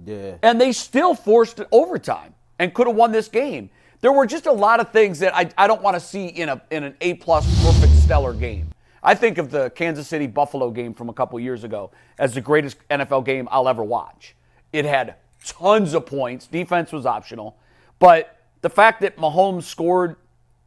Yeah. 0.05 0.37
And 0.43 0.61
they 0.61 0.73
still 0.73 1.15
forced 1.15 1.61
it 1.61 1.69
overtime 1.73 2.35
and 2.59 2.75
could 2.75 2.87
have 2.87 2.97
won 2.97 3.13
this 3.13 3.29
game. 3.29 3.71
There 4.03 4.13
were 4.13 4.27
just 4.27 4.47
a 4.47 4.53
lot 4.53 4.81
of 4.81 4.91
things 4.91 5.21
that 5.21 5.35
I, 5.35 5.49
I 5.57 5.69
don't 5.69 5.81
want 5.81 5.95
to 5.95 6.01
see 6.01 6.27
in 6.27 6.49
a 6.49 6.61
in 6.73 6.83
an 6.83 6.97
A 7.01 7.15
plus 7.15 7.47
perfect 7.65 7.93
stellar 8.03 8.35
game. 8.35 8.69
I 9.01 9.15
think 9.15 9.39
of 9.39 9.51
the 9.51 9.71
Kansas 9.71 10.09
City 10.09 10.27
Buffalo 10.27 10.71
game 10.71 10.93
from 10.93 11.09
a 11.09 11.13
couple 11.13 11.39
years 11.39 11.63
ago 11.63 11.93
as 12.19 12.35
the 12.35 12.41
greatest 12.41 12.77
NFL 12.89 13.25
game 13.25 13.49
I'll 13.51 13.69
ever 13.69 13.83
watch. 13.85 14.35
It 14.73 14.85
had 14.85 15.15
tons 15.45 15.95
of 15.95 16.05
points. 16.05 16.49
Defense 16.49 16.91
was 16.91 17.07
optional, 17.07 17.57
but 18.01 18.41
the 18.61 18.71
fact 18.71 19.01
that 19.03 19.17
Mahomes 19.17 19.65
scored 19.65 20.17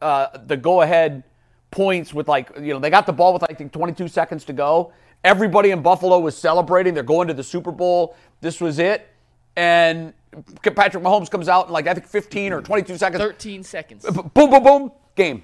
uh, 0.00 0.38
the 0.46 0.56
go 0.56 0.80
ahead 0.80 1.22
points 1.70 2.14
with 2.14 2.28
like 2.28 2.50
you 2.58 2.72
know 2.72 2.78
they 2.78 2.88
got 2.88 3.04
the 3.04 3.12
ball 3.12 3.34
with 3.34 3.42
I 3.42 3.52
think 3.52 3.70
22 3.70 4.08
seconds 4.08 4.46
to 4.46 4.54
go. 4.54 4.92
Everybody 5.24 5.72
in 5.72 5.82
Buffalo 5.82 6.18
was 6.20 6.38
celebrating. 6.38 6.94
They're 6.94 7.02
going 7.02 7.28
to 7.28 7.34
the 7.34 7.44
Super 7.44 7.70
Bowl. 7.70 8.16
This 8.40 8.62
was 8.62 8.78
it. 8.78 9.08
And 9.56 10.14
Patrick 10.62 11.02
Mahomes 11.02 11.30
comes 11.30 11.48
out 11.48 11.66
in 11.68 11.72
like 11.72 11.86
I 11.86 11.94
think 11.94 12.06
15 12.06 12.52
or 12.52 12.62
22 12.62 12.98
seconds. 12.98 13.22
13 13.22 13.62
seconds. 13.62 14.04
Boom, 14.04 14.30
boom, 14.50 14.62
boom, 14.62 14.92
game. 15.14 15.42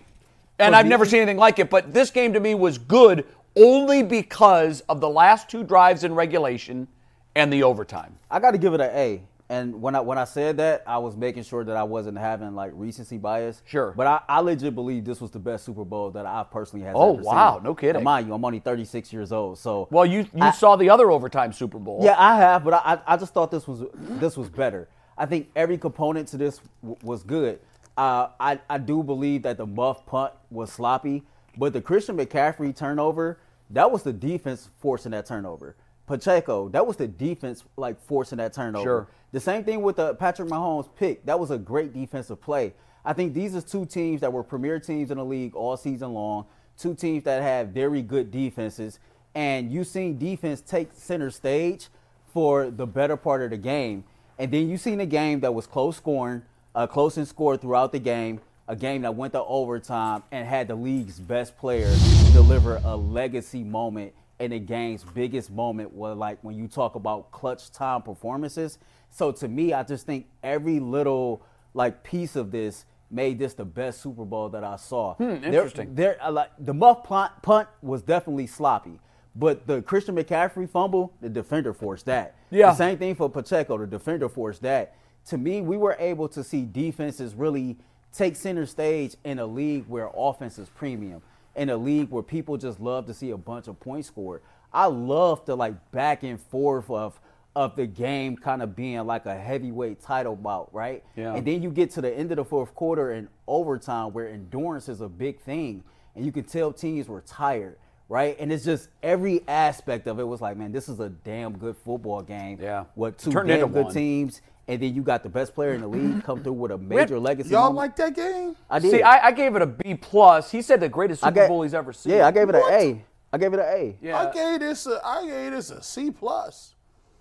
And 0.59 0.77
I've 0.77 0.87
never 0.87 1.05
seen 1.05 1.21
anything 1.21 1.39
like 1.39 1.59
it. 1.59 1.71
But 1.71 1.93
this 1.93 2.11
game 2.11 2.33
to 2.35 2.41
me 2.41 2.55
was 2.55 2.79
good 2.79 3.27
only 3.57 4.03
because 4.03 4.81
of 4.83 5.01
the 5.01 5.09
last 5.09 5.49
two 5.49 5.65
drives 5.65 6.05
in 6.05 6.15
regulation 6.15 6.89
and 7.35 7.53
the 7.53 7.63
overtime. 7.63 8.17
I 8.31 8.39
got 8.39 8.53
to 8.53 8.59
give 8.59 8.75
it 8.75 8.81
an 8.81 8.91
A. 8.95 9.23
And 9.49 9.83
when 9.83 9.95
I 9.95 10.01
when 10.01 10.17
I 10.17 10.25
said 10.25 10.57
that, 10.59 10.83
I 10.87 10.97
was 10.99 11.15
making 11.17 11.43
sure 11.43 11.63
that 11.65 11.77
I 11.77 11.83
wasn't 11.83 12.17
having 12.17 12.55
like 12.55 12.73
recency 12.75 13.19
bias. 13.19 13.61
Sure. 13.67 13.93
But 13.95 14.07
I, 14.07 14.21
I 14.29 14.41
legit 14.41 14.75
believe 14.75 15.05
this 15.05 15.21
was 15.21 15.31
the 15.31 15.39
best 15.39 15.65
Super 15.67 15.85
Bowl 15.85 16.11
that 16.13 16.25
I 16.25 16.43
personally 16.51 16.87
have 16.87 16.97
Oh, 16.97 17.13
wow. 17.13 17.57
seen. 17.57 17.65
No 17.65 17.75
kidding. 17.75 18.01
Now, 18.03 18.11
mind 18.11 18.29
you, 18.29 18.35
I'm 18.35 18.45
only 18.45 18.61
36 18.61 19.13
years 19.13 19.31
old, 19.31 19.59
so 19.59 19.89
Well, 19.91 20.07
you 20.07 20.21
you 20.35 20.43
I- 20.43 20.53
saw 20.53 20.77
the 20.77 20.89
other 20.89 21.11
overtime 21.11 21.53
Super 21.53 21.79
Bowl. 21.79 22.01
Yeah, 22.03 22.15
I 22.19 22.37
have, 22.37 22.65
but 22.65 22.75
I, 22.75 22.99
I 23.07 23.17
just 23.19 23.35
thought 23.35 23.51
this 23.51 23.69
was 23.69 23.85
this 23.93 24.37
was 24.39 24.49
better. 24.49 24.89
I 25.19 25.27
think 25.27 25.51
every 25.55 25.77
component 25.77 26.29
to 26.29 26.39
this 26.39 26.61
w- 26.83 26.97
was 27.03 27.23
good. 27.23 27.61
Uh, 27.99 28.29
I 28.41 28.59
I 28.71 28.79
do 28.79 29.03
believe 29.03 29.43
that 29.43 29.59
the 29.59 29.67
muff 29.67 30.07
punt 30.07 30.33
was 30.51 30.73
sloppy, 30.73 31.25
but 31.59 31.75
the 31.75 31.83
Christian 31.83 32.17
McCaffrey 32.17 32.75
turnover 32.75 33.39
that 33.69 33.91
was 33.91 34.03
the 34.03 34.13
defense 34.13 34.69
forcing 34.79 35.13
that 35.13 35.27
turnover. 35.27 35.77
Pacheco, 36.07 36.69
that 36.71 36.87
was 36.87 36.97
the 36.97 37.07
defense 37.07 37.65
like 37.77 38.01
forcing 38.01 38.39
that 38.39 38.53
turnover. 38.53 38.85
Sure. 38.85 39.09
The 39.33 39.41
same 39.41 39.65
thing 39.65 39.83
with 39.83 39.97
the 39.97 40.15
Patrick 40.15 40.49
Mahomes 40.49 40.89
pick. 40.97 41.25
That 41.25 41.39
was 41.39 41.51
a 41.51 41.59
great 41.59 41.95
defensive 41.95 42.41
play. 42.41 42.75
I 43.05 43.13
think 43.13 43.35
these 43.35 43.55
are 43.57 43.61
two 43.61 43.87
teams 43.87 44.21
that 44.21 44.33
were 44.33 44.43
premier 44.43 44.79
teams 44.79 45.11
in 45.11 45.19
the 45.19 45.25
league 45.25 45.55
all 45.55 45.77
season 45.77 46.13
long. 46.13 46.47
Two 46.79 46.95
teams 46.95 47.25
that 47.25 47.43
have 47.43 47.69
very 47.69 48.03
good 48.03 48.31
defenses, 48.31 48.99
and 49.35 49.73
you 49.73 49.85
seen 49.85 50.19
defense 50.19 50.61
take 50.61 50.91
center 50.93 51.31
stage 51.31 51.89
for 52.33 52.71
the 52.71 52.87
better 52.87 53.17
part 53.17 53.43
of 53.43 53.51
the 53.51 53.57
game. 53.57 54.05
And 54.39 54.51
then 54.51 54.69
you 54.69 54.77
seen 54.77 55.01
a 55.01 55.07
game 55.07 55.41
that 55.41 55.55
was 55.55 55.67
close 55.67 55.97
scoring, 55.97 56.43
uh, 56.75 56.87
close 56.87 57.17
and 57.17 57.29
scored 57.29 57.61
throughout 57.61 57.93
the 57.93 57.99
game. 57.99 58.41
A 58.69 58.77
game 58.77 59.03
that 59.03 59.15
went 59.15 59.35
to 59.35 59.43
overtime 59.43 60.23
and 60.31 60.47
had 60.47 60.69
the 60.69 60.75
league's 60.75 61.19
best 61.19 61.59
player 61.59 61.93
deliver 62.33 62.81
a 62.85 62.97
legacy 62.97 63.63
moment 63.63 64.15
in 64.43 64.51
the 64.51 64.59
game's 64.59 65.05
biggest 65.05 65.51
moment 65.51 65.93
was 65.93 66.17
like 66.17 66.39
when 66.43 66.57
you 66.57 66.67
talk 66.67 66.97
about 66.97 67.31
clutch 67.31 67.71
time 67.71 68.03
performances. 68.03 68.79
So 69.11 69.31
to 69.33 69.47
me, 69.49 69.73
I 69.73 69.83
just 69.85 70.05
think 70.05 70.27
every 70.43 70.81
little 70.81 71.43
like 71.75 72.03
piece 72.03 72.35
of 72.35 72.51
this 72.51 72.85
made 73.11 73.39
this 73.39 73.55
the 73.55 73.65
best 73.65 74.01
Super 74.03 74.25
Bowl 74.25 74.49
that 74.49 74.65
I 74.65 74.77
saw. 74.77 75.15
There- 75.19 75.31
interesting. 75.37 75.95
There, 75.95 76.17
uh, 76.21 76.33
like 76.33 76.51
the 76.59 76.75
muff 76.75 77.05
punt, 77.05 77.31
punt 77.43 77.69
was 77.83 78.03
definitely 78.03 78.47
sloppy, 78.49 78.99
but 79.37 79.67
the 79.67 79.81
Christian 79.83 80.17
McCaffrey 80.17 80.69
fumble, 80.69 81.13
the 81.21 81.29
defender 81.29 81.73
forced 81.73 82.07
that. 82.07 82.35
Yeah. 82.51 82.71
The 82.71 82.77
same 82.77 82.99
thing 82.99 83.15
for 83.15 83.31
Pacheco, 83.31 83.79
the 83.79 83.87
defender 83.87 84.29
forced 84.29 84.63
that. 84.63 84.97
To 85.27 85.39
me, 85.39 85.61
we 85.61 85.77
were 85.77 85.95
able 86.01 86.29
to 86.31 86.43
see 86.43 86.65
defenses 86.65 87.35
really 87.35 87.77
take 88.13 88.35
center 88.35 88.67
stage 88.67 89.15
in 89.25 89.39
a 89.39 89.47
league 89.47 89.85
where 89.89 90.11
offense 90.17 90.59
is 90.59 90.69
premium, 90.71 91.23
in 91.57 91.71
a 91.71 91.77
league 91.77 92.11
where 92.11 92.23
people 92.23 92.57
just 92.57 92.81
love 92.81 93.07
to 93.07 93.15
see 93.15 93.31
a 93.31 93.37
bunch 93.37 93.69
of 93.69 93.79
points 93.81 94.09
scored. 94.09 94.43
I 94.73 94.87
love 94.87 95.45
the 95.45 95.57
like 95.57 95.91
back 95.93 96.23
and 96.23 96.41
forth 96.41 96.91
of 96.91 97.21
of 97.55 97.77
the 97.77 97.87
game 97.87 98.35
kind 98.37 98.63
of 98.63 98.75
being 98.75 99.05
like 99.07 99.27
a 99.27 99.35
heavyweight 99.37 100.01
title 100.01 100.35
bout, 100.35 100.73
right? 100.73 101.05
Yeah. 101.17 101.35
And 101.35 101.47
then 101.47 101.63
you 101.63 101.71
get 101.71 101.91
to 101.91 102.01
the 102.01 102.11
end 102.11 102.33
of 102.33 102.37
the 102.37 102.45
fourth 102.45 102.75
quarter 102.75 103.11
and 103.11 103.29
overtime 103.47 104.13
where 104.15 104.27
endurance 104.29 104.89
is 104.89 105.03
a 105.03 105.09
big 105.09 105.39
thing, 105.41 105.85
and 106.17 106.25
you 106.25 106.33
can 106.33 106.45
tell 106.45 106.73
teams 106.73 107.09
were 107.09 107.21
tired, 107.21 107.77
right? 108.09 108.37
And 108.41 108.51
it's 108.51 108.65
just 108.65 108.89
every 109.03 109.47
aspect 109.49 110.07
of 110.07 110.19
it 110.19 110.25
was 110.25 110.41
like, 110.41 110.57
man, 110.57 110.73
this 110.73 110.89
is 110.89 110.99
a 111.01 111.11
damn 111.11 111.59
good 111.59 111.77
football 111.77 112.23
game. 112.23 112.59
Yeah. 112.59 112.85
What 112.95 113.19
two 113.19 113.31
Turned 113.31 113.49
damn 113.49 113.71
good 113.71 113.85
one. 113.85 113.93
teams, 113.93 114.41
and 114.69 114.81
then 114.81 114.95
you 114.95 115.03
got 115.03 115.23
the 115.23 115.29
best 115.29 115.55
player 115.55 115.73
in 115.73 115.81
the 115.81 115.89
league 115.89 116.23
come 116.25 116.43
through 116.43 116.53
with 116.53 116.71
a 116.71 116.79
major 116.95 117.19
legacy. 117.19 117.51
Y'all 117.51 117.73
moment. 117.73 117.77
like 117.77 117.97
that 117.97 118.15
game? 118.15 118.57
I 118.71 118.79
did. 118.79 118.91
See, 118.91 119.03
I, 119.03 119.27
I 119.27 119.33
gave 119.33 119.57
it 119.57 119.63
a 119.63 119.67
B 119.67 119.95
plus. 119.95 120.51
He 120.51 120.63
said 120.63 120.81
the 120.81 120.89
greatest 120.89 121.25
I 121.25 121.29
Super 121.29 121.41
ga- 121.41 121.49
Bowl 121.49 121.63
he's 121.63 121.75
ever 121.75 121.93
seen. 121.93 122.13
Yeah, 122.13 122.27
I 122.27 122.31
gave 122.31 122.49
it 122.49 122.55
an 122.55 122.63
A. 122.71 123.05
I 123.33 123.39
gave 123.39 123.53
it 123.55 123.61
an 123.61 123.67
A. 123.67 123.97
Yeah. 124.03 124.21
I 124.21 124.33
gave 124.33 124.61
this 124.61 124.87
a 124.87 125.01
I 125.05 125.27
gave 125.27 125.53
this 125.53 125.71
a 125.71 125.83
C 125.83 126.11
plus. 126.11 126.75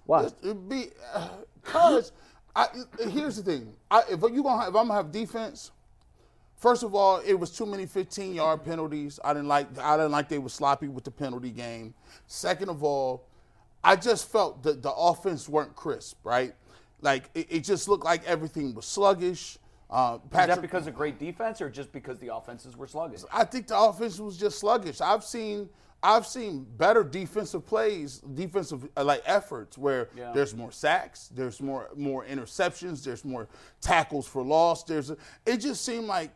Why? 0.05 0.23
It, 0.25 0.33
it 0.43 0.69
be 0.69 0.87
because 1.63 2.11
I 2.55 2.67
here's 3.09 3.37
the 3.37 3.43
thing. 3.43 3.73
I, 3.89 4.03
if 4.09 4.21
you 4.21 4.43
gonna 4.43 4.61
have, 4.63 4.69
if 4.69 4.75
I'm 4.75 4.87
gonna 4.87 4.95
have 4.95 5.11
defense, 5.11 5.71
first 6.57 6.83
of 6.83 6.93
all, 6.93 7.21
it 7.25 7.33
was 7.33 7.51
too 7.51 7.65
many 7.65 7.85
15 7.85 8.33
yard 8.33 8.63
penalties. 8.63 9.19
I 9.23 9.33
didn't 9.33 9.47
like 9.47 9.77
I 9.79 9.97
didn't 9.97 10.11
like 10.11 10.29
they 10.29 10.39
were 10.39 10.49
sloppy 10.49 10.87
with 10.89 11.05
the 11.05 11.11
penalty 11.11 11.51
game. 11.51 11.93
Second 12.27 12.69
of 12.69 12.83
all, 12.83 13.25
I 13.83 13.95
just 13.95 14.29
felt 14.29 14.63
that 14.63 14.81
the 14.81 14.91
offense 14.91 15.47
weren't 15.47 15.75
crisp. 15.75 16.17
Right, 16.23 16.53
like 17.01 17.29
it, 17.33 17.47
it 17.49 17.59
just 17.63 17.87
looked 17.87 18.05
like 18.05 18.23
everything 18.25 18.73
was 18.73 18.85
sluggish. 18.85 19.57
Uh, 19.89 20.19
Is 20.23 20.29
that 20.31 20.61
because 20.61 20.87
of 20.87 20.95
great 20.95 21.19
defense 21.19 21.59
or 21.61 21.69
just 21.69 21.91
because 21.91 22.17
the 22.19 22.33
offenses 22.33 22.77
were 22.77 22.87
sluggish? 22.87 23.21
I 23.31 23.43
think 23.43 23.67
the 23.67 23.77
offense 23.77 24.19
was 24.19 24.37
just 24.37 24.59
sluggish. 24.59 25.01
I've 25.01 25.23
seen 25.23 25.67
I've 26.03 26.25
seen 26.25 26.65
better 26.77 27.03
defensive 27.03 27.65
plays, 27.65 28.19
defensive 28.19 28.87
uh, 28.95 29.03
like 29.03 29.21
efforts 29.25 29.77
where 29.77 30.09
Yeah. 30.15 30.31
there's 30.33 30.55
more 30.55 30.71
sacks, 30.71 31.29
there's 31.35 31.59
more 31.61 31.89
more 31.95 32.25
interceptions, 32.25 33.03
there's 33.03 33.25
more 33.25 33.49
tackles 33.81 34.27
for 34.27 34.41
loss. 34.43 34.83
There's 34.83 35.09
a, 35.09 35.17
it 35.45 35.57
just 35.57 35.83
seemed 35.85 36.05
like 36.07 36.31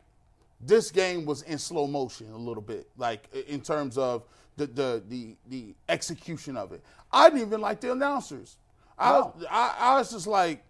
this 0.59 0.91
game 0.91 1.25
was 1.25 1.41
in 1.43 1.57
slow 1.57 1.87
motion 1.87 2.31
a 2.33 2.37
little 2.37 2.61
bit, 2.61 2.89
like 2.97 3.27
in 3.47 3.61
terms 3.61 3.97
of 3.97 4.25
the 4.57 4.67
the 4.67 5.03
the, 5.07 5.37
the 5.47 5.75
execution 5.87 6.57
of 6.57 6.73
it. 6.73 6.83
I 7.11 7.29
didn't 7.29 7.47
even 7.47 7.61
like 7.61 7.79
the 7.79 7.93
announcers. 7.93 8.57
I, 8.97 9.11
was, 9.19 9.33
oh. 9.41 9.45
I 9.49 9.75
I 9.79 9.97
was 9.99 10.11
just 10.11 10.27
like, 10.27 10.63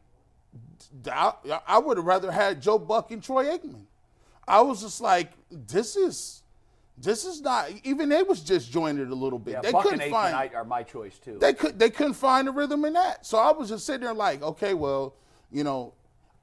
I, 1.12 1.34
I 1.68 1.78
would 1.80 1.98
have 1.98 2.06
rather 2.06 2.32
had 2.32 2.62
Joe 2.62 2.80
Buck 2.80 3.12
and 3.12 3.22
Troy 3.22 3.46
Aikman. 3.46 3.86
I 4.48 4.62
was 4.62 4.82
just 4.82 5.02
like, 5.02 5.32
this 5.50 5.96
is, 5.96 6.44
this 6.98 7.26
is 7.26 7.42
not. 7.42 7.72
Even 7.84 8.10
they 8.10 8.24
was 8.24 8.42
just 8.42 8.72
jointed 8.72 9.10
a 9.10 9.16
little 9.16 9.40
bit. 9.40 9.54
Yeah, 9.54 9.62
they 9.62 9.72
Buck 9.72 9.84
couldn't 9.84 10.02
and 10.02 10.12
find. 10.12 10.36
I- 10.36 10.52
are 10.54 10.64
my 10.64 10.84
choice 10.84 11.20
too. 11.20 11.38
they 11.40 11.54
could. 11.54 11.78
They 11.78 11.90
couldn't 11.90 12.14
find 12.14 12.48
the 12.48 12.52
rhythm 12.52 12.86
in 12.86 12.94
that. 12.94 13.26
So 13.26 13.38
I 13.38 13.52
was 13.52 13.70
just 13.70 13.86
sitting 13.86 14.02
there 14.02 14.14
like, 14.14 14.42
okay, 14.42 14.74
well, 14.74 15.16
you 15.52 15.64
know, 15.64 15.94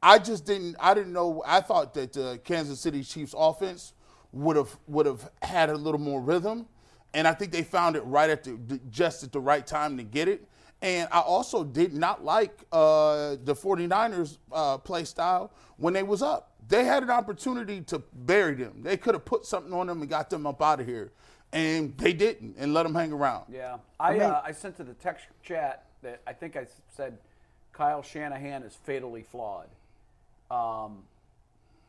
I 0.02 0.18
just 0.18 0.44
didn't. 0.44 0.76
I 0.78 0.94
didn't 0.94 1.12
know. 1.12 1.42
I 1.46 1.60
thought 1.60 1.94
that 1.94 2.12
the 2.12 2.40
Kansas 2.44 2.80
City 2.80 3.02
Chiefs 3.02 3.34
offense 3.36 3.94
would 4.32 4.56
have 4.56 4.76
would 4.88 5.06
have 5.06 5.30
had 5.42 5.70
a 5.70 5.76
little 5.76 6.00
more 6.00 6.20
rhythm, 6.20 6.66
and 7.14 7.26
I 7.26 7.32
think 7.32 7.52
they 7.52 7.62
found 7.62 7.96
it 7.96 8.00
right 8.00 8.28
at 8.28 8.44
the 8.44 8.80
just 8.90 9.22
at 9.22 9.32
the 9.32 9.40
right 9.40 9.66
time 9.66 9.96
to 9.96 10.02
get 10.02 10.28
it. 10.28 10.46
And 10.82 11.08
I 11.12 11.20
also 11.20 11.62
did 11.62 11.94
not 11.94 12.24
like 12.24 12.58
uh, 12.72 13.36
the 13.44 13.54
49ers 13.54 14.38
uh, 14.50 14.78
play 14.78 15.04
style 15.04 15.52
when 15.76 15.94
they 15.94 16.02
was 16.02 16.22
up. 16.22 16.50
They 16.68 16.84
had 16.84 17.04
an 17.04 17.10
opportunity 17.10 17.80
to 17.82 18.00
bury 18.12 18.54
them. 18.54 18.82
They 18.82 18.96
could 18.96 19.14
have 19.14 19.24
put 19.24 19.46
something 19.46 19.72
on 19.72 19.86
them 19.86 20.00
and 20.00 20.10
got 20.10 20.28
them 20.28 20.44
up 20.44 20.60
out 20.60 20.80
of 20.80 20.86
here, 20.86 21.12
and 21.52 21.96
they 21.98 22.12
didn't, 22.12 22.56
and 22.58 22.74
let 22.74 22.82
them 22.82 22.94
hang 22.94 23.12
around. 23.12 23.44
Yeah, 23.48 23.76
I 24.00 24.18
uh, 24.18 24.42
I 24.44 24.52
sent 24.52 24.76
to 24.78 24.84
the 24.84 24.94
text 24.94 25.26
chat 25.42 25.84
that 26.02 26.20
I 26.26 26.32
think 26.32 26.56
I 26.56 26.66
said 26.88 27.18
Kyle 27.72 28.02
Shanahan 28.02 28.62
is 28.62 28.74
fatally 28.74 29.22
flawed. 29.22 29.68
Um, 30.50 31.02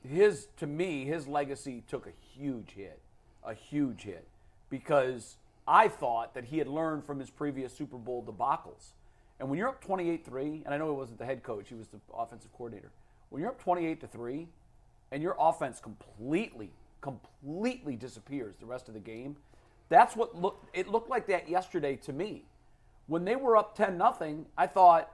his 0.07 0.47
to 0.57 0.67
me, 0.67 1.05
his 1.05 1.27
legacy 1.27 1.83
took 1.87 2.05
a 2.07 2.13
huge 2.35 2.71
hit, 2.75 2.99
a 3.43 3.53
huge 3.53 4.03
hit, 4.03 4.27
because 4.69 5.37
I 5.67 5.87
thought 5.87 6.33
that 6.33 6.45
he 6.45 6.57
had 6.57 6.67
learned 6.67 7.05
from 7.05 7.19
his 7.19 7.29
previous 7.29 7.73
Super 7.73 7.97
Bowl 7.97 8.23
debacles. 8.23 8.91
And 9.39 9.49
when 9.49 9.57
you're 9.57 9.69
up 9.69 9.83
28-3, 9.83 10.65
and 10.65 10.73
I 10.73 10.77
know 10.77 10.87
he 10.87 10.95
wasn't 10.95 11.19
the 11.19 11.25
head 11.25 11.43
coach, 11.43 11.69
he 11.69 11.75
was 11.75 11.87
the 11.87 11.99
offensive 12.13 12.51
coordinator. 12.53 12.91
When 13.29 13.41
you're 13.41 13.51
up 13.51 13.61
28 13.61 14.01
to 14.01 14.07
3 14.07 14.47
and 15.11 15.23
your 15.23 15.35
offense 15.39 15.79
completely 15.79 16.71
completely 17.01 17.97
disappears 17.97 18.55
the 18.55 18.65
rest 18.65 18.87
of 18.87 18.93
the 18.93 18.99
game, 18.99 19.35
that's 19.89 20.15
what 20.15 20.39
looked 20.39 20.75
it 20.75 20.87
looked 20.87 21.09
like 21.09 21.27
that 21.27 21.49
yesterday 21.49 21.95
to 21.97 22.13
me. 22.13 22.45
When 23.07 23.25
they 23.25 23.35
were 23.35 23.57
up 23.57 23.75
10 23.75 23.97
nothing, 23.97 24.45
I 24.57 24.67
thought 24.67 25.11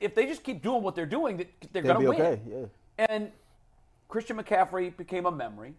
if 0.00 0.14
they 0.14 0.26
just 0.26 0.44
keep 0.44 0.62
doing 0.62 0.82
what 0.82 0.94
they're 0.94 1.06
doing, 1.06 1.38
that 1.38 1.48
they're 1.72 1.82
going 1.82 2.00
to 2.00 2.08
win. 2.10 2.20
okay, 2.20 2.40
yeah. 2.46 2.66
And 2.98 3.32
Christian 4.08 4.36
McCaffrey 4.36 4.94
became 4.96 5.24
a 5.26 5.32
memory. 5.32 5.74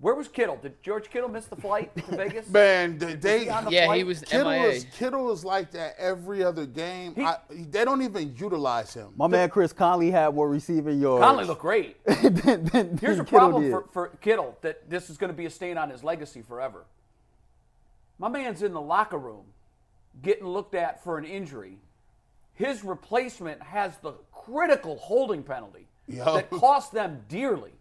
Where 0.00 0.14
was 0.14 0.28
Kittle? 0.28 0.56
Did 0.56 0.82
George 0.82 1.10
Kittle 1.10 1.28
miss 1.28 1.44
the 1.44 1.56
flight 1.56 1.94
to 1.94 2.02
Vegas? 2.16 2.48
Man, 2.48 2.96
they, 2.96 3.14
they 3.14 3.40
he 3.40 3.48
on 3.50 3.66
the 3.66 3.70
Yeah, 3.70 3.94
he 3.94 4.02
was 4.02 4.22
Kittle 4.22 4.50
MIA. 4.50 4.68
is 4.68 4.84
Kittle 4.96 5.30
is 5.30 5.44
like 5.44 5.70
that 5.72 5.94
every 5.98 6.42
other 6.42 6.64
game. 6.64 7.14
He- 7.14 7.22
I, 7.22 7.36
they 7.50 7.84
don't 7.84 8.00
even 8.00 8.34
utilize 8.34 8.94
him. 8.94 9.12
My 9.16 9.26
man 9.26 9.50
Chris 9.50 9.74
Conley 9.74 10.10
had 10.10 10.34
more 10.34 10.48
receiving 10.48 11.00
yards. 11.00 11.22
Conley 11.22 11.44
looked 11.44 11.60
great. 11.60 12.02
than, 12.06 12.64
than, 12.64 12.98
Here's 12.98 13.18
than 13.18 13.20
a 13.20 13.24
Kittle 13.24 13.26
problem 13.50 13.70
for, 13.70 13.84
for 13.92 14.08
Kittle 14.22 14.56
that 14.62 14.88
this 14.88 15.10
is 15.10 15.18
going 15.18 15.30
to 15.30 15.36
be 15.36 15.44
a 15.44 15.50
stain 15.50 15.76
on 15.76 15.90
his 15.90 16.02
legacy 16.02 16.40
forever. 16.40 16.84
My 18.18 18.28
man's 18.28 18.62
in 18.62 18.72
the 18.72 18.80
locker 18.80 19.18
room 19.18 19.44
getting 20.22 20.46
looked 20.46 20.74
at 20.74 21.04
for 21.04 21.18
an 21.18 21.24
injury. 21.26 21.76
His 22.54 22.84
replacement 22.84 23.62
has 23.62 23.96
the 23.98 24.14
critical 24.32 24.96
holding 24.96 25.42
penalty 25.42 25.88
Yo. 26.08 26.34
that 26.34 26.50
cost 26.50 26.92
them 26.92 27.22
dearly. 27.28 27.72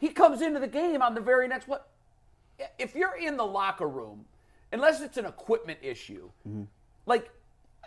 He 0.00 0.08
comes 0.08 0.40
into 0.40 0.58
the 0.58 0.66
game 0.66 1.02
on 1.02 1.14
the 1.14 1.20
very 1.20 1.46
next 1.46 1.68
what? 1.68 1.88
If 2.78 2.94
you're 2.94 3.16
in 3.16 3.36
the 3.36 3.44
locker 3.44 3.86
room, 3.86 4.24
unless 4.72 5.02
it's 5.02 5.18
an 5.18 5.26
equipment 5.26 5.78
issue, 5.82 6.30
mm-hmm. 6.48 6.62
like 7.04 7.30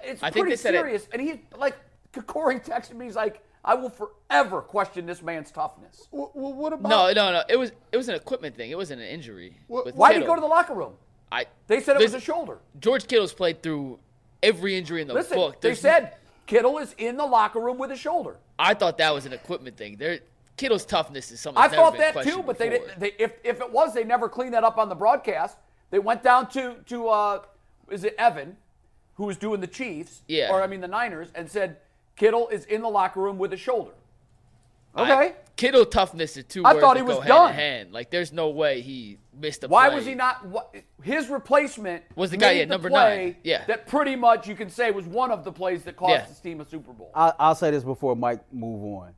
it's 0.04 0.22
I 0.22 0.30
pretty 0.30 0.52
they 0.52 0.56
said 0.56 0.76
it- 0.76 0.78
serious. 0.78 1.08
And 1.12 1.22
he 1.22 1.42
like, 1.58 1.76
Corey 2.28 2.60
texted 2.60 2.94
me. 2.94 3.06
He's 3.06 3.16
like, 3.16 3.44
I 3.66 3.74
will 3.74 3.90
forever 3.90 4.62
question 4.62 5.08
this 5.08 5.24
man's 5.24 5.50
toughness. 5.50 6.08
Well, 6.12 6.32
well, 6.36 6.54
what 6.54 6.74
about 6.74 6.90
No, 6.90 7.12
no, 7.12 7.32
no. 7.32 7.44
It 7.50 7.58
was 7.58 7.72
it 7.92 7.98
was 7.98 8.10
an 8.10 8.16
equipment 8.16 8.56
thing. 8.56 8.70
It 8.70 8.78
wasn't 8.78 9.02
an 9.02 9.08
injury. 9.08 9.58
Wh- 9.68 9.86
with 9.86 9.96
Why 9.96 10.14
did 10.14 10.22
he 10.22 10.28
go 10.28 10.36
to 10.36 10.42
the 10.42 10.48
locker 10.48 10.76
room? 10.76 10.94
I, 11.32 11.48
They 11.66 11.80
said 11.80 11.96
it 11.96 12.04
was 12.04 12.14
a 12.14 12.20
shoulder. 12.20 12.60
George 12.80 13.08
Kittle's 13.08 13.34
played 13.34 13.64
through 13.64 13.98
every 14.44 14.78
injury 14.78 15.02
in 15.02 15.08
the 15.08 15.16
Listen, 15.16 15.38
book. 15.38 15.62
they 15.62 15.74
said 15.74 16.14
Kittle 16.46 16.78
is 16.78 16.94
in 17.00 17.18
the 17.18 17.26
locker 17.26 17.60
room 17.60 17.80
with 17.80 17.90
a 17.90 17.96
shoulder. 17.96 18.38
I 18.60 18.76
thought 18.76 19.00
that 19.00 19.12
was 19.16 19.26
an 19.26 19.34
equipment 19.34 19.76
thing. 19.76 19.96
There, 19.96 20.20
Kittle's 20.58 20.86
toughness 20.86 21.32
is 21.32 21.40
something. 21.40 21.62
I 21.62 21.66
never 21.68 21.76
thought 21.78 21.92
been 21.94 22.02
that 22.02 22.08
too, 22.10 22.14
questioned 22.14 22.46
but 22.46 22.58
they 22.58 22.70
before. 22.70 22.88
didn't. 22.88 23.00
They, 23.00 23.12
if 23.20 23.34
if 23.44 23.60
it 23.62 23.72
was, 23.72 23.94
they 23.94 24.04
never 24.04 24.30
cleaned 24.30 24.54
that 24.54 24.64
up 24.64 24.78
on 24.78 24.90
the 24.90 24.96
broadcast. 24.96 25.58
They 25.90 26.00
went 26.00 26.22
down 26.24 26.50
to 26.50 26.76
to 26.88 27.08
uh, 27.10 27.42
is 27.90 28.04
it 28.04 28.16
Evan, 28.18 28.58
who 29.16 29.26
was 29.26 29.38
doing 29.38 29.62
the 29.62 29.68
Chiefs, 29.68 30.22
Yeah. 30.28 30.52
or 30.52 30.62
I 30.62 30.68
mean 30.68 30.82
the 30.82 30.88
Niners, 30.88 31.30
and 31.36 31.50
said 31.50 31.78
Kittle 32.16 32.48
is 32.50 32.66
in 32.66 32.82
the 32.82 32.90
locker 32.90 33.20
room 33.20 33.38
with 33.38 33.52
a 33.54 33.58
shoulder. 33.58 33.92
I- 33.92 35.02
Okay, 35.02 35.36
Kittle 35.56 35.86
toughness 35.86 36.38
is 36.38 36.44
two 36.46 36.64
I 36.64 36.80
thought 36.80 36.98
he 36.98 37.02
was 37.02 37.18
hand 37.18 37.28
done. 37.28 37.54
hand. 37.54 37.92
Like 37.94 38.12
there's 38.12 38.32
no 38.32 38.50
way 38.50 38.82
he 38.82 39.18
missed 39.36 39.64
a 39.64 39.68
why 39.68 39.88
play. 39.88 39.96
was 39.96 40.06
he 40.06 40.14
not? 40.14 40.46
What, 40.46 40.76
his 41.02 41.30
replacement 41.30 42.04
Was 42.16 42.30
the 42.30 42.38
guy, 42.38 42.50
at 42.52 42.58
yeah, 42.58 42.66
number 42.66 42.90
play 42.92 43.26
nine. 43.26 43.36
Yeah. 43.44 43.66
that 43.66 43.88
pretty 43.88 44.16
much 44.16 44.48
you 44.48 44.54
can 44.54 44.70
say 44.70 44.92
was 44.92 45.06
one 45.08 45.32
of 45.32 45.44
the 45.44 45.52
plays 45.52 45.82
that 45.86 45.96
cost 45.96 46.12
Yeah. 46.12 46.26
his 46.28 46.40
team 46.40 46.62
a 46.62 46.66
Super 46.66 46.94
Bowl. 46.94 47.10
I, 47.16 47.34
I'll 47.40 47.56
say 47.56 47.72
this 47.72 47.84
before 47.84 48.16
Mike 48.16 48.42
move 48.54 48.84
on. 49.02 49.14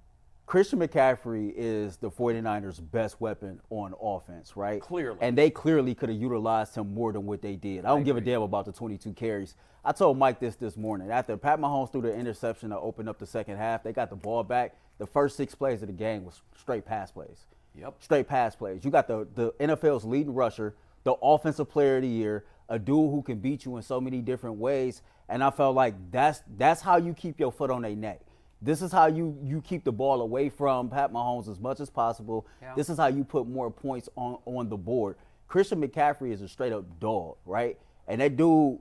Christian 0.46 0.78
McCaffrey 0.80 1.54
is 1.56 1.98
the 1.98 2.12
49ers' 2.12 2.80
best 2.92 3.20
weapon 3.20 3.60
on 3.72 3.96
offense, 4.00 4.56
right? 4.56 4.80
Clearly. 4.80 5.18
And 5.20 5.36
they 5.36 5.50
clearly 5.50 5.96
could 5.96 6.10
have 6.10 6.22
utilized 6.22 6.76
him 6.76 6.94
more 6.94 7.12
than 7.12 7.26
what 7.26 7.42
they 7.42 7.56
did. 7.56 7.84
I 7.84 7.90
don't 7.90 8.04
give 8.04 8.16
a 8.16 8.22
damn 8.22 8.44
about 8.44 8.66
the 8.66 8.72
22 8.72 9.14
carries. 9.14 9.56
I 9.84 9.92
told 9.92 10.18
Mike 10.20 10.40
this 10.40 10.56
this 10.56 10.78
morning. 10.78 11.10
After 11.10 11.36
Pat 11.36 11.60
Mahomes 11.60 11.92
threw 11.92 12.02
the 12.02 12.14
interception 12.14 12.70
to 12.70 12.80
open 12.80 13.08
up 13.08 13.18
the 13.18 13.26
second 13.26 13.58
half, 13.58 13.84
they 13.84 13.92
got 13.92 14.12
the 14.12 14.16
ball 14.16 14.44
back. 14.44 14.76
The 15.00 15.08
first 15.08 15.36
six 15.36 15.56
plays 15.56 15.82
of 15.82 15.88
the 15.88 15.94
game 15.94 16.24
was 16.24 16.42
straight 16.56 16.86
pass 16.86 17.12
plays. 17.12 17.48
Yep. 17.78 17.96
Straight 18.00 18.28
pass 18.28 18.56
plays. 18.56 18.86
You 18.86 18.92
got 18.92 19.08
the, 19.08 19.28
the 19.34 19.52
NFL's 19.54 20.06
leading 20.06 20.34
rusher, 20.34 20.76
the 21.04 21.14
offensive 21.22 21.70
player 21.70 21.98
of 21.98 22.04
the 22.04 22.08
year, 22.08 22.46
a 22.70 22.78
dude 22.78 23.12
who 23.12 23.24
can 23.24 23.40
beat 23.40 23.66
you 23.66 23.78
in 23.78 23.84
so 23.84 24.00
many 24.00 24.22
different 24.22 24.58
ways. 24.58 25.02
And 25.28 25.44
I 25.44 25.50
felt 25.50 25.76
like 25.76 25.96
that's 26.12 26.44
that's 26.58 26.82
how 26.82 26.98
you 26.98 27.14
keep 27.14 27.40
your 27.40 27.52
foot 27.52 27.72
on 27.72 27.82
their 27.82 27.96
neck. 27.96 28.22
This 28.62 28.82
is 28.82 28.92
how 28.92 29.08
you 29.08 29.38
you 29.44 29.62
keep 29.62 29.84
the 29.84 29.92
ball 29.92 30.22
away 30.22 30.50
from 30.50 30.90
Pat 30.90 31.12
Mahomes 31.12 31.50
as 31.50 31.60
much 31.60 31.80
as 31.80 31.90
possible. 31.90 32.48
Yeah. 32.62 32.74
This 32.76 32.90
is 32.90 32.98
how 32.98 33.08
you 33.08 33.24
put 33.24 33.48
more 33.48 33.70
points 33.70 34.10
on 34.16 34.38
on 34.46 34.70
the 34.70 34.78
board. 34.78 35.18
Christian 35.48 35.82
McCaffrey 35.82 36.32
is 36.32 36.42
a 36.42 36.48
straight 36.48 36.74
up 36.74 36.86
dog, 37.00 37.38
right? 37.46 37.78
And 38.08 38.22
that 38.22 38.36
dude, 38.36 38.80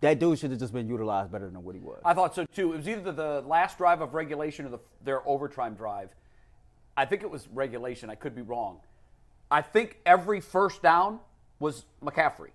that 0.00 0.18
dude 0.18 0.38
should 0.38 0.50
have 0.50 0.60
just 0.60 0.72
been 0.72 0.88
utilized 0.88 1.32
better 1.32 1.48
than 1.48 1.62
what 1.62 1.74
he 1.74 1.80
was. 1.80 2.00
I 2.04 2.14
thought 2.14 2.34
so 2.34 2.44
too. 2.44 2.72
It 2.74 2.76
was 2.76 2.88
either 2.88 3.12
the 3.12 3.42
last 3.46 3.78
drive 3.78 4.00
of 4.00 4.14
regulation 4.14 4.66
or 4.66 4.70
the, 4.70 4.78
their 5.04 5.26
overtime 5.26 5.74
drive. 5.74 6.14
I 6.96 7.04
think 7.04 7.22
it 7.22 7.30
was 7.30 7.48
regulation. 7.48 8.10
I 8.10 8.16
could 8.16 8.34
be 8.34 8.42
wrong. 8.42 8.80
I 9.50 9.62
think 9.62 9.98
every 10.04 10.40
first 10.40 10.82
down 10.82 11.20
was 11.58 11.84
McCaffrey 12.02 12.50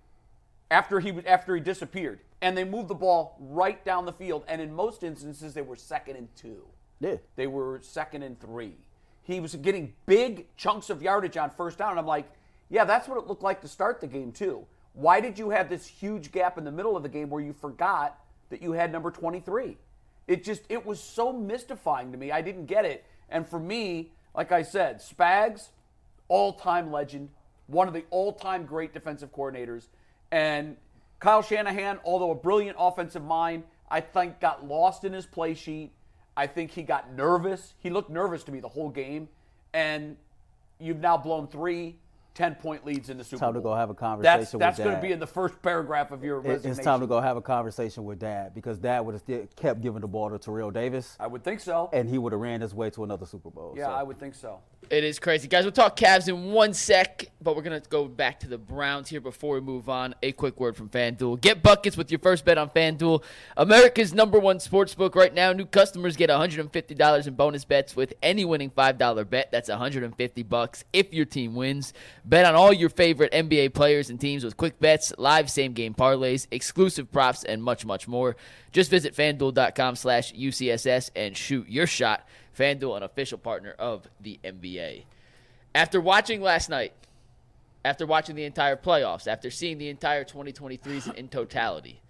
after 0.70 1.00
he 1.00 1.12
after 1.26 1.54
he 1.54 1.60
disappeared, 1.60 2.20
and 2.40 2.56
they 2.56 2.64
moved 2.64 2.88
the 2.88 2.94
ball 2.94 3.36
right 3.40 3.82
down 3.84 4.04
the 4.04 4.12
field. 4.12 4.44
And 4.48 4.60
in 4.60 4.74
most 4.74 5.02
instances, 5.02 5.54
they 5.54 5.62
were 5.62 5.76
second 5.76 6.16
and 6.16 6.28
two. 6.36 6.66
Yeah. 7.00 7.16
They 7.36 7.46
were 7.46 7.80
second 7.82 8.22
and 8.22 8.38
three. 8.40 8.74
He 9.22 9.40
was 9.40 9.54
getting 9.54 9.94
big 10.06 10.46
chunks 10.56 10.90
of 10.90 11.02
yardage 11.02 11.36
on 11.36 11.50
first 11.50 11.78
down. 11.78 11.90
And 11.90 11.98
I'm 11.98 12.06
like, 12.06 12.30
yeah, 12.68 12.84
that's 12.84 13.08
what 13.08 13.18
it 13.18 13.26
looked 13.26 13.42
like 13.42 13.60
to 13.62 13.68
start 13.68 14.00
the 14.00 14.06
game 14.06 14.32
too. 14.32 14.66
Why 14.92 15.20
did 15.20 15.38
you 15.38 15.50
have 15.50 15.68
this 15.68 15.86
huge 15.86 16.30
gap 16.30 16.56
in 16.58 16.64
the 16.64 16.70
middle 16.70 16.96
of 16.96 17.02
the 17.02 17.08
game 17.08 17.30
where 17.30 17.42
you 17.42 17.52
forgot 17.52 18.18
that 18.50 18.62
you 18.62 18.72
had 18.72 18.92
number 18.92 19.10
23? 19.10 19.76
It 20.26 20.44
just 20.44 20.62
it 20.68 20.86
was 20.86 21.00
so 21.00 21.32
mystifying 21.32 22.12
to 22.12 22.18
me. 22.18 22.30
I 22.30 22.40
didn't 22.40 22.66
get 22.66 22.84
it. 22.84 23.04
And 23.28 23.46
for 23.46 23.58
me, 23.58 24.12
like 24.34 24.52
I 24.52 24.62
said, 24.62 25.00
Spags, 25.00 25.68
all-time 26.28 26.92
legend, 26.92 27.30
one 27.66 27.88
of 27.88 27.94
the 27.94 28.04
all-time 28.10 28.64
great 28.64 28.92
defensive 28.92 29.32
coordinators, 29.32 29.88
and 30.30 30.76
Kyle 31.20 31.42
Shanahan, 31.42 32.00
although 32.04 32.30
a 32.30 32.34
brilliant 32.34 32.76
offensive 32.78 33.24
mind, 33.24 33.64
I 33.90 34.00
think 34.00 34.40
got 34.40 34.66
lost 34.66 35.04
in 35.04 35.12
his 35.12 35.26
play 35.26 35.54
sheet. 35.54 35.92
I 36.36 36.46
think 36.46 36.72
he 36.72 36.82
got 36.82 37.12
nervous. 37.12 37.74
He 37.78 37.90
looked 37.90 38.10
nervous 38.10 38.44
to 38.44 38.52
me 38.52 38.60
the 38.60 38.68
whole 38.68 38.90
game. 38.90 39.28
And 39.72 40.16
you've 40.78 41.00
now 41.00 41.16
blown 41.16 41.46
three 41.46 41.96
10 42.34 42.56
point 42.56 42.84
leads 42.84 43.10
in 43.10 43.16
the 43.18 43.22
Super 43.24 43.30
Bowl. 43.30 43.36
it's 43.36 43.40
Time 43.40 43.52
Bowl. 43.52 43.62
to 43.62 43.64
go 43.64 43.74
have 43.76 43.90
a 43.90 43.94
conversation 43.94 44.40
That's, 44.40 44.52
with 44.52 44.60
that's 44.60 44.78
going 44.78 44.96
to 44.96 45.00
be 45.00 45.12
in 45.12 45.20
the 45.20 45.26
first 45.26 45.60
paragraph 45.62 46.10
of 46.10 46.24
your 46.24 46.38
It- 46.38 46.48
resignation. 46.48 46.70
It's 46.72 46.84
time 46.84 47.00
to 47.00 47.06
go 47.06 47.20
have 47.20 47.36
a 47.36 47.40
conversation 47.42 48.04
with 48.04 48.18
Dad 48.18 48.54
because 48.54 48.78
Dad 48.78 49.00
would 49.00 49.14
have 49.14 49.56
kept 49.56 49.80
giving 49.80 50.00
the 50.00 50.08
ball 50.08 50.30
to 50.30 50.38
Terrell 50.38 50.70
Davis, 50.72 51.16
I 51.20 51.28
would 51.28 51.44
think 51.44 51.60
so. 51.60 51.90
and 51.92 52.08
he 52.08 52.18
would 52.18 52.32
have 52.32 52.40
ran 52.40 52.60
his 52.60 52.74
way 52.74 52.90
to 52.90 53.04
another 53.04 53.24
Super 53.26 53.50
Bowl. 53.50 53.74
yeah, 53.76 53.86
So, 53.86 53.92
I 53.92 54.02
would 54.02 54.18
think 54.18 54.34
so. 54.34 54.58
It 54.90 55.02
is 55.02 55.18
crazy. 55.18 55.48
Guys, 55.48 55.64
we'll 55.64 55.72
talk 55.72 55.96
Cavs 55.96 56.28
in 56.28 56.52
one 56.52 56.74
sec, 56.74 57.24
but 57.40 57.56
we're 57.56 57.62
going 57.62 57.80
to 57.80 57.88
go 57.88 58.04
back 58.06 58.40
to 58.40 58.48
the 58.48 58.58
Browns 58.58 59.08
here 59.08 59.20
before 59.20 59.54
we 59.54 59.60
move 59.62 59.88
on. 59.88 60.14
A 60.22 60.32
quick 60.32 60.60
word 60.60 60.76
from 60.76 60.90
FanDuel. 60.90 61.40
Get 61.40 61.62
buckets 61.62 61.96
with 61.96 62.10
your 62.10 62.18
first 62.18 62.44
bet 62.44 62.58
on 62.58 62.68
FanDuel, 62.68 63.22
America's 63.56 64.12
number 64.12 64.38
one 64.38 64.60
sports 64.60 64.94
book 64.94 65.14
right 65.16 65.32
now. 65.32 65.52
New 65.52 65.64
customers 65.64 66.16
get 66.16 66.28
$150 66.28 67.26
in 67.26 67.34
bonus 67.34 67.64
bets 67.64 67.96
with 67.96 68.12
any 68.22 68.44
winning 68.44 68.70
$5 68.70 69.30
bet. 69.30 69.50
That's 69.50 69.70
150 69.70 70.42
bucks 70.42 70.84
if 70.92 71.14
your 71.14 71.24
team 71.24 71.54
wins. 71.54 71.94
Bet 72.24 72.46
on 72.46 72.54
all 72.54 72.72
your 72.72 72.88
favorite 72.88 73.32
NBA 73.32 73.74
players 73.74 74.08
and 74.08 74.18
teams 74.18 74.44
with 74.44 74.56
quick 74.56 74.80
bets, 74.80 75.12
live 75.18 75.50
same 75.50 75.72
game 75.72 75.94
parlays, 75.94 76.46
exclusive 76.50 77.12
props, 77.12 77.44
and 77.44 77.62
much, 77.62 77.84
much 77.84 78.08
more. 78.08 78.36
Just 78.72 78.90
visit 78.90 79.14
fanduel.com 79.14 79.96
slash 79.96 80.32
UCSS 80.32 81.10
and 81.14 81.36
shoot 81.36 81.68
your 81.68 81.86
shot. 81.86 82.26
FanDuel, 82.58 82.96
an 82.96 83.02
official 83.02 83.36
partner 83.36 83.74
of 83.78 84.08
the 84.20 84.38
NBA. 84.42 85.04
After 85.74 86.00
watching 86.00 86.40
last 86.40 86.70
night, 86.70 86.92
after 87.84 88.06
watching 88.06 88.36
the 88.36 88.44
entire 88.44 88.76
playoffs, 88.76 89.26
after 89.26 89.50
seeing 89.50 89.76
the 89.76 89.88
entire 89.88 90.24
2023s 90.24 91.14
in 91.14 91.28
totality, 91.28 92.00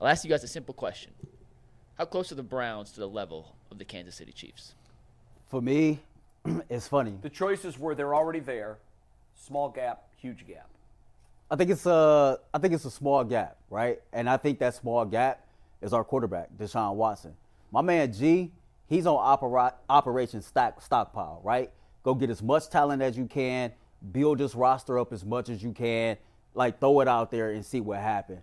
I'll 0.00 0.06
ask 0.06 0.24
you 0.24 0.30
guys 0.30 0.44
a 0.44 0.48
simple 0.48 0.74
question. 0.74 1.12
How 1.98 2.04
close 2.04 2.30
are 2.30 2.36
the 2.36 2.42
Browns 2.42 2.92
to 2.92 3.00
the 3.00 3.08
level 3.08 3.56
of 3.70 3.78
the 3.78 3.84
Kansas 3.84 4.14
City 4.14 4.32
Chiefs? 4.32 4.74
for 5.54 5.62
me, 5.62 6.00
it's 6.68 6.88
funny. 6.88 7.16
The 7.22 7.30
choices 7.30 7.78
were 7.78 7.94
they're 7.94 8.14
already 8.14 8.40
there. 8.40 8.78
Small 9.46 9.68
gap, 9.68 10.04
huge 10.16 10.46
gap. 10.46 10.70
I 11.50 11.56
think 11.56 11.68
it's 11.68 11.84
a 11.84 12.38
I 12.54 12.56
think 12.56 12.72
it's 12.72 12.86
a 12.86 12.90
small 12.90 13.22
gap, 13.24 13.58
right? 13.68 14.00
And 14.10 14.30
I 14.30 14.38
think 14.38 14.58
that 14.60 14.74
small 14.74 15.04
gap 15.04 15.46
is 15.82 15.92
our 15.92 16.02
quarterback, 16.02 16.48
Deshaun 16.56 16.94
Watson. 16.94 17.34
My 17.70 17.82
man 17.82 18.10
G, 18.10 18.52
he's 18.88 19.06
on 19.06 19.18
opera, 19.20 19.74
Operation 19.90 20.40
stock, 20.40 20.80
Stockpile, 20.80 21.42
right? 21.44 21.70
Go 22.04 22.14
get 22.14 22.30
as 22.30 22.42
much 22.42 22.70
talent 22.70 23.02
as 23.02 23.18
you 23.18 23.26
can, 23.26 23.70
build 24.12 24.38
this 24.38 24.54
roster 24.54 24.98
up 24.98 25.12
as 25.12 25.26
much 25.26 25.50
as 25.50 25.62
you 25.62 25.72
can, 25.72 26.16
like 26.54 26.80
throw 26.80 27.00
it 27.00 27.08
out 27.08 27.30
there 27.30 27.50
and 27.50 27.66
see 27.66 27.82
what 27.82 27.98
happens. 27.98 28.40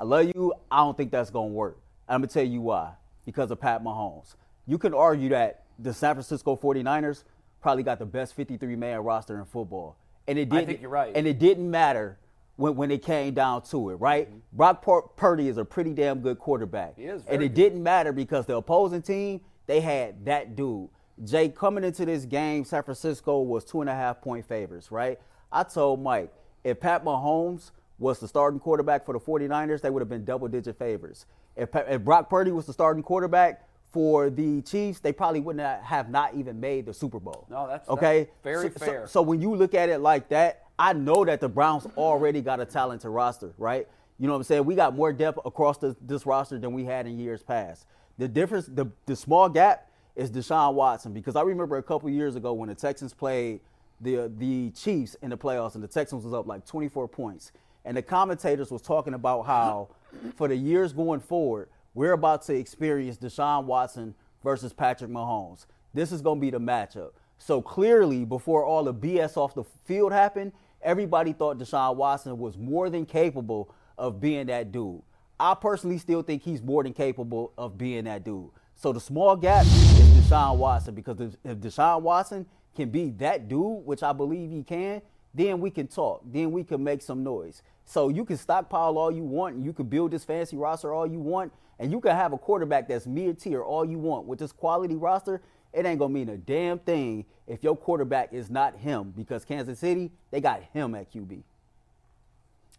I 0.00 0.04
love 0.04 0.26
you. 0.26 0.54
I 0.70 0.78
don't 0.78 0.96
think 0.96 1.10
that's 1.10 1.30
gonna 1.30 1.48
work. 1.48 1.78
I'm 2.08 2.20
gonna 2.20 2.28
tell 2.28 2.46
you 2.46 2.60
why. 2.60 2.92
Because 3.26 3.50
of 3.50 3.60
Pat 3.60 3.82
Mahomes. 3.82 4.36
You 4.68 4.78
can 4.78 4.94
argue 4.94 5.30
that 5.30 5.64
the 5.80 5.92
San 5.92 6.14
Francisco 6.14 6.54
49ers 6.54 7.24
probably 7.60 7.82
got 7.82 7.98
the 7.98 8.06
best 8.06 8.34
53 8.34 8.76
man 8.76 9.00
roster 9.00 9.36
in 9.40 9.46
football. 9.46 9.96
And 10.26 10.38
it 10.38 10.48
I 10.52 10.56
didn't 10.56 10.66
think 10.66 10.80
you're 10.80 10.90
right. 10.90 11.12
and 11.14 11.26
it 11.26 11.38
didn't 11.38 11.70
matter 11.70 12.18
when, 12.56 12.76
when 12.76 12.90
it 12.90 13.02
came 13.02 13.34
down 13.34 13.62
to 13.62 13.90
it, 13.90 13.94
right? 13.94 14.28
Brock 14.52 14.82
Pur- 14.82 15.02
Purdy 15.16 15.48
is 15.48 15.58
a 15.58 15.64
pretty 15.64 15.92
damn 15.92 16.20
good 16.20 16.38
quarterback. 16.38 16.92
Mm-hmm. 16.92 17.00
He 17.02 17.06
is 17.08 17.22
and 17.26 17.42
it 17.42 17.48
good. 17.48 17.54
didn't 17.54 17.82
matter 17.82 18.12
because 18.12 18.46
the 18.46 18.56
opposing 18.56 19.02
team, 19.02 19.40
they 19.66 19.80
had 19.80 20.24
that 20.24 20.56
dude. 20.56 20.88
Jay, 21.24 21.48
coming 21.48 21.84
into 21.84 22.04
this 22.04 22.24
game, 22.24 22.64
San 22.64 22.82
Francisco 22.82 23.40
was 23.40 23.64
two 23.64 23.80
and 23.80 23.90
a 23.90 23.94
half 23.94 24.20
point 24.20 24.46
favorites, 24.46 24.90
right? 24.90 25.18
I 25.52 25.62
told 25.62 26.02
Mike, 26.02 26.32
if 26.64 26.80
Pat 26.80 27.04
Mahomes 27.04 27.70
was 27.98 28.18
the 28.18 28.26
starting 28.26 28.58
quarterback 28.58 29.04
for 29.06 29.12
the 29.12 29.20
49ers, 29.20 29.80
they 29.80 29.90
would 29.90 30.00
have 30.00 30.08
been 30.08 30.24
double 30.24 30.48
digit 30.48 30.76
favorites. 30.78 31.26
If, 31.54 31.68
if 31.74 32.02
Brock 32.02 32.28
Purdy 32.28 32.50
was 32.50 32.66
the 32.66 32.72
starting 32.72 33.02
quarterback 33.02 33.63
for 33.94 34.28
the 34.28 34.60
Chiefs, 34.62 34.98
they 34.98 35.12
probably 35.12 35.38
wouldn't 35.38 35.82
have 35.84 36.10
not 36.10 36.34
even 36.34 36.58
made 36.58 36.84
the 36.84 36.92
Super 36.92 37.20
Bowl. 37.20 37.46
No, 37.48 37.68
that's- 37.68 37.88
okay. 37.88 38.24
that's 38.24 38.30
very 38.42 38.68
So- 38.70 38.78
so- 38.80 38.84
fair. 38.84 39.06
so 39.06 39.22
when 39.22 39.40
you 39.40 39.54
look 39.54 39.72
at 39.72 39.88
it 39.88 40.00
like 40.00 40.28
that, 40.30 40.64
I 40.80 40.92
know 40.94 41.24
that 41.24 41.38
the 41.40 41.48
Browns 41.48 41.86
already 41.96 42.42
got 42.42 42.58
a 42.58 42.64
talented 42.64 43.08
roster, 43.08 43.54
right? 43.56 43.86
You 44.18 44.26
know 44.26 44.32
what 44.32 44.38
I'm 44.38 44.42
saying? 44.42 44.64
We 44.64 44.74
got 44.74 44.96
more 44.96 45.12
depth 45.12 45.38
across 45.44 45.78
the, 45.78 45.94
this 46.00 46.26
roster 46.26 46.58
than 46.58 46.72
we 46.72 46.84
had 46.84 47.06
in 47.06 47.20
years 47.20 47.44
past. 47.44 47.86
The 48.18 48.26
difference, 48.26 48.66
the, 48.66 48.86
the 49.06 49.14
small 49.14 49.48
gap 49.48 49.88
is 50.16 50.28
Deshaun 50.28 50.74
Watson 50.74 51.12
because 51.12 51.36
I 51.36 51.42
remember 51.42 51.76
a 51.76 51.82
couple 51.84 52.10
years 52.10 52.34
ago 52.34 52.52
when 52.52 52.68
the 52.68 52.74
Texans 52.74 53.14
played 53.14 53.60
the 54.00 54.30
the 54.38 54.70
Chiefs 54.70 55.14
in 55.22 55.30
the 55.30 55.36
playoffs 55.38 55.76
and 55.76 55.84
the 55.84 55.88
Texans 55.88 56.24
was 56.24 56.34
up 56.34 56.48
like 56.48 56.66
24 56.66 57.06
points, 57.06 57.52
and 57.84 57.96
the 57.96 58.02
commentators 58.02 58.72
was 58.72 58.82
talking 58.82 59.14
about 59.14 59.42
how 59.46 59.88
for 60.34 60.48
the 60.48 60.56
years 60.56 60.92
going 60.92 61.20
forward, 61.20 61.68
we're 61.94 62.12
about 62.12 62.42
to 62.42 62.54
experience 62.54 63.16
Deshaun 63.16 63.64
Watson 63.64 64.14
versus 64.42 64.72
Patrick 64.72 65.10
Mahomes. 65.10 65.66
This 65.94 66.12
is 66.12 66.20
going 66.20 66.38
to 66.38 66.40
be 66.40 66.50
the 66.50 66.58
matchup. 66.58 67.12
So 67.38 67.62
clearly, 67.62 68.24
before 68.24 68.64
all 68.64 68.84
the 68.84 68.94
BS 68.94 69.36
off 69.36 69.54
the 69.54 69.64
field 69.84 70.12
happened, 70.12 70.52
everybody 70.82 71.32
thought 71.32 71.58
Deshaun 71.58 71.96
Watson 71.96 72.38
was 72.38 72.58
more 72.58 72.90
than 72.90 73.06
capable 73.06 73.74
of 73.96 74.20
being 74.20 74.46
that 74.46 74.72
dude. 74.72 75.02
I 75.38 75.54
personally 75.54 75.98
still 75.98 76.22
think 76.22 76.42
he's 76.42 76.62
more 76.62 76.82
than 76.82 76.92
capable 76.92 77.52
of 77.56 77.76
being 77.78 78.04
that 78.04 78.24
dude. 78.24 78.50
So 78.74 78.92
the 78.92 79.00
small 79.00 79.36
gap 79.36 79.64
is 79.66 80.08
Deshaun 80.10 80.56
Watson 80.56 80.94
because 80.94 81.36
if 81.44 81.58
Deshaun 81.58 82.02
Watson 82.02 82.46
can 82.74 82.90
be 82.90 83.10
that 83.10 83.48
dude, 83.48 83.84
which 83.84 84.02
I 84.02 84.12
believe 84.12 84.50
he 84.50 84.62
can, 84.62 85.00
then 85.32 85.60
we 85.60 85.70
can 85.70 85.86
talk. 85.86 86.22
Then 86.24 86.52
we 86.52 86.64
can 86.64 86.82
make 86.82 87.02
some 87.02 87.22
noise. 87.22 87.62
So 87.84 88.08
you 88.08 88.24
can 88.24 88.36
stockpile 88.36 88.96
all 88.96 89.10
you 89.10 89.24
want, 89.24 89.56
and 89.56 89.64
you 89.64 89.72
can 89.72 89.86
build 89.86 90.12
this 90.12 90.24
fancy 90.24 90.56
roster 90.56 90.92
all 90.92 91.06
you 91.06 91.18
want, 91.18 91.52
and 91.78 91.90
you 91.92 92.00
can 92.00 92.14
have 92.14 92.32
a 92.32 92.38
quarterback 92.38 92.88
that's 92.88 93.06
mid 93.06 93.38
tier 93.40 93.62
all 93.62 93.84
you 93.84 93.98
want. 93.98 94.26
With 94.26 94.38
this 94.38 94.52
quality 94.52 94.96
roster, 94.96 95.40
it 95.72 95.84
ain't 95.86 95.98
gonna 95.98 96.12
mean 96.12 96.28
a 96.28 96.36
damn 96.36 96.78
thing 96.78 97.24
if 97.46 97.62
your 97.62 97.76
quarterback 97.76 98.32
is 98.32 98.50
not 98.50 98.76
him 98.76 99.12
because 99.16 99.44
Kansas 99.44 99.78
City, 99.78 100.10
they 100.30 100.40
got 100.40 100.62
him 100.72 100.94
at 100.94 101.12
QB. 101.12 101.42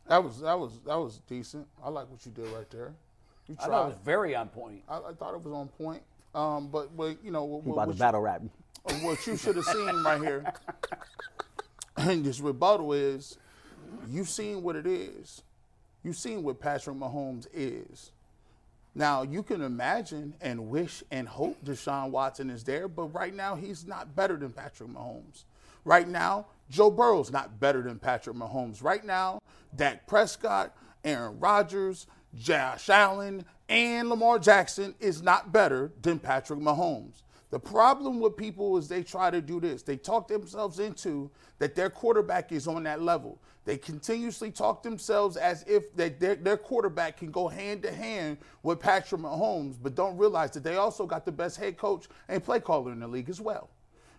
That 0.07 0.23
was 0.23 0.41
that 0.41 0.57
was 0.57 0.79
that 0.85 0.95
was 0.95 1.19
decent. 1.27 1.67
I 1.83 1.89
like 1.89 2.09
what 2.09 2.25
you 2.25 2.31
did 2.31 2.47
right 2.49 2.69
there. 2.69 2.93
You 3.47 3.55
I 3.59 3.65
thought 3.67 3.83
it 3.83 3.87
was 3.89 3.97
very 4.03 4.35
on 4.35 4.49
point. 4.49 4.81
I, 4.89 4.97
I 4.97 5.13
thought 5.13 5.33
it 5.33 5.43
was 5.43 5.53
on 5.53 5.67
point. 5.67 6.01
Um, 6.33 6.67
but 6.67 6.95
but 6.95 7.17
you 7.23 7.31
know 7.31 7.43
what, 7.43 7.63
He 7.63 7.69
what, 7.69 7.75
about 7.75 7.87
what 7.87 7.95
you- 7.95 7.99
battle 7.99 8.21
rap. 8.21 8.41
Uh, 8.87 8.93
what 8.95 9.25
you 9.25 9.35
should 9.35 9.55
have 9.55 9.65
seen 9.65 10.03
right 10.03 10.21
here 10.21 10.45
and 11.97 12.23
this 12.23 12.39
rebuttal 12.39 12.93
is 12.93 13.37
you've 14.09 14.29
seen 14.29 14.61
what 14.61 14.75
it 14.75 14.85
is. 14.85 15.41
You've 16.03 16.17
seen 16.17 16.43
what 16.43 16.59
Patrick 16.59 16.95
Mahomes 16.95 17.47
is. 17.51 18.11
Now 18.95 19.23
you 19.23 19.43
can 19.43 19.61
imagine 19.61 20.35
and 20.39 20.69
wish 20.69 21.03
and 21.11 21.27
hope 21.27 21.63
Deshaun 21.63 22.11
Watson 22.11 22.49
is 22.49 22.63
there, 22.63 22.87
but 22.87 23.13
right 23.13 23.35
now 23.35 23.55
he's 23.55 23.85
not 23.85 24.15
better 24.15 24.37
than 24.37 24.51
Patrick 24.51 24.89
Mahomes. 24.89 25.43
Right 25.83 26.07
now, 26.07 26.47
Joe 26.69 26.89
Burrow's 26.89 27.31
not 27.31 27.59
better 27.59 27.81
than 27.81 27.99
Patrick 27.99 28.37
Mahomes. 28.37 28.81
Right 28.81 29.03
now, 29.03 29.39
Dak 29.75 30.07
Prescott, 30.07 30.75
Aaron 31.03 31.39
Rodgers, 31.39 32.07
Josh 32.33 32.89
Allen, 32.89 33.45
and 33.69 34.09
Lamar 34.09 34.39
Jackson 34.39 34.95
is 34.99 35.21
not 35.21 35.51
better 35.51 35.91
than 36.01 36.17
Patrick 36.17 36.59
Mahomes. 36.59 37.21
The 37.51 37.59
problem 37.59 38.19
with 38.19 38.35
people 38.35 38.77
is 38.77 38.87
they 38.87 39.03
try 39.03 39.29
to 39.29 39.41
do 39.41 39.59
this. 39.59 39.83
They 39.83 39.97
talk 39.97 40.27
themselves 40.27 40.79
into 40.79 41.29
that 41.59 41.75
their 41.75 41.89
quarterback 41.89 42.51
is 42.51 42.67
on 42.67 42.83
that 42.83 43.01
level. 43.01 43.39
They 43.65 43.77
continuously 43.77 44.51
talk 44.51 44.83
themselves 44.83 45.37
as 45.37 45.63
if 45.67 45.95
that 45.95 46.19
their, 46.19 46.35
their 46.35 46.57
quarterback 46.57 47.17
can 47.17 47.31
go 47.31 47.47
hand 47.47 47.81
to 47.83 47.91
hand 47.91 48.37
with 48.61 48.79
Patrick 48.79 49.21
Mahomes, 49.21 49.77
but 49.81 49.95
don't 49.95 50.17
realize 50.17 50.51
that 50.51 50.63
they 50.63 50.75
also 50.75 51.05
got 51.05 51.25
the 51.25 51.31
best 51.31 51.57
head 51.57 51.77
coach 51.77 52.07
and 52.27 52.43
play 52.43 52.59
caller 52.59 52.91
in 52.91 52.99
the 52.99 53.07
league 53.07 53.29
as 53.29 53.41
well. 53.41 53.69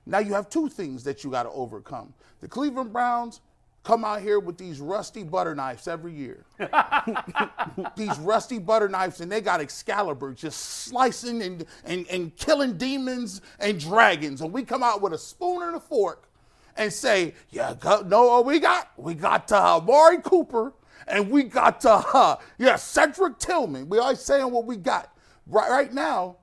Now 0.04 0.18
you 0.18 0.34
have 0.34 0.48
two 0.48 0.68
things 0.68 1.04
that 1.04 1.22
you 1.22 1.30
got 1.30 1.44
to 1.44 1.50
overcome. 1.50 2.14
The 2.40 2.48
Cleveland 2.48 2.92
Browns 2.92 3.40
come 3.86 4.04
out 4.04 4.20
here 4.20 4.40
with 4.40 4.58
these 4.58 4.80
rusty 4.80 5.22
butter 5.22 5.54
knives 5.54 5.86
every 5.86 6.12
year. 6.12 6.44
these 7.96 8.18
rusty 8.18 8.58
butter 8.58 8.88
knives, 8.88 9.20
and 9.20 9.30
they 9.30 9.40
got 9.40 9.60
Excalibur 9.60 10.32
just 10.32 10.58
slicing 10.58 11.40
and, 11.40 11.64
and, 11.84 12.04
and 12.10 12.36
killing 12.36 12.76
demons 12.76 13.40
and 13.60 13.78
dragons. 13.78 14.40
And 14.40 14.52
we 14.52 14.64
come 14.64 14.82
out 14.82 15.00
with 15.02 15.12
a 15.12 15.18
spoon 15.18 15.62
and 15.62 15.76
a 15.76 15.80
fork 15.80 16.28
and 16.76 16.92
say, 16.92 17.34
yeah, 17.50 17.74
go, 17.78 18.00
know 18.00 18.26
what 18.26 18.44
we 18.44 18.58
got? 18.58 18.90
We 18.96 19.14
got 19.14 19.52
uh, 19.52 19.76
Amari 19.76 20.18
Cooper 20.20 20.72
and 21.06 21.30
we 21.30 21.44
got, 21.44 21.84
uh, 21.86 22.38
yeah, 22.58 22.74
Cedric 22.74 23.38
Tillman. 23.38 23.88
We 23.88 23.98
always 23.98 24.20
saying 24.20 24.50
what 24.50 24.66
we 24.66 24.78
got. 24.78 25.16
Right, 25.46 25.70
right 25.70 25.94
now, 25.94 26.38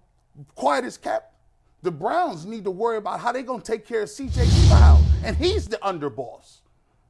quiet 0.56 0.86
as 0.86 0.98
kept. 0.98 1.36
The 1.82 1.92
Browns 1.92 2.46
need 2.46 2.64
to 2.64 2.72
worry 2.72 2.96
about 2.96 3.20
how 3.20 3.34
they're 3.34 3.44
going 3.44 3.60
to 3.60 3.70
take 3.70 3.86
care 3.86 4.04
of 4.04 4.08
CJ 4.08 4.46
Stroud. 4.46 5.04
And 5.26 5.36
he's 5.36 5.68
the 5.68 5.76
underboss. 5.84 6.62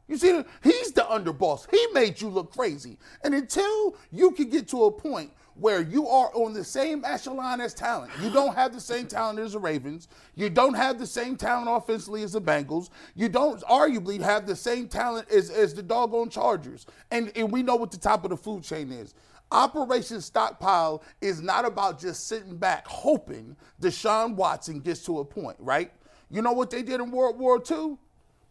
You 0.07 0.17
see, 0.17 0.43
he's 0.63 0.91
the 0.91 1.01
underboss. 1.01 1.67
He 1.71 1.87
made 1.93 2.19
you 2.19 2.29
look 2.29 2.51
crazy. 2.51 2.97
And 3.23 3.33
until 3.33 3.95
you 4.11 4.31
can 4.31 4.49
get 4.49 4.67
to 4.69 4.85
a 4.85 4.91
point 4.91 5.31
where 5.55 5.81
you 5.81 6.07
are 6.07 6.31
on 6.33 6.53
the 6.53 6.63
same 6.63 7.05
echelon 7.05 7.61
as 7.61 7.73
talent. 7.73 8.11
You 8.21 8.31
don't 8.31 8.55
have 8.55 8.73
the 8.73 8.81
same 8.81 9.05
talent 9.05 9.39
as 9.39 9.53
the 9.53 9.59
Ravens. 9.59 10.07
You 10.35 10.49
don't 10.49 10.73
have 10.73 10.97
the 10.97 11.05
same 11.05 11.35
talent 11.35 11.67
offensively 11.69 12.23
as 12.23 12.33
the 12.33 12.41
Bengals. 12.41 12.89
You 13.15 13.29
don't 13.29 13.61
arguably 13.63 14.19
have 14.19 14.47
the 14.47 14.55
same 14.55 14.87
talent 14.87 15.29
as, 15.29 15.49
as 15.49 15.73
the 15.73 15.83
doggone 15.83 16.29
Chargers. 16.29 16.85
And, 17.11 17.31
and 17.35 17.51
we 17.51 17.61
know 17.61 17.75
what 17.75 17.91
the 17.91 17.97
top 17.97 18.23
of 18.23 18.31
the 18.31 18.37
food 18.37 18.63
chain 18.63 18.91
is. 18.91 19.13
Operation 19.51 20.19
Stockpile 20.21 21.03
is 21.21 21.41
not 21.41 21.65
about 21.65 21.99
just 21.99 22.27
sitting 22.27 22.57
back 22.57 22.87
hoping 22.87 23.55
Deshaun 23.79 24.35
Watson 24.35 24.79
gets 24.79 25.05
to 25.05 25.19
a 25.19 25.25
point, 25.25 25.57
right? 25.59 25.91
You 26.31 26.41
know 26.41 26.53
what 26.53 26.71
they 26.71 26.81
did 26.81 26.99
in 26.99 27.11
World 27.11 27.37
War 27.37 27.61
II? 27.69 27.97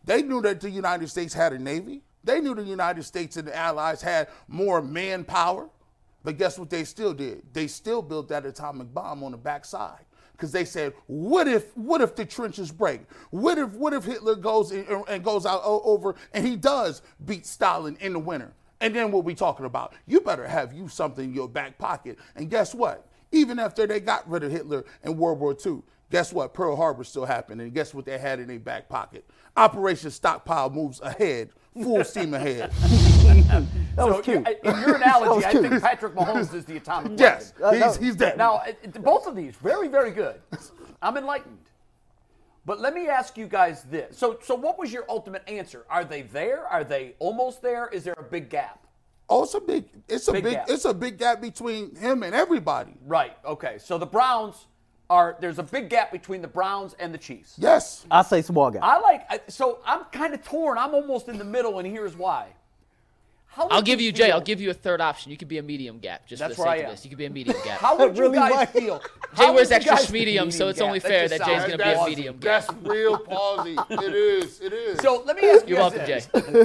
They 0.05 0.22
knew 0.22 0.42
that 0.42 0.61
the 0.61 0.70
United 0.70 1.09
States 1.09 1.34
had 1.34 1.53
a 1.53 1.59
navy. 1.59 2.03
They 2.24 2.40
knew 2.40 2.55
the 2.55 2.62
United 2.62 3.03
States 3.05 3.36
and 3.36 3.48
the 3.48 3.57
Allies 3.57 4.03
had 4.03 4.28
more 4.48 4.80
manpower. 4.80 5.68
But 6.24 6.38
guess 6.38 6.59
what 6.59 6.70
they 6.70 6.84
still 6.84 7.12
did? 7.12 7.42
They 7.53 7.66
still 7.66 8.03
built 8.03 8.28
that 8.28 8.46
atomic 8.46 8.92
bomb 8.94 9.24
on 9.24 9.32
the 9.32 9.38
backside. 9.38 10.05
Because 10.32 10.53
they 10.53 10.64
said, 10.64 10.94
what 11.07 11.46
if, 11.46 11.76
what 11.76 12.00
if 12.00 12.16
the 12.16 12.24
trenches 12.24 12.72
break? 12.72 13.03
What 13.30 13.59
if, 13.59 13.74
what 13.74 13.92
if 13.92 14.05
Hitler 14.05 14.34
goes 14.34 14.72
and, 14.72 15.05
and 15.09 15.22
goes 15.22 15.46
out 15.46 15.62
over 15.64 16.16
and 16.32 16.46
he 16.46 16.57
does 16.57 17.03
beat 17.24 17.46
Stalin 17.46 17.96
in 18.00 18.12
the 18.12 18.18
winter? 18.18 18.53
And 18.80 18.94
then 18.94 19.12
what 19.12 19.24
we 19.24 19.34
talking 19.34 19.66
about? 19.66 19.94
You 20.07 20.20
better 20.20 20.46
have 20.46 20.72
you 20.72 20.88
something 20.88 21.26
in 21.26 21.34
your 21.34 21.48
back 21.48 21.78
pocket. 21.78 22.18
And 22.34 22.50
guess 22.50 22.74
what? 22.74 23.07
Even 23.30 23.61
after 23.61 23.86
they 23.86 24.00
got 24.00 24.28
rid 24.28 24.42
of 24.42 24.50
Hitler 24.50 24.84
in 25.05 25.16
World 25.16 25.38
War 25.38 25.57
II, 25.64 25.82
guess 26.11 26.32
what? 26.32 26.53
Pearl 26.53 26.74
Harbor 26.74 27.05
still 27.05 27.24
happened. 27.24 27.61
And 27.61 27.72
guess 27.72 27.94
what 27.94 28.05
they 28.05 28.18
had 28.18 28.40
in 28.40 28.48
their 28.48 28.59
back 28.59 28.88
pocket? 28.88 29.24
Operation 29.57 30.11
Stockpile 30.11 30.70
moves 30.70 31.00
ahead, 31.00 31.50
full 31.74 32.05
steam 32.05 32.34
ahead. 32.34 32.72
That 33.94 34.07
was 34.07 34.16
so 34.16 34.22
cute. 34.22 34.48
In 34.64 34.80
your 34.80 34.94
analogy, 34.96 35.44
I 35.44 35.53
think 35.53 35.82
Patrick 35.82 36.14
Mahomes 36.14 36.55
is 36.55 36.64
the 36.64 36.78
atomic 36.78 37.18
yes, 37.18 37.53
weapon. 37.61 37.82
Uh, 37.82 37.88
he's, 37.88 37.96
he's 37.98 38.16
dead. 38.16 38.38
Now, 38.38 38.62
both 39.00 39.26
of 39.26 39.36
these, 39.36 39.55
very, 39.57 39.88
very 39.88 40.11
good. 40.11 40.40
I'm 41.03 41.16
enlightened. 41.16 41.59
But 42.64 42.80
let 42.80 42.94
me 42.94 43.09
ask 43.09 43.36
you 43.36 43.46
guys 43.46 43.82
this. 43.84 44.16
So, 44.16 44.38
so 44.42 44.55
what 44.55 44.78
was 44.78 44.92
your 44.92 45.05
ultimate 45.09 45.42
answer? 45.48 45.84
Are 45.90 46.05
they 46.05 46.22
there? 46.22 46.66
Are 46.66 46.84
they 46.84 47.14
almost 47.18 47.61
there? 47.61 47.88
Is 47.88 48.05
there 48.05 48.14
a 48.16 48.22
big 48.22 48.48
gap? 48.48 48.86
Oh, 49.28 49.44
it's 49.44 49.55
a 49.55 49.61
big, 49.61 49.84
it's 50.09 50.28
a 50.28 50.32
Big 50.32 50.44
big, 50.44 50.59
it's 50.68 50.84
a 50.84 50.94
big 50.94 51.18
gap 51.18 51.40
between 51.40 51.94
him 51.96 52.22
and 52.22 52.34
everybody. 52.34 52.94
Right. 53.05 53.36
Okay. 53.44 53.78
So 53.78 53.98
the 53.98 54.07
Browns 54.07 54.66
are. 55.12 55.36
There's 55.40 55.58
a 55.58 55.62
big 55.62 55.88
gap 55.90 56.10
between 56.12 56.42
the 56.42 56.48
Browns 56.48 56.94
and 56.98 57.12
the 57.12 57.18
Chiefs. 57.18 57.54
Yes, 57.58 58.04
I 58.10 58.22
say 58.22 58.42
small 58.42 58.70
gap. 58.70 58.82
I 58.82 58.98
like. 58.98 59.22
So 59.48 59.78
I'm 59.86 60.04
kind 60.12 60.32
of 60.34 60.42
torn. 60.44 60.78
I'm 60.78 60.94
almost 60.94 61.28
in 61.28 61.38
the 61.38 61.44
middle, 61.44 61.78
and 61.78 61.86
here's 61.86 62.16
why. 62.16 62.48
How 63.46 63.68
I'll 63.68 63.82
give 63.82 64.00
you 64.00 64.12
Jay. 64.12 64.30
I'll 64.30 64.40
give 64.40 64.62
you 64.62 64.70
a 64.70 64.74
third 64.74 65.02
option. 65.02 65.30
You 65.30 65.36
could 65.36 65.48
be 65.48 65.58
a 65.58 65.62
medium 65.62 65.98
gap, 65.98 66.26
just 66.26 66.40
That's 66.40 66.56
for 66.56 66.64
the 66.64 66.70
sake 66.72 66.84
of 66.84 66.90
this. 66.92 67.04
You 67.04 67.10
could 67.10 67.18
be 67.18 67.26
a 67.26 67.30
medium 67.30 67.56
gap. 67.64 67.80
How 67.80 67.98
would 67.98 68.16
you 68.16 68.22
Really, 68.22 68.36
guys 68.38 68.52
Mike? 68.54 68.72
feel? 68.72 69.02
Jay 69.36 69.50
wears 69.50 69.70
extra 69.70 69.96
guys- 69.96 70.10
medium, 70.10 70.50
so 70.50 70.68
it's 70.68 70.78
gap? 70.78 70.86
only 70.86 71.00
fair 71.00 71.28
just 71.28 71.38
that 71.38 71.46
Jay's 71.46 71.58
sounds- 71.60 71.70
gonna 71.76 71.84
be 71.84 72.00
a 72.00 72.04
medium 72.06 72.38
gap. 72.38 72.66
That's 72.66 72.82
real 72.82 73.18
palsy. 73.18 73.76
It 73.90 74.14
is. 74.14 74.60
It 74.62 74.72
is. 74.72 75.00
So 75.00 75.22
let 75.26 75.36
me 75.36 75.46
ask 75.50 75.68
you 75.68 75.74
You're 75.74 75.80
welcome, 75.84 75.98
this. 76.06 76.28
Jay. 76.34 76.64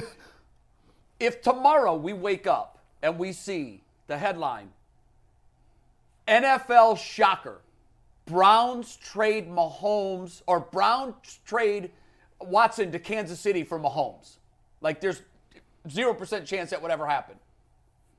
If 1.19 1.41
tomorrow 1.41 1.95
we 1.95 2.13
wake 2.13 2.47
up 2.47 2.79
and 3.01 3.19
we 3.19 3.33
see 3.33 3.81
the 4.07 4.17
headline 4.17 4.69
NFL 6.27 6.97
shocker 6.97 7.59
Browns 8.27 8.97
trade 8.97 9.49
Mahomes 9.49 10.43
or 10.45 10.59
Browns 10.59 11.39
trade 11.45 11.91
Watson 12.39 12.91
to 12.91 12.99
Kansas 12.99 13.39
City 13.39 13.63
for 13.63 13.79
Mahomes. 13.79 14.37
Like 14.81 15.01
there's 15.01 15.21
0% 15.87 16.45
chance 16.45 16.69
that 16.69 16.81
would 16.81 16.91
ever 16.91 17.07
happen. 17.07 17.35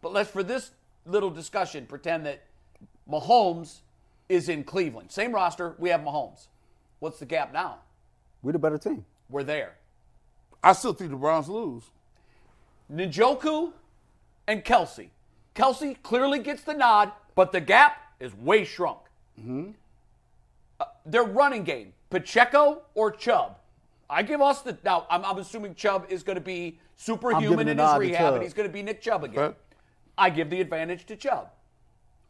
But 0.01 0.13
let's, 0.13 0.31
for 0.31 0.43
this 0.43 0.73
little 1.07 1.31
discussion, 1.31 1.87
pretend 1.87 2.27
that 2.27 2.43
Mahomes 3.11 3.79
is 4.29 4.49
in 4.49 4.65
Cleveland. 4.65 5.13
Same 5.13 5.33
roster, 5.33 5.75
we 5.79 5.91
have 5.91 6.01
Mahomes. 6.01 6.47
What's 6.99 7.19
the 7.19 7.27
gap 7.27 7.53
now? 7.53 7.79
We're 8.43 8.53
the 8.53 8.59
better 8.59 8.79
team. 8.79 9.05
We're 9.29 9.45
there. 9.45 9.75
I 10.63 10.73
still 10.73 10.93
think 10.93 11.11
the 11.11 11.17
Browns 11.17 11.49
lose. 11.49 11.85
Njoku 12.93 13.73
and 14.47 14.65
Kelce. 14.65 15.09
Kelce 15.55 16.01
clearly 16.03 16.39
gets 16.39 16.63
the 16.63 16.75
nod, 16.75 17.13
but 17.35 17.53
the 17.53 17.61
gap 17.61 18.15
is 18.21 18.35
way 18.35 18.65
shrunk. 18.65 18.99
Uh, 19.39 19.78
their 21.11 21.25
running 21.25 21.65
game, 21.65 21.93
Pacheco 22.11 22.83
or 22.95 23.11
Chubb. 23.11 23.57
I 24.11 24.23
give 24.23 24.41
us 24.41 24.63
the 24.63 24.77
now. 24.85 25.07
I'm, 25.11 25.25
I'm 25.25 25.39
assuming 25.39 25.75
Chubb 25.75 26.07
is 26.09 26.23
going 26.23 26.37
to 26.37 26.43
be 26.45 26.79
superhuman 26.97 27.69
in 27.69 27.79
his 27.79 27.97
rehab, 27.99 28.35
and 28.35 28.43
he's 28.43 28.55
going 28.55 28.69
to 28.69 28.73
be 28.73 28.83
Nick 28.83 29.01
Chubb 29.03 29.25
again. 29.25 29.39
Okay. 29.45 29.57
I 30.17 30.31
give 30.31 30.51
the 30.51 30.61
advantage 30.61 31.05
to 31.07 31.17
Chubb. 31.17 31.51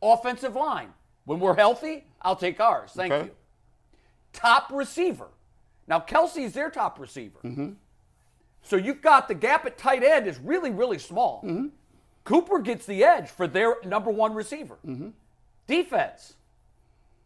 Offensive 0.02 0.54
line. 0.56 0.88
When 1.24 1.40
we're 1.40 1.54
healthy, 1.56 2.04
I'll 2.22 2.36
take 2.36 2.60
ours. 2.60 2.90
Thank 2.94 3.12
Okay. 3.12 3.26
you. 3.26 3.30
Top 4.32 4.70
receiver. 4.72 5.28
Now 5.86 6.00
Kelce's 6.00 6.52
their 6.52 6.70
top 6.70 6.98
receiver. 6.98 7.38
So 8.62 8.76
you've 8.76 9.00
got 9.00 9.28
the 9.28 9.34
gap 9.34 9.64
at 9.64 9.78
tight 9.78 10.02
end 10.02 10.26
is 10.26 10.38
really, 10.38 10.70
really 10.70 10.98
small. 10.98 11.46
Cooper 12.24 12.58
gets 12.58 12.84
the 12.86 13.04
edge 13.04 13.28
for 13.30 13.46
their 13.46 13.76
number 13.84 14.10
one 14.10 14.34
receiver. 14.34 14.76
Defense. 15.66 16.34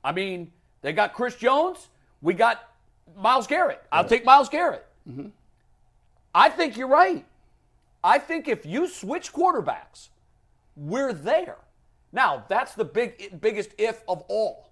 I 0.05 0.13
mean, 0.13 0.53
they 0.83 0.93
got 0.93 1.15
Chris 1.15 1.37
Jones. 1.37 1.89
We 2.21 2.35
got 2.35 2.69
Myles 3.17 3.47
Garrett. 3.47 3.83
I'll 3.91 4.05
take 4.05 4.25
Myles 4.25 4.49
Garrett. 4.49 4.87
Mm-hmm. 5.09 5.29
I 6.35 6.49
think 6.49 6.77
you're 6.77 6.89
right. 6.89 7.25
I 8.05 8.19
think 8.19 8.49
if 8.49 8.67
you 8.67 8.89
switch 8.89 9.33
quarterbacks, 9.33 10.09
we're 10.77 11.13
there. 11.13 11.57
Now, 12.13 12.45
that's 12.49 12.75
the 12.75 12.85
big 12.85 13.41
biggest 13.41 13.71
if 13.79 14.03
of 14.09 14.23
all. 14.29 14.69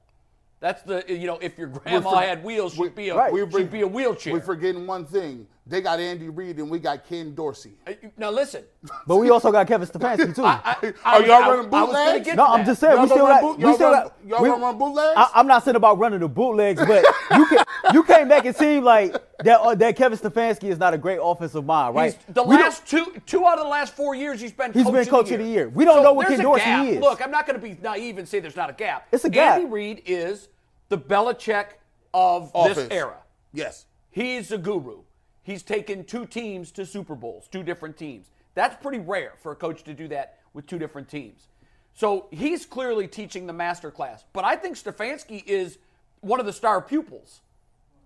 That's 0.60 0.82
the 0.82 1.04
you 1.08 1.26
know, 1.26 1.38
if 1.40 1.56
your 1.56 1.68
grandma 1.68 2.10
for- 2.10 2.20
had 2.20 2.44
wheels, 2.44 2.74
she'd 2.74 2.94
be 2.94 3.08
a 3.08 3.16
Right. 3.16 3.32
she'd 3.52 3.70
be 3.70 3.80
a 3.80 3.86
wheelchair. 3.86 4.34
We're 4.34 4.40
forgetting 4.40 4.86
one 4.86 5.06
thing. 5.06 5.46
They 5.70 5.80
got 5.80 6.00
Andy 6.00 6.28
Reid 6.28 6.58
and 6.58 6.68
we 6.68 6.80
got 6.80 7.06
Ken 7.06 7.32
Dorsey. 7.32 7.74
Now 8.16 8.30
listen, 8.30 8.64
But 9.06 9.18
we 9.18 9.30
also 9.30 9.52
got 9.52 9.68
Kevin 9.68 9.86
Stefanski 9.86 10.34
too. 10.36 10.44
I, 10.44 10.60
I, 11.04 11.18
Are 11.20 11.22
y'all 11.24 11.32
I- 11.44 11.48
running 11.48 11.72
I 11.72 11.82
was 11.84 11.92
bootlegs? 11.94 12.34
no, 12.36 12.44
I'm 12.44 12.66
just 12.66 12.80
saying 12.80 12.94
Y'all 12.94 13.02
we 13.02 13.08
still 13.08 13.18
gonna 13.18 13.34
got. 13.34 13.40
boot- 13.42 13.56
we 13.58 13.62
y'all 13.64 13.74
still 13.74 13.90
got. 13.92 14.14
y'all 14.26 14.42
we- 14.42 14.48
run 14.50 14.78
bootlegs? 14.78 15.14
I, 15.16 15.30
I'm 15.36 15.46
not 15.46 15.62
saying 15.64 15.76
about 15.76 15.98
running 16.00 16.18
the 16.18 16.28
bootlegs, 16.28 16.84
but 16.84 17.04
you 17.36 17.46
can 17.46 17.64
you 17.94 18.02
can't 18.02 18.26
make 18.28 18.44
it 18.46 18.56
seem 18.56 18.82
like 18.82 19.12
that 19.44 19.60
uh, 19.60 19.74
that 19.76 19.94
Kevin 19.94 20.18
Stefanski 20.18 20.64
is 20.70 20.78
not 20.80 20.92
a 20.92 20.98
great 20.98 21.20
offensive 21.22 21.64
mind, 21.64 21.94
right? 21.94 22.14
He's, 22.14 22.34
the 22.34 22.42
We 22.42 22.56
last 22.56 22.84
two 22.88 23.14
two 23.24 23.46
out 23.46 23.58
of 23.58 23.64
the 23.64 23.70
last 23.70 23.94
four 23.94 24.16
years 24.16 24.40
he's 24.40 24.50
been 24.52 24.72
He's 24.72 24.82
coach 24.82 24.92
been 24.92 25.00
of 25.02 25.08
coach 25.08 25.28
the 25.28 25.34
of 25.34 25.40
the 25.40 25.46
year. 25.46 25.54
year. 25.54 25.68
We 25.68 25.84
don't 25.84 26.02
know 26.02 26.12
what 26.14 26.26
there's 26.26 26.38
Ken 26.40 26.46
a 26.46 26.48
Dorsey 26.48 26.64
gap. 26.64 26.86
is. 26.86 26.98
Look, 27.00 27.22
I'm 27.24 27.30
not 27.30 27.46
going 27.46 27.60
to 27.60 27.64
be 27.64 27.78
naive 27.80 28.18
and 28.18 28.28
say 28.28 28.40
there's 28.40 28.56
not 28.56 28.70
a 28.70 28.72
gap. 28.72 29.06
It's 29.12 29.24
a 29.24 29.30
gap. 29.30 29.54
Andy 29.60 29.70
Reid 29.70 30.02
is 30.04 30.48
the 30.88 30.98
Belichick 30.98 31.66
of 32.12 32.50
Offense. 32.56 32.76
this 32.76 32.88
era. 32.90 33.18
Yes. 33.52 33.86
He's 34.10 34.50
a 34.50 34.58
guru. 34.58 35.02
He's 35.50 35.64
taken 35.64 36.04
two 36.04 36.26
teams 36.26 36.70
to 36.72 36.86
Super 36.86 37.16
Bowls, 37.16 37.48
two 37.48 37.64
different 37.64 37.96
teams. 37.96 38.30
That's 38.54 38.80
pretty 38.80 39.00
rare 39.00 39.32
for 39.42 39.50
a 39.50 39.56
coach 39.56 39.82
to 39.82 39.92
do 39.92 40.06
that 40.06 40.38
with 40.54 40.64
two 40.68 40.78
different 40.78 41.08
teams. 41.08 41.48
So 41.92 42.28
he's 42.30 42.64
clearly 42.64 43.08
teaching 43.08 43.48
the 43.48 43.52
master 43.52 43.90
class. 43.90 44.22
But 44.32 44.44
I 44.44 44.54
think 44.54 44.76
Stefanski 44.76 45.44
is 45.44 45.78
one 46.20 46.38
of 46.38 46.46
the 46.46 46.52
star 46.52 46.80
pupils. 46.80 47.40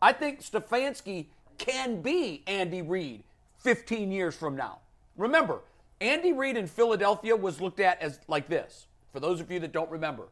I 0.01 0.14
think 0.14 0.40
Stefanski 0.40 1.26
can 1.59 2.01
be 2.01 2.42
Andy 2.47 2.80
Reid 2.80 3.22
15 3.59 4.11
years 4.11 4.34
from 4.34 4.57
now. 4.57 4.78
Remember, 5.18 5.61
Andy 6.01 6.32
Reid 6.32 6.57
in 6.57 6.66
Philadelphia 6.66 7.36
was 7.36 7.61
looked 7.61 7.80
at 7.80 8.01
as 8.01 8.20
like 8.26 8.49
this. 8.49 8.86
For 9.12 9.20
those 9.20 9.42
of 9.42 9.51
you 9.51 9.61
that 9.61 9.72
don't 9.72 9.90
remember, 9.90 10.28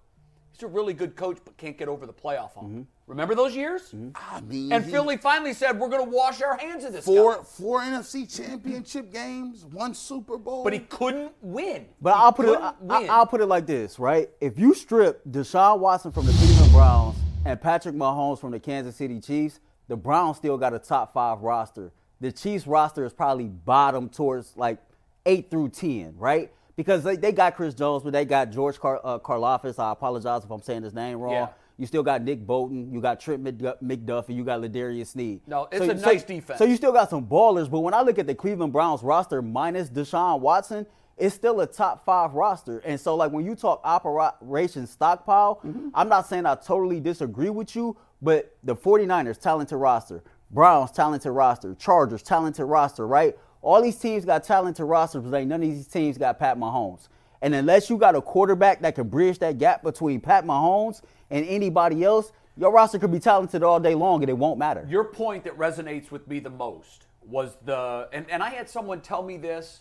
he's 0.53 0.63
a 0.63 0.67
really 0.67 0.93
good 0.93 1.17
coach, 1.17 1.39
but 1.45 1.57
can't 1.57 1.77
get 1.77 1.89
over 1.89 2.07
the 2.07 2.13
playoff 2.13 2.55
hump. 2.55 2.69
Mm-hmm. 2.69 2.83
Remember 3.07 3.35
those 3.35 3.55
years? 3.55 3.83
Mm-hmm. 3.93 4.11
Ah, 4.15 4.37
I 4.37 4.41
mean, 4.41 4.73
And 4.73 4.85
Philly 4.85 5.17
finally 5.17 5.53
said, 5.53 5.79
"We're 5.79 5.89
going 5.89 6.05
to 6.05 6.11
wash 6.11 6.41
our 6.43 6.57
hands 6.57 6.85
of 6.85 6.93
this 6.93 7.05
four 7.05 7.37
guy." 7.37 7.43
four 7.43 7.81
NFC 7.81 8.27
championship 8.35 9.13
games, 9.13 9.65
one 9.65 9.95
Super 9.95 10.39
Bowl. 10.39 10.65
But 10.65 10.73
he 10.73 10.81
couldn't 10.81 11.33
win. 11.41 11.87
But 12.01 12.15
He 12.15 12.21
I'll 12.21 12.33
put 12.33 12.49
it. 12.49 12.59
I. 12.89 13.07
I'll 13.07 13.27
put 13.27 13.41
it 13.41 13.47
like 13.47 13.67
this, 13.67 13.99
right? 13.99 14.31
If 14.41 14.59
you 14.59 14.75
strip 14.75 15.23
Deshaun 15.31 15.79
Watson 15.79 16.13
from 16.13 16.27
the 16.27 16.33
Cleveland 16.33 16.73
Browns 16.73 17.17
and 17.45 17.61
Patrick 17.61 17.95
Mahomes 17.95 18.39
from 18.39 18.53
the 18.53 18.61
Kansas 18.61 18.97
City 18.97 19.21
Chiefs, 19.21 19.61
the 19.89 19.97
Browns 19.97 20.37
still 20.37 20.57
got 20.57 20.73
a 20.75 20.79
top 20.79 21.13
five 21.13 21.41
roster. 21.41 21.93
The 22.21 22.31
Chiefs 22.33 22.67
roster 22.67 23.05
is 23.05 23.13
probably 23.13 23.49
bottom 23.49 24.09
towards 24.09 24.57
like 24.57 24.79
eight 25.27 25.51
through 25.51 25.71
ten, 25.71 26.15
right? 26.17 26.53
Because 26.83 27.03
they, 27.05 27.17
they 27.17 27.33
got 27.33 27.57
Chris 27.57 27.75
Jones, 27.75 28.03
but 28.03 28.13
they 28.13 28.25
got 28.25 28.51
George 28.51 28.79
Car, 28.79 29.01
uh, 29.05 29.19
Karlaftis. 29.19 29.79
I 29.79 29.93
apologize 29.93 30.45
if 30.45 30.51
I'm 30.51 30.63
saying 30.63 30.83
his 30.83 30.95
name 30.95 31.19
wrong. 31.19 31.33
Yeah. 31.33 31.49
You 31.79 31.87
still 31.87 32.03
got 32.03 32.23
Nick 32.23 32.47
Bolton. 32.47 32.93
You 32.93 33.01
got 33.01 33.19
Trent 33.19 33.43
McDuffie. 33.43 34.35
You 34.35 34.45
got 34.45 34.61
Ladarius 34.61 35.09
Sneed. 35.09 35.41
No, 35.47 35.69
it's 35.73 35.85
a 35.87 35.95
nice 35.95 36.23
defense. 36.23 36.59
So 36.59 36.65
you 36.65 36.77
still 36.77 36.93
got 36.93 37.11
some 37.11 37.27
ballers, 37.27 37.71
but 37.71 37.81
when 37.81 37.95
I 37.95 38.03
look 38.03 38.19
at 38.19 38.27
the 38.27 38.35
Cleveland 38.35 38.73
Browns 38.73 39.03
roster 39.03 39.41
minus 39.43 39.89
Deshaun 39.89 40.41
Watson, 40.41 40.87
it's 41.17 41.35
still 41.35 41.61
a 41.61 41.67
top 41.67 42.05
five 42.05 42.35
roster. 42.35 42.79
And 42.81 43.01
so, 43.01 43.15
like 43.17 43.33
when 43.33 43.45
you 43.45 43.55
talk 43.55 43.81
operation 43.85 44.87
stockpile, 44.87 45.61
Mm-hmm. 45.65 45.89
I'm 45.95 46.09
not 46.09 46.27
saying 46.29 46.47
I 46.47 46.55
totally 46.57 47.01
disagree 47.01 47.51
with 47.51 47.75
you, 47.77 47.97
but 48.21 48.57
the 48.63 48.77
49ers 48.77 49.41
talented 49.41 49.79
roster, 49.79 50.23
Browns 50.51 50.91
talented 50.91 51.33
roster, 51.33 51.75
Chargers 51.75 52.23
talented 52.23 52.67
roster, 52.67 53.07
right? 53.07 53.37
All 53.63 53.81
these 53.81 53.97
teams 53.97 54.25
got 54.25 54.43
talented 54.43 54.85
rosters, 54.85 55.23
but 55.23 55.37
ain't 55.37 55.49
none 55.49 55.63
of 55.63 55.69
these 55.69 55.87
teams 55.87 56.19
got 56.19 56.39
Pat 56.39 56.59
Mahomes. 56.59 57.09
And 57.41 57.55
unless 57.55 57.89
you 57.89 57.97
got 57.97 58.15
a 58.15 58.21
quarterback 58.21 58.81
that 58.83 58.97
can 58.97 59.09
bridge 59.09 59.39
that 59.39 59.59
gap 59.59 59.83
between 59.83 60.21
Pat 60.21 60.45
Mahomes 60.45 61.01
and 61.31 61.47
anybody 61.47 62.05
else, 62.05 62.33
your 62.57 62.73
roster 62.73 62.99
could 62.99 63.13
be 63.13 63.19
talented 63.19 63.63
all 63.63 63.81
day 63.81 63.95
long 63.95 64.23
and 64.23 64.31
it 64.31 64.37
won't 64.37 64.59
matter. 64.59 64.87
Your 64.89 65.05
point 65.05 65.45
that 65.45 65.57
resonates 65.57 66.11
with 66.11 66.29
me 66.29 66.39
the 66.39 66.51
most 66.51 67.07
was 67.25 67.57
the, 67.65 68.09
and, 68.13 68.29
and 68.31 68.43
I 68.43 68.51
had 68.51 68.69
someone 68.69 69.01
tell 69.01 69.23
me 69.23 69.37
this 69.37 69.81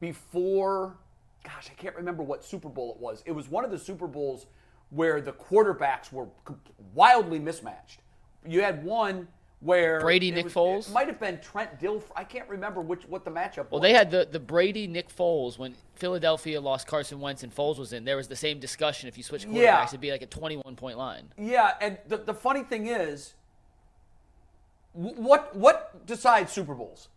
before, 0.00 0.96
gosh, 1.44 1.70
I 1.70 1.74
can't 1.80 1.96
remember 1.96 2.22
what 2.22 2.44
Super 2.44 2.68
Bowl 2.68 2.94
it 2.94 3.00
was. 3.00 3.22
It 3.24 3.32
was 3.32 3.48
one 3.48 3.64
of 3.64 3.70
the 3.70 3.78
Super 3.78 4.06
Bowls 4.06 4.46
where 4.90 5.20
the 5.20 5.32
quarterbacks 5.32 6.12
were 6.12 6.26
wildly 6.92 7.38
mismatched. 7.38 8.00
You 8.46 8.62
had 8.62 8.84
one 8.84 9.28
where 9.62 10.00
Brady, 10.00 10.30
Nick 10.30 10.44
was- 10.44 10.54
Foles? 10.54 10.92
Might 10.92 11.06
have 11.06 11.20
been 11.20 11.40
Trent 11.40 11.78
Dilfer. 11.80 12.10
I 12.16 12.24
can't 12.24 12.48
remember 12.48 12.80
which 12.80 13.04
what 13.08 13.24
the 13.24 13.30
matchup 13.30 13.70
Well, 13.70 13.80
was. 13.80 13.82
they 13.82 13.92
had 13.92 14.10
the, 14.10 14.26
the 14.30 14.40
Brady 14.40 14.86
Nick 14.86 15.08
Foles 15.08 15.56
when 15.58 15.74
Philadelphia 15.94 16.60
lost 16.60 16.86
Carson 16.86 17.20
Wentz 17.20 17.42
and 17.44 17.54
Foles 17.54 17.78
was 17.78 17.92
in. 17.92 18.04
There 18.04 18.16
was 18.16 18.28
the 18.28 18.36
same 18.36 18.58
discussion. 18.58 19.08
If 19.08 19.16
you 19.16 19.22
switch 19.22 19.46
quarterbacks, 19.46 19.54
Yeah. 19.62 19.84
it'd 19.84 20.00
be 20.00 20.10
like 20.10 20.22
a 20.22 20.26
21 20.26 20.74
point 20.76 20.98
line. 20.98 21.32
Yeah, 21.38 21.74
and 21.80 21.98
the, 22.08 22.16
the 22.18 22.34
funny 22.34 22.64
thing 22.64 22.86
is, 22.88 23.34
what 24.92 25.54
what 25.56 26.06
decides 26.06 26.52
Super 26.52 26.74
Bowls? 26.74 27.08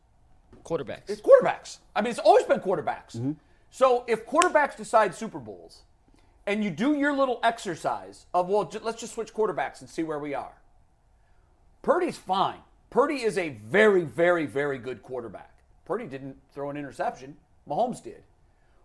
Quarterbacks. 0.64 1.10
It's 1.10 1.22
quarterbacks. 1.22 1.80
I 1.96 2.02
mean, 2.02 2.12
it's 2.12 2.20
always 2.20 2.46
been 2.46 2.60
quarterbacks. 2.60 3.16
Mm-hmm. 3.18 3.34
So 3.70 4.04
if 4.08 4.26
quarterbacks 4.26 4.78
decide 4.78 5.14
Super 5.14 5.40
Bowls, 5.40 5.82
and 6.48 6.64
you 6.64 6.70
do 6.70 6.94
your 6.96 7.16
little 7.16 7.40
exercise 7.44 8.26
of 8.34 8.48
well, 8.48 8.64
j- 8.66 8.80
let's 8.82 9.00
just 9.02 9.14
switch 9.14 9.34
quarterbacks 9.34 9.82
and 9.82 9.90
see 9.90 10.04
where 10.04 10.20
we 10.20 10.34
are. 10.34 10.54
Purdy's 11.86 12.18
fine. 12.18 12.58
Purdy 12.90 13.22
is 13.22 13.38
a 13.38 13.50
very, 13.50 14.02
very, 14.02 14.48
very 14.48 14.80
good 14.80 15.04
quarterback. 15.04 15.52
Purdy 15.86 16.08
didn't 16.08 16.36
throw 16.52 16.72
an 16.72 16.78
interception. 16.78 17.38
Mahomes 17.70 18.02
did. 18.02 18.24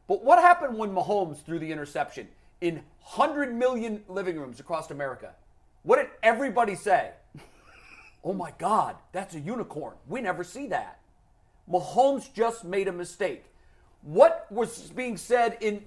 But 0.06 0.22
what 0.22 0.38
happened 0.38 0.76
when 0.76 0.90
Mahomes 0.90 1.42
threw 1.42 1.58
the 1.58 1.72
interception 1.72 2.28
in 2.60 2.82
100 3.14 3.54
million 3.54 4.02
living 4.06 4.38
rooms 4.38 4.60
across 4.60 4.90
America? 4.90 5.30
What 5.82 5.96
did 5.96 6.08
everybody 6.22 6.74
say? 6.74 7.12
Oh 8.22 8.34
my 8.34 8.52
God, 8.58 8.96
that's 9.12 9.34
a 9.34 9.40
unicorn. 9.40 9.94
We 10.06 10.20
never 10.20 10.44
see 10.44 10.66
that. 10.66 10.98
Mahomes 11.72 12.30
just 12.34 12.66
made 12.66 12.86
a 12.86 12.92
mistake. 12.92 13.46
What 14.02 14.46
was 14.50 14.90
being 14.94 15.16
said 15.16 15.56
in 15.62 15.82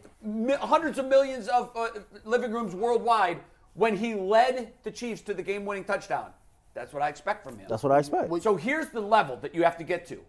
hundreds 0.59 0.97
of 0.97 1.05
millions 1.05 1.47
of 1.47 1.69
uh, 1.75 1.89
living 2.25 2.51
rooms 2.51 2.73
worldwide 2.73 3.39
when 3.75 3.97
he 3.97 4.15
led 4.15 4.73
the 4.81 4.89
Chiefs 4.89 5.21
to 5.21 5.35
the 5.35 5.43
game 5.43 5.63
winning 5.63 5.83
touchdown? 5.83 6.31
That's 6.73 6.93
what 6.93 7.03
I 7.03 7.09
expect 7.09 7.43
from 7.43 7.57
him. 7.57 7.67
That's 7.69 7.83
what 7.83 7.91
I 7.91 7.99
expect. 7.99 8.41
So 8.41 8.55
here's 8.55 8.89
the 8.89 9.01
level 9.01 9.37
that 9.37 9.53
you 9.53 9.63
have 9.63 9.77
to 9.77 9.83
get 9.83 10.07
to. 10.07 10.19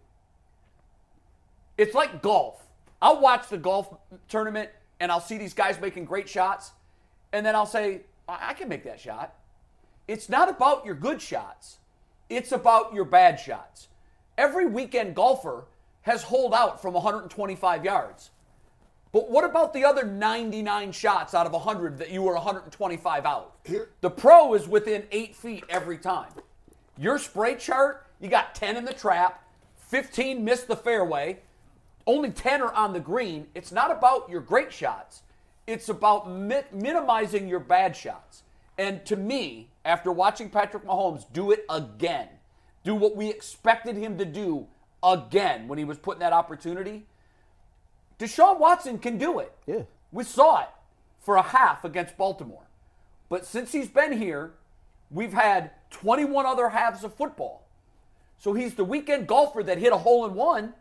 It's 1.78 1.95
like 1.95 2.22
golf. 2.22 2.62
I'll 3.01 3.20
watch 3.20 3.49
the 3.49 3.59
golf 3.59 3.95
tournament 4.28 4.70
and 5.01 5.11
I'll 5.11 5.20
see 5.20 5.38
these 5.38 5.55
guys 5.55 5.80
making 5.80 6.05
great 6.05 6.28
shots, 6.28 6.72
and 7.32 7.45
then 7.45 7.55
I'll 7.55 7.66
say, 7.66 8.03
I 8.28 8.51
I 8.51 8.55
can 8.55 8.68
make 8.68 8.84
that 8.84 9.01
shot. 9.01 9.34
It's 10.07 10.28
not 10.28 10.49
about 10.49 10.86
your 10.86 10.95
good 10.95 11.20
shots, 11.20 11.78
it's 12.28 12.53
about 12.53 12.95
your 12.95 13.05
bad 13.05 13.40
shots. 13.40 13.88
Every 14.38 14.66
weekend 14.66 15.14
golfer 15.14 15.64
has 16.03 16.24
holed 16.24 16.55
out 16.55 16.80
from 16.82 16.95
125 16.95 17.84
yards. 17.84 18.30
But 19.14 19.30
what 19.30 19.44
about 19.44 19.72
the 19.72 19.84
other 19.84 20.04
99 20.04 20.90
shots 20.90 21.34
out 21.34 21.46
of 21.46 21.52
100 21.52 21.98
that 21.98 22.10
you 22.10 22.20
were 22.22 22.34
125 22.34 23.24
out? 23.24 23.52
Here- 23.62 23.90
The 24.00 24.10
pro 24.10 24.54
is 24.54 24.66
within 24.66 25.06
eight 25.12 25.36
feet 25.36 25.62
every 25.68 25.98
time. 25.98 26.32
Your 26.98 27.20
spray 27.20 27.54
chart, 27.54 28.04
you 28.18 28.28
got 28.28 28.56
10 28.56 28.76
in 28.76 28.84
the 28.84 28.92
trap, 28.92 29.44
15 29.76 30.44
missed 30.44 30.66
the 30.66 30.74
fairway, 30.74 31.38
only 32.08 32.32
10 32.32 32.60
are 32.60 32.72
on 32.72 32.92
the 32.92 32.98
green. 32.98 33.48
It's 33.54 33.70
not 33.70 33.92
about 33.92 34.28
your 34.28 34.40
great 34.40 34.72
shots, 34.72 35.22
it's 35.68 35.88
about 35.88 36.28
mi- 36.28 36.64
minimizing 36.72 37.46
your 37.46 37.60
bad 37.60 37.94
shots. 37.94 38.42
And 38.76 39.06
to 39.06 39.14
me, 39.14 39.70
after 39.84 40.10
watching 40.10 40.50
Patrick 40.50 40.84
Mahomes 40.84 41.24
do 41.32 41.52
it 41.52 41.64
again, 41.70 42.30
do 42.82 42.96
what 42.96 43.14
we 43.14 43.30
expected 43.30 43.94
him 43.96 44.18
to 44.18 44.24
do 44.24 44.66
again 45.04 45.68
when 45.68 45.78
he 45.78 45.84
was 45.84 45.98
put 45.98 46.16
in 46.16 46.20
that 46.20 46.32
opportunity, 46.32 47.06
Deshaun 48.24 48.58
Watson 48.58 48.98
can 48.98 49.18
do 49.18 49.38
it. 49.38 49.52
Yeah. 49.66 49.82
We 50.10 50.24
saw 50.24 50.62
it 50.62 50.68
for 51.20 51.36
a 51.36 51.42
half 51.42 51.84
against 51.84 52.16
Baltimore. 52.16 52.66
But 53.28 53.44
since 53.44 53.72
he's 53.72 53.88
been 53.88 54.12
here, 54.12 54.52
we've 55.10 55.34
had 55.34 55.72
21 55.90 56.46
other 56.46 56.70
halves 56.70 57.04
of 57.04 57.14
football. 57.14 57.66
So 58.38 58.54
he's 58.54 58.74
the 58.74 58.84
weekend 58.84 59.26
golfer 59.26 59.62
that 59.62 59.78
hit 59.78 59.92
a 59.92 59.98
hole 59.98 60.24
in 60.24 60.34
one 60.34 60.72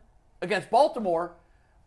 against 0.41 0.69
Baltimore. 0.69 1.33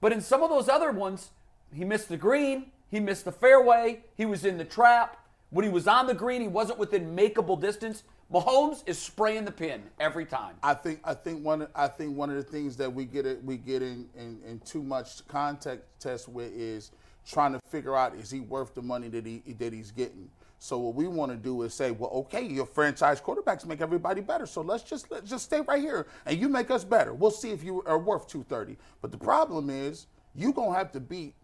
But 0.00 0.12
in 0.12 0.20
some 0.20 0.42
of 0.42 0.50
those 0.50 0.68
other 0.68 0.92
ones, 0.92 1.30
he 1.72 1.84
missed 1.84 2.08
the 2.08 2.16
green, 2.16 2.66
he 2.90 3.00
missed 3.00 3.24
the 3.24 3.32
fairway, 3.32 4.00
he 4.14 4.26
was 4.26 4.44
in 4.44 4.58
the 4.58 4.64
trap. 4.64 5.18
When 5.50 5.64
he 5.64 5.70
was 5.70 5.86
on 5.86 6.06
the 6.06 6.14
green, 6.14 6.42
he 6.42 6.48
wasn't 6.48 6.78
within 6.78 7.16
makeable 7.16 7.58
distance. 7.58 8.02
Mahomes 8.32 8.82
is 8.86 8.98
spraying 8.98 9.44
the 9.44 9.52
pin 9.52 9.82
every 10.00 10.24
time. 10.24 10.56
I 10.62 10.74
think 10.74 11.00
I 11.04 11.14
think 11.14 11.44
one 11.44 11.68
I 11.74 11.86
think 11.86 12.16
one 12.16 12.30
of 12.30 12.36
the 12.36 12.42
things 12.42 12.76
that 12.78 12.92
we 12.92 13.04
get 13.04 13.24
it 13.24 13.42
we 13.44 13.56
get 13.56 13.82
in, 13.82 14.08
in, 14.16 14.40
in 14.46 14.58
too 14.60 14.82
much 14.82 15.26
contact 15.28 15.82
test 16.00 16.28
with 16.28 16.52
is 16.52 16.90
trying 17.24 17.52
to 17.52 17.60
figure 17.68 17.96
out 17.96 18.14
is 18.16 18.30
he 18.30 18.40
worth 18.40 18.74
the 18.74 18.82
money 18.82 19.08
that 19.08 19.24
he 19.24 19.42
that 19.58 19.72
he's 19.72 19.92
getting. 19.92 20.28
So 20.58 20.78
what 20.78 20.94
we 20.94 21.06
want 21.06 21.30
to 21.30 21.36
do 21.36 21.62
is 21.62 21.74
say, 21.74 21.90
well, 21.92 22.10
okay, 22.10 22.42
your 22.42 22.66
franchise 22.66 23.20
quarterbacks 23.20 23.66
make 23.66 23.80
everybody 23.80 24.22
better. 24.22 24.46
So 24.46 24.60
let's 24.60 24.82
just 24.82 25.08
let's 25.10 25.30
just 25.30 25.44
stay 25.44 25.60
right 25.60 25.80
here 25.80 26.08
and 26.24 26.40
you 26.40 26.48
make 26.48 26.70
us 26.72 26.82
better. 26.82 27.14
We'll 27.14 27.30
see 27.30 27.50
if 27.50 27.62
you 27.62 27.82
are 27.86 27.98
worth 27.98 28.26
230. 28.26 28.76
But 29.02 29.12
the 29.12 29.18
problem 29.18 29.70
is 29.70 30.06
you 30.34 30.52
gonna 30.52 30.76
have 30.76 30.90
to 30.92 31.00
beat 31.00 31.34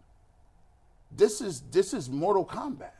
this 1.15 1.39
is 1.39 1.61
this 1.71 1.93
is 1.93 2.09
Mortal 2.09 2.45
Kombat. 2.45 2.91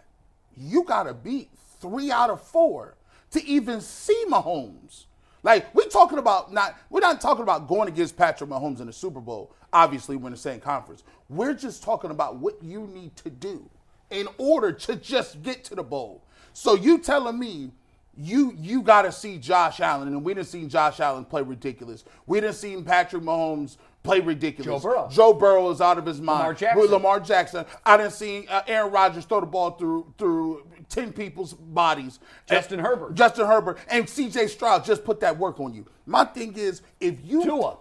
You 0.55 0.83
gotta 0.83 1.13
beat 1.13 1.49
three 1.81 2.11
out 2.11 2.29
of 2.29 2.41
four 2.41 2.95
to 3.33 3.45
even 3.45 3.81
see 3.81 4.25
Mahomes. 4.27 5.05
Like 5.43 5.73
we're 5.75 5.89
talking 5.89 6.17
about 6.17 6.53
not 6.53 6.77
we're 6.89 7.01
not 7.01 7.19
talking 7.19 7.43
about 7.43 7.67
going 7.67 7.89
against 7.89 8.17
Patrick 8.17 8.49
Mahomes 8.49 8.79
in 8.79 8.87
the 8.87 8.93
Super 8.93 9.19
Bowl. 9.19 9.53
Obviously, 9.73 10.15
we're 10.15 10.27
in 10.27 10.33
the 10.33 10.39
same 10.39 10.59
conference. 10.59 11.03
We're 11.29 11.53
just 11.53 11.83
talking 11.83 12.11
about 12.11 12.37
what 12.37 12.61
you 12.63 12.87
need 12.87 13.15
to 13.17 13.29
do 13.29 13.69
in 14.09 14.27
order 14.37 14.71
to 14.71 14.95
just 14.95 15.41
get 15.41 15.63
to 15.65 15.75
the 15.75 15.83
bowl. 15.83 16.23
So 16.53 16.75
you 16.75 16.99
telling 16.99 17.37
me 17.37 17.71
you 18.15 18.55
you 18.57 18.81
got 18.83 19.01
to 19.01 19.11
see 19.11 19.37
Josh 19.37 19.79
Allen, 19.79 20.07
and 20.09 20.23
we 20.23 20.33
didn't 20.33 20.47
see 20.47 20.65
Josh 20.67 20.99
Allen 20.99 21.25
play 21.25 21.41
ridiculous. 21.41 22.05
We 22.27 22.39
didn't 22.39 22.55
see 22.55 22.79
Patrick 22.81 23.23
Mahomes 23.23 23.77
play 24.03 24.19
ridiculous. 24.19 24.83
Joe 24.83 24.89
Burrow. 24.89 25.09
Joe 25.11 25.33
Burrow 25.33 25.69
is 25.71 25.81
out 25.81 25.97
of 25.97 26.05
his 26.05 26.19
mind. 26.21 26.39
Lamar 26.39 26.53
Jackson. 26.53 26.81
With 26.81 26.91
Lamar 26.91 27.19
Jackson. 27.19 27.65
I 27.85 27.97
didn't 27.97 28.11
see 28.13 28.45
uh, 28.47 28.61
Aaron 28.67 28.91
Rodgers 28.91 29.25
throw 29.25 29.39
the 29.39 29.45
ball 29.45 29.71
through 29.71 30.13
through 30.17 30.67
ten 30.89 31.13
people's 31.13 31.53
bodies. 31.53 32.19
Justin 32.47 32.79
And- 32.79 32.87
Herbert. 32.87 33.15
Justin 33.15 33.47
Herbert 33.47 33.79
and 33.89 34.07
C.J. 34.07 34.47
Stroud 34.47 34.83
just 34.85 35.03
put 35.03 35.19
that 35.21 35.37
work 35.37 35.59
on 35.59 35.73
you. 35.73 35.85
My 36.05 36.25
thing 36.25 36.53
is, 36.57 36.81
if 36.99 37.15
you 37.23 37.43
Tua. 37.43 37.77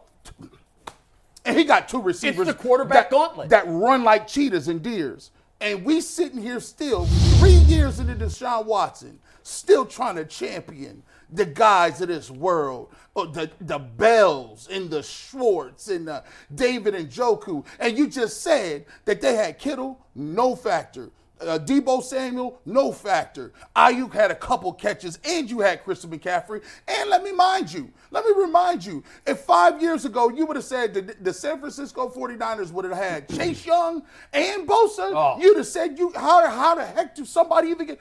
and 1.44 1.58
he 1.58 1.64
got 1.64 1.88
two 1.88 2.00
receivers. 2.00 2.46
It's 2.48 2.56
the 2.56 2.62
quarterback 2.62 3.10
that, 3.10 3.10
gauntlet. 3.10 3.48
that 3.50 3.64
run 3.66 4.04
like 4.04 4.26
cheetahs 4.26 4.68
and 4.68 4.82
deers. 4.82 5.30
And 5.60 5.84
we 5.84 6.00
sitting 6.00 6.40
here 6.42 6.58
still, 6.60 7.06
three 7.38 7.50
years 7.52 8.00
into 8.00 8.14
Deshaun 8.16 8.66
Watson, 8.66 9.20
still 9.44 9.84
trying 9.86 10.16
to 10.16 10.24
champion 10.24 11.02
the 11.32 11.46
guys 11.46 12.00
of 12.00 12.08
this 12.08 12.30
world, 12.30 12.92
uh, 13.16 13.24
the 13.26 13.50
the 13.60 13.78
Bells 13.78 14.68
and 14.70 14.90
the 14.90 15.02
Schwartz 15.02 15.88
and 15.88 16.06
the 16.08 16.22
David 16.54 16.94
Njoku. 16.94 17.64
And 17.80 17.96
you 17.98 18.08
just 18.08 18.42
said 18.42 18.84
that 19.06 19.20
they 19.20 19.34
had 19.34 19.58
Kittle, 19.58 19.98
no 20.14 20.54
factor. 20.54 21.10
Uh, 21.40 21.58
Deebo 21.58 22.00
Samuel, 22.00 22.60
no 22.64 22.92
factor. 22.92 23.52
Aiyuk 23.74 24.12
had 24.14 24.30
a 24.30 24.34
couple 24.36 24.72
catches, 24.72 25.18
and 25.24 25.50
you 25.50 25.58
had 25.58 25.82
Christian 25.82 26.08
McCaffrey. 26.10 26.62
And 26.86 27.10
let 27.10 27.24
me 27.24 27.32
mind 27.32 27.72
you, 27.72 27.90
let 28.12 28.24
me 28.24 28.30
remind 28.40 28.86
you, 28.86 29.02
if 29.26 29.40
five 29.40 29.82
years 29.82 30.04
ago 30.04 30.28
you 30.30 30.46
would 30.46 30.54
have 30.54 30.64
said 30.64 30.94
the, 30.94 31.00
the 31.20 31.32
San 31.32 31.58
Francisco 31.58 32.08
49ers 32.10 32.70
would 32.70 32.84
have 32.84 32.96
had 32.96 33.28
Chase 33.36 33.66
Young 33.66 34.04
and 34.32 34.68
Bosa, 34.68 35.10
Oh. 35.16 35.38
you'd 35.40 35.56
have 35.56 35.66
said, 35.66 35.98
"You 35.98 36.12
how 36.14 36.48
how 36.48 36.76
the 36.76 36.84
heck 36.86 37.16
do 37.16 37.24
somebody 37.24 37.70
even 37.70 37.88
get?" 37.88 38.00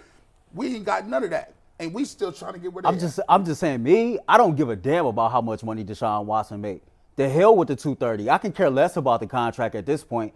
We 0.53 0.75
ain't 0.75 0.85
got 0.85 1.07
none 1.07 1.23
of 1.23 1.31
that, 1.31 1.53
and 1.81 1.93
we 1.93 2.05
still 2.05 2.31
trying 2.31 2.53
to 2.53 2.59
get 2.59 2.71
where 2.71 2.83
they 2.83 2.87
I'm 2.87 2.95
at. 2.95 3.01
just 3.01 3.19
I'm 3.27 3.43
just 3.43 3.59
saying, 3.59 3.81
me, 3.83 4.19
I 4.27 4.37
don't 4.37 4.55
give 4.55 4.69
a 4.69 4.75
damn 4.75 5.05
about 5.07 5.31
how 5.31 5.41
much 5.41 5.63
money 5.63 5.83
Deshaun 5.83 6.25
Watson 6.25 6.61
made. 6.61 6.81
The 7.17 7.27
hell 7.27 7.55
with 7.55 7.67
the 7.67 7.75
230. 7.75 8.29
I 8.29 8.37
can 8.37 8.51
care 8.53 8.69
less 8.69 8.95
about 8.97 9.19
the 9.19 9.27
contract 9.27 9.75
at 9.75 9.85
this 9.85 10.03
point. 10.03 10.33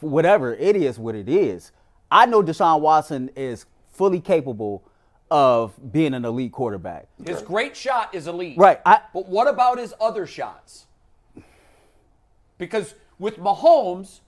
Whatever 0.00 0.54
it 0.54 0.76
is, 0.76 0.98
what 0.98 1.14
it 1.14 1.28
is. 1.28 1.72
I 2.10 2.26
know 2.26 2.42
Deshaun 2.42 2.80
Watson 2.80 3.30
is 3.36 3.66
fully 3.90 4.20
capable 4.20 4.82
of 5.30 5.74
being 5.92 6.14
an 6.14 6.24
elite 6.24 6.52
quarterback. 6.52 7.08
His 7.26 7.42
great 7.42 7.76
shot 7.76 8.14
is 8.14 8.26
elite. 8.26 8.56
Right, 8.56 8.80
I- 8.86 9.02
but 9.12 9.28
what 9.28 9.46
about 9.48 9.78
his 9.78 9.92
other 10.00 10.26
shots? 10.26 10.86
Because 12.56 12.94
with 13.18 13.36
Mahomes, 13.36 14.20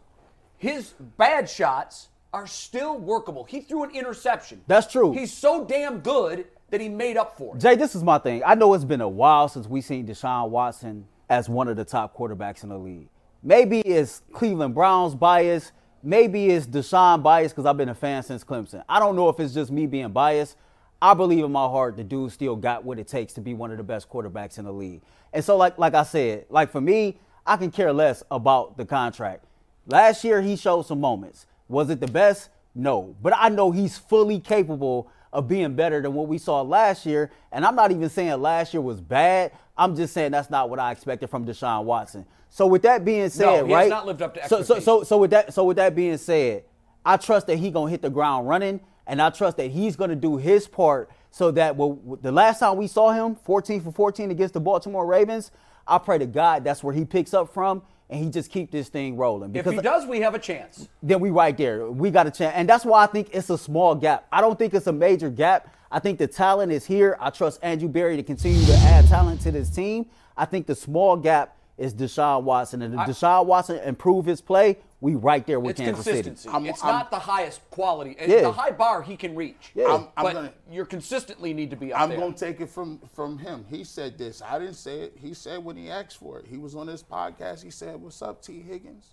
his 0.58 0.92
bad 1.16 1.48
shots 1.48 2.09
are 2.32 2.46
still 2.46 2.98
workable. 2.98 3.44
He 3.44 3.60
threw 3.60 3.82
an 3.84 3.90
interception. 3.90 4.62
That's 4.66 4.90
true. 4.90 5.12
He's 5.12 5.32
so 5.32 5.64
damn 5.64 6.00
good 6.00 6.46
that 6.70 6.80
he 6.80 6.88
made 6.88 7.16
up 7.16 7.36
for 7.36 7.56
it. 7.56 7.60
Jay, 7.60 7.74
this 7.74 7.94
is 7.94 8.04
my 8.04 8.18
thing. 8.18 8.42
I 8.46 8.54
know 8.54 8.72
it's 8.74 8.84
been 8.84 9.00
a 9.00 9.08
while 9.08 9.48
since 9.48 9.66
we've 9.66 9.84
seen 9.84 10.06
Deshaun 10.06 10.50
Watson 10.50 11.06
as 11.28 11.48
one 11.48 11.68
of 11.68 11.76
the 11.76 11.84
top 11.84 12.16
quarterbacks 12.16 12.62
in 12.62 12.68
the 12.68 12.78
league. 12.78 13.08
Maybe 13.42 13.80
it's 13.80 14.22
Cleveland 14.32 14.74
Browns 14.74 15.14
bias. 15.14 15.72
maybe 16.02 16.50
it's 16.50 16.66
Deshaun 16.66 17.22
bias 17.22 17.52
because 17.52 17.66
I've 17.66 17.76
been 17.76 17.88
a 17.88 17.94
fan 17.94 18.22
since 18.22 18.44
Clemson. 18.44 18.84
I 18.88 18.98
don't 19.00 19.16
know 19.16 19.28
if 19.28 19.40
it's 19.40 19.52
just 19.54 19.70
me 19.70 19.86
being 19.86 20.10
biased. 20.10 20.56
I 21.02 21.14
believe 21.14 21.44
in 21.44 21.50
my 21.52 21.64
heart 21.66 21.96
the 21.96 22.04
dude 22.04 22.30
still 22.32 22.56
got 22.56 22.84
what 22.84 22.98
it 22.98 23.08
takes 23.08 23.32
to 23.34 23.40
be 23.40 23.54
one 23.54 23.70
of 23.70 23.78
the 23.78 23.82
best 23.82 24.08
quarterbacks 24.10 24.58
in 24.58 24.66
the 24.66 24.72
league. 24.72 25.00
And 25.32 25.44
so, 25.44 25.56
like 25.56 25.78
like 25.78 25.94
I 25.94 26.02
said, 26.04 26.46
like 26.50 26.70
for 26.70 26.80
me, 26.80 27.18
I 27.46 27.56
can 27.56 27.70
care 27.70 27.92
less 27.92 28.22
about 28.30 28.76
the 28.76 28.84
contract. 28.84 29.44
Last 29.86 30.22
year 30.24 30.42
he 30.42 30.56
showed 30.56 30.82
some 30.86 31.00
moments. 31.00 31.46
Was 31.70 31.88
it 31.88 32.00
the 32.00 32.08
best? 32.08 32.50
No. 32.74 33.14
But 33.22 33.32
I 33.36 33.48
know 33.48 33.70
he's 33.70 33.96
fully 33.96 34.40
capable 34.40 35.10
of 35.32 35.46
being 35.46 35.74
better 35.74 36.02
than 36.02 36.12
what 36.14 36.26
we 36.26 36.38
saw 36.38 36.62
last 36.62 37.06
year. 37.06 37.30
And 37.52 37.64
I'm 37.64 37.76
not 37.76 37.92
even 37.92 38.08
saying 38.08 38.40
last 38.42 38.74
year 38.74 38.80
was 38.80 39.00
bad. 39.00 39.52
I'm 39.76 39.94
just 39.96 40.12
saying 40.12 40.32
that's 40.32 40.50
not 40.50 40.68
what 40.68 40.78
I 40.78 40.90
expected 40.90 41.30
from 41.30 41.46
Deshaun 41.46 41.84
Watson. 41.84 42.26
So 42.48 42.66
with 42.66 42.82
that 42.82 43.04
being 43.04 43.28
said, 43.30 43.44
no, 43.62 43.66
he 43.66 43.72
has 43.72 43.88
not 43.88 44.06
lived 44.06 44.22
up 44.22 44.34
to 44.34 44.48
so, 44.48 44.62
so 44.62 44.80
so 44.80 45.04
so 45.04 45.18
with 45.18 45.30
that 45.30 45.54
so 45.54 45.64
with 45.64 45.76
that 45.76 45.94
being 45.94 46.18
said, 46.18 46.64
I 47.04 47.16
trust 47.16 47.46
that 47.46 47.56
he 47.56 47.70
gonna 47.70 47.90
hit 47.90 48.02
the 48.02 48.10
ground 48.10 48.48
running, 48.48 48.80
and 49.06 49.22
I 49.22 49.30
trust 49.30 49.56
that 49.58 49.70
he's 49.70 49.94
gonna 49.94 50.16
do 50.16 50.36
his 50.36 50.66
part 50.66 51.10
so 51.30 51.52
that 51.52 51.76
well, 51.76 52.00
the 52.20 52.32
last 52.32 52.58
time 52.58 52.76
we 52.76 52.88
saw 52.88 53.12
him, 53.12 53.36
14 53.36 53.82
for 53.82 53.92
14 53.92 54.32
against 54.32 54.54
the 54.54 54.60
Baltimore 54.60 55.06
Ravens, 55.06 55.52
I 55.86 55.98
pray 55.98 56.18
to 56.18 56.26
God 56.26 56.64
that's 56.64 56.82
where 56.82 56.92
he 56.92 57.04
picks 57.04 57.32
up 57.32 57.54
from, 57.54 57.82
and 58.10 58.22
he 58.24 58.28
just 58.30 58.50
keep 58.50 58.70
this 58.70 58.88
thing 58.88 59.16
rolling. 59.16 59.50
If 59.50 59.64
Because 59.64 59.74
he 59.74 59.80
does, 59.80 60.06
we 60.06 60.20
have 60.20 60.34
a 60.34 60.38
chance. 60.38 60.88
then 61.02 61.20
we 61.20 61.30
right 61.30 61.56
there. 61.56 61.90
We 61.90 62.10
got 62.10 62.26
a 62.26 62.30
chance. 62.30 62.52
And 62.56 62.68
that's 62.68 62.84
why 62.84 63.04
I 63.04 63.06
think 63.06 63.30
it's 63.32 63.48
a 63.50 63.56
small 63.56 63.94
gap. 63.94 64.26
I 64.32 64.40
don't 64.40 64.58
think 64.58 64.74
it's 64.74 64.88
a 64.88 64.92
major 64.92 65.30
gap. 65.30 65.74
I 65.92 66.00
think 66.00 66.18
the 66.18 66.26
talent 66.26 66.72
is 66.72 66.84
here. 66.84 67.16
I 67.20 67.30
trust 67.30 67.60
Andrew 67.62 67.88
Berry 67.88 68.16
to 68.16 68.22
continue 68.22 68.64
to 68.66 68.74
add 68.74 69.06
talent 69.08 69.40
to 69.42 69.52
this 69.52 69.70
team. 69.70 70.06
I 70.36 70.44
think 70.44 70.66
the 70.66 70.74
small 70.74 71.16
gap 71.16 71.56
is 71.78 71.94
Deshaun 71.94 72.42
Watson. 72.42 72.82
And 72.82 72.94
if 72.94 73.00
Deshaun 73.00 73.46
Watson 73.46 73.78
improve 73.78 74.26
his 74.26 74.40
play, 74.40 74.78
we 75.02 75.14
right 75.14 75.46
there 75.46 75.58
with 75.58 75.72
It's 75.78 75.80
Kansas 75.80 76.04
City. 76.04 76.16
consistency. 76.22 76.48
I'm- 76.54 76.66
it's 76.66 76.84
I'm- 76.84 76.92
not 76.94 77.10
the 77.10 77.18
highest 77.18 77.60
quality. 77.70 78.16
It's 78.18 78.28
Yeah. 78.32 78.42
the 78.42 78.52
high 78.52 78.70
bar 78.72 79.00
he 79.02 79.16
can 79.16 79.34
reach. 79.34 79.72
Yeah. 79.74 79.86
I'm, 79.86 80.08
I'm 80.16 80.24
but 80.24 80.32
gonna 80.34 80.52
you 80.70 80.84
consistently 80.84 81.54
need 81.54 81.70
to 81.70 81.76
be 81.76 81.92
up 81.92 82.00
I'm 82.02 82.10
gonna 82.18 82.32
take 82.34 82.60
it 82.60 82.68
from 82.68 82.98
from 83.14 83.38
him. 83.38 83.64
He 83.70 83.82
said 83.84 84.18
this. 84.18 84.42
I 84.42 84.58
didn't 84.58 84.74
say 84.74 85.00
it. 85.00 85.16
He 85.16 85.32
said 85.32 85.64
when 85.64 85.76
he 85.76 85.90
asked 85.90 86.18
for 86.18 86.38
it. 86.38 86.46
He 86.46 86.58
was 86.58 86.74
on 86.74 86.86
his 86.86 87.02
podcast. 87.02 87.62
He 87.62 87.70
said, 87.70 88.00
"What's 88.02 88.20
up, 88.20 88.42
T. 88.42 88.60
Higgins?" 88.60 89.06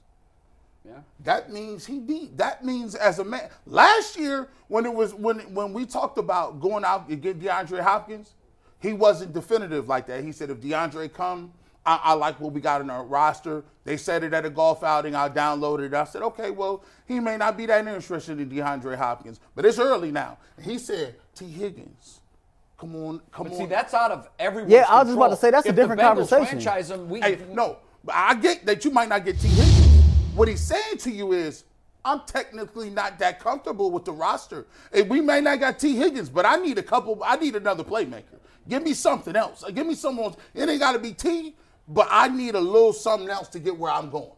yeah. 0.85 0.99
That 1.21 1.51
means 1.51 1.85
he 1.85 1.99
need. 1.99 2.38
That 2.38 2.65
means 2.65 2.93
as 2.95 3.19
a 3.19 3.23
man. 3.23 3.49
Last 3.65 4.17
year, 4.17 4.49
when 4.67 4.85
it 4.85 4.93
was 4.93 5.13
when 5.13 5.39
when 5.53 5.71
we 5.73 5.85
talked 5.85 6.17
about 6.17 6.59
going 6.59 6.83
out 6.83 7.07
and 7.07 7.21
get 7.21 7.39
DeAndre 7.39 7.79
Hopkins, 7.81 8.33
he 8.79 8.91
wasn't 8.93 9.31
definitive 9.33 9.88
like 9.88 10.05
that. 10.07 10.23
He 10.23 10.31
said 10.33 10.49
if 10.49 10.59
DeAndre 10.59 11.11
come, 11.13 11.53
I, 11.88 11.99
I 12.03 12.13
like 12.13 12.39
what 12.41 12.51
we 12.51 12.59
got 12.59 12.81
in 12.81 12.89
our 12.89 13.05
roster. 13.05 13.63
They 13.85 13.95
said 13.95 14.23
it 14.23 14.33
at 14.33 14.45
a 14.45 14.49
golf 14.49 14.83
outing. 14.83 15.15
I 15.15 15.29
downloaded 15.29 15.85
it. 15.88 15.93
I 15.93 16.03
said, 16.03 16.21
okay, 16.21 16.51
well, 16.51 16.83
he 17.07 17.21
may 17.21 17.38
not 17.38 17.57
be 17.57 17.65
that 17.67 17.88
interested 17.88 18.39
in 18.41 18.49
DeAndre 18.49 18.97
Hopkins, 18.97 19.39
but 19.55 19.65
it's 19.65 19.79
early 19.79 20.11
now. 20.11 20.38
He 20.61 20.77
said, 20.79 21.15
T. 21.33 21.47
Higgins, 21.47 22.19
come 22.77 22.93
on, 22.95 23.21
come 23.31 23.45
But 23.47 23.53
on. 23.53 23.59
see, 23.59 23.65
that's 23.67 23.93
out 23.93 24.11
of 24.11 24.29
everyone's 24.38 24.73
Yeah, 24.73 24.85
I 24.89 24.99
was 24.99 25.07
just 25.07 25.17
about 25.17 25.29
to 25.29 25.38
say, 25.38 25.49
that's 25.49 25.65
a 25.65 25.69
If 25.69 25.75
the 25.75 25.81
different 25.81 26.01
Bengals 26.01 26.29
conversation. 26.29 26.45
Franchise 26.61 26.91
him, 26.91 27.09
we, 27.09 27.21
Hey, 27.21 27.39
no, 27.53 27.77
but 28.03 28.15
I 28.15 28.35
get 28.35 28.65
that 28.65 28.83
you 28.83 28.91
might 28.91 29.07
not 29.07 29.23
get 29.23 29.39
T. 29.39 29.47
Higgins. 29.47 30.03
What 30.35 30.49
he's 30.49 30.61
saying 30.61 30.97
to 30.99 31.09
you 31.11 31.31
is, 31.31 31.63
I'm 32.03 32.21
technically 32.25 32.89
not 32.89 33.17
that 33.19 33.39
comfortable 33.39 33.91
with 33.91 34.05
the 34.05 34.11
roster. 34.13 34.65
And 34.93 35.09
we 35.09 35.19
may 35.21 35.41
not 35.41 35.59
got 35.59 35.79
T. 35.79 35.95
Higgins, 35.95 36.29
but 36.29 36.45
I 36.45 36.57
need 36.57 36.77
a 36.77 36.83
couple. 36.83 37.21
I 37.25 37.38
need 37.38 37.55
another 37.55 37.83
playmaker. 37.83 38.39
Give 38.69 38.83
me 38.83 38.93
something 38.93 39.35
else. 39.35 39.63
Give 39.73 39.85
me 39.88 39.95
someone. 39.95 40.35
It 40.53 40.69
ain't 40.69 40.79
got 40.79 40.93
to 40.93 40.99
be 40.99 41.13
T, 41.13 41.55
but 41.88 42.07
I 42.09 42.27
need 42.27 42.55
a 42.55 42.59
little 42.59 42.93
something 42.93 43.29
else 43.29 43.47
to 43.49 43.59
get 43.59 43.77
where 43.77 43.91
I'm 43.91 44.09
going. 44.09 44.31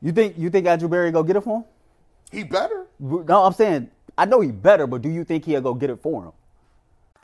You 0.00 0.12
think 0.12 0.36
you 0.38 0.50
think 0.50 0.66
Andrew 0.66 0.88
Berry 0.88 1.10
go 1.10 1.22
get 1.22 1.36
it 1.36 1.42
for 1.42 1.58
him? 1.58 1.64
He 2.30 2.44
better. 2.44 2.86
No, 3.00 3.44
I'm 3.44 3.52
saying 3.52 3.90
I 4.16 4.24
know 4.24 4.40
he 4.40 4.50
better, 4.50 4.86
but 4.86 5.02
do 5.02 5.08
you 5.08 5.24
think 5.24 5.44
he'll 5.44 5.60
go 5.60 5.74
get 5.74 5.90
it 5.90 6.00
for 6.00 6.24
him? 6.24 6.32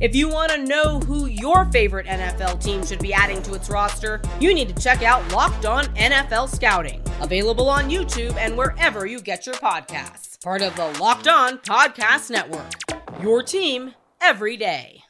If 0.00 0.16
you 0.16 0.30
want 0.30 0.50
to 0.52 0.64
know 0.64 0.98
who 1.00 1.26
your 1.26 1.66
favorite 1.66 2.06
NFL 2.06 2.64
team 2.64 2.82
should 2.86 3.00
be 3.00 3.12
adding 3.12 3.42
to 3.42 3.52
its 3.52 3.68
roster, 3.68 4.22
you 4.40 4.54
need 4.54 4.74
to 4.74 4.82
check 4.82 5.02
out 5.02 5.30
Locked 5.30 5.66
On 5.66 5.84
NFL 5.94 6.48
Scouting, 6.48 7.02
available 7.20 7.68
on 7.68 7.90
YouTube 7.90 8.34
and 8.38 8.56
wherever 8.56 9.04
you 9.04 9.20
get 9.20 9.44
your 9.44 9.56
podcasts. 9.56 10.42
Part 10.42 10.62
of 10.62 10.74
the 10.74 10.86
Locked 10.98 11.28
On 11.28 11.58
Podcast 11.58 12.30
Network. 12.30 12.72
Your 13.20 13.42
team 13.42 13.92
every 14.22 14.56
day. 14.56 15.02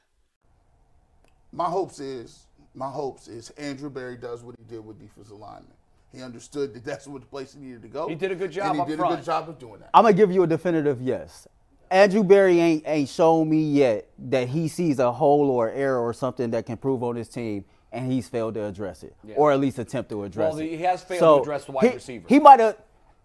My 1.53 1.67
hopes 1.67 2.01
is, 2.01 2.47
my 2.75 2.91
hopes 2.91 3.29
is 3.29 3.51
Andrew 3.51 3.91
Berry 3.91 4.17
does 4.17 4.43
what 4.43 4.57
he 4.59 4.65
did 4.65 4.85
with 4.85 4.99
defensive 4.99 5.39
linemen. 5.39 5.71
He 6.13 6.21
understood 6.21 6.75
that 6.75 6.85
that's 6.85 7.07
what 7.07 7.21
the 7.21 7.29
place 7.29 7.55
he 7.55 7.61
needed 7.61 7.83
to 7.83 7.89
go. 7.89 8.09
He 8.09 8.17
did 8.17 8.33
a 8.33 8.35
good 8.35 8.51
job 8.51 8.67
And 8.67 8.75
he 8.75 8.81
up 8.81 8.89
did 8.89 8.99
a 8.99 9.05
good 9.05 9.25
job 9.25 9.49
of 9.49 9.57
doing 9.61 9.79
that. 9.79 9.91
I'm 9.95 10.03
gonna 10.03 10.15
give 10.15 10.33
you 10.33 10.43
a 10.43 10.49
definitive 10.49 11.01
yes. 11.01 11.47
Andrew 11.91 12.23
Berry 12.23 12.61
ain't 12.61 12.85
ain't 12.87 13.09
shown 13.09 13.49
me 13.51 13.63
yet 13.63 14.09
that 14.19 14.49
he 14.49 14.69
sees 14.69 14.99
a 14.99 15.11
hole 15.11 15.51
or 15.51 15.71
error 15.71 15.99
or 15.99 16.13
something 16.13 16.51
that 16.51 16.67
can 16.67 16.77
prove 16.77 17.03
on 17.03 17.17
his 17.17 17.29
team, 17.29 17.65
and 17.93 18.11
he's 18.11 18.29
failed 18.29 18.55
to 18.55 18.65
address 18.65 19.03
it, 19.03 19.15
or 19.37 19.51
at 19.53 19.59
least 19.59 19.79
attempt 19.79 20.11
to 20.11 20.23
address 20.25 20.53
Well, 20.55 20.61
it. 20.63 20.69
he 20.69 20.77
has 20.79 21.03
failed 21.03 21.21
So, 21.21 21.37
to 21.39 21.43
address 21.43 21.65
the 21.65 21.73
wide 21.73 21.89
he- 21.89 21.95
receiver. 21.95 22.25
He 22.29 22.39
might 22.39 22.61
have. 22.61 22.77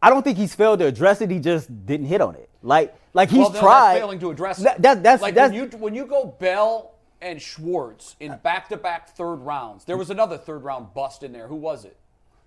I 0.02 0.10
don't 0.10 0.24
think 0.24 0.38
he's 0.38 0.54
failed 0.56 0.80
to 0.80 0.86
address 0.88 1.22
it. 1.22 1.30
He 1.32 1.40
just 1.40 1.86
didn't 1.86 2.08
hit 2.08 2.22
on 2.22 2.36
it. 2.36 2.50
Like 2.64 2.96
like 3.14 3.30
he's 3.30 3.50
well, 3.50 3.54
tried. 3.54 4.00
Failing 4.00 4.20
to 4.20 4.32
address 4.32 4.58
That, 4.58 4.78
it. 4.78 4.82
that- 4.82 5.04
that's 5.04 5.22
like 5.22 5.36
that's 5.36 5.54
when 5.54 5.72
you 5.72 5.78
when 5.78 5.94
you 5.96 6.06
go 6.06 6.26
Bell 6.26 6.92
and 7.22 7.40
Schwartz 7.42 8.16
in 8.20 8.32
uh, 8.32 8.38
back-to-back 8.38 9.16
third 9.16 9.36
rounds. 9.38 9.86
There 9.86 9.98
was 9.98 10.10
another 10.10 10.38
third-round 10.38 10.94
bust 10.94 11.24
in 11.24 11.32
there. 11.32 11.48
Who 11.48 11.56
was 11.56 11.86
it? 11.86 11.96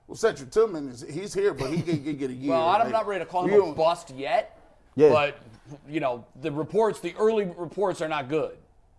Well, 0.07 0.14
Cedric 0.16 0.51
Tillman 0.51 0.89
is 0.89 1.05
he's 1.09 1.33
here, 1.35 1.53
but 1.55 1.71
he 1.71 1.81
can, 1.83 2.03
can 2.05 2.16
get 2.16 2.31
a 2.31 2.35
year. 2.35 2.51
Well, 2.53 2.69
I'm 2.69 2.81
Like, 2.83 2.93
not 2.93 3.07
ready 3.07 3.25
to 3.25 3.31
call 3.31 3.45
we 3.45 3.53
him 3.53 3.62
a 3.62 3.73
bust 3.75 4.11
yet. 4.11 4.58
Yeah. 4.99 5.11
But 5.11 5.38
you 5.88 6.01
know, 6.01 6.24
the 6.40 6.51
reports, 6.51 7.01
the 7.01 7.14
early 7.18 7.44
reports 7.44 8.01
are 8.01 8.09
not 8.09 8.28
good. 8.28 8.57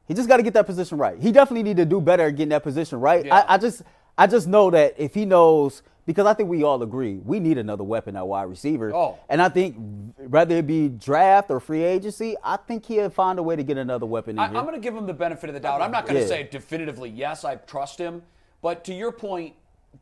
He 0.07 0.13
just 0.13 0.27
got 0.27 0.37
to 0.37 0.43
get 0.43 0.53
that 0.53 0.65
position 0.65 0.97
right. 0.97 1.19
He 1.19 1.31
definitely 1.31 1.63
need 1.63 1.77
to 1.77 1.85
do 1.85 2.01
better 2.01 2.27
at 2.27 2.31
getting 2.31 2.49
that 2.49 2.63
position 2.63 2.99
right. 2.99 3.25
Yeah. 3.25 3.35
I, 3.35 3.55
I 3.55 3.57
just, 3.57 3.83
I 4.17 4.25
just 4.27 4.47
know 4.47 4.71
that 4.71 4.95
if 4.97 5.13
he 5.13 5.25
knows, 5.25 5.83
because 6.07 6.25
I 6.25 6.33
think 6.33 6.49
we 6.49 6.63
all 6.63 6.81
agree, 6.81 7.19
we 7.23 7.39
need 7.39 7.59
another 7.59 7.83
weapon 7.83 8.15
at 8.15 8.25
wide 8.25 8.43
receiver. 8.43 8.93
Oh. 8.93 9.19
And 9.29 9.39
I 9.39 9.49
think 9.49 9.75
whether 10.17 10.55
it 10.55 10.65
be 10.65 10.89
draft 10.89 11.51
or 11.51 11.59
free 11.59 11.83
agency, 11.83 12.35
I 12.43 12.57
think 12.57 12.85
he'll 12.85 13.11
find 13.11 13.37
a 13.37 13.43
way 13.43 13.55
to 13.55 13.63
get 13.63 13.77
another 13.77 14.07
weapon 14.07 14.31
in 14.31 14.39
I, 14.39 14.47
here. 14.47 14.57
I'm 14.57 14.65
going 14.65 14.75
to 14.75 14.81
give 14.81 14.95
him 14.95 15.05
the 15.05 15.13
benefit 15.13 15.49
of 15.49 15.53
the 15.53 15.59
doubt. 15.59 15.81
I'm 15.81 15.91
not 15.91 16.05
going 16.05 16.15
to 16.15 16.21
Yeah. 16.21 16.27
say 16.27 16.47
definitively 16.49 17.09
yes, 17.11 17.43
I 17.43 17.55
trust 17.55 17.99
him. 17.99 18.23
But 18.61 18.83
to 18.85 18.93
your 18.93 19.11
point, 19.11 19.53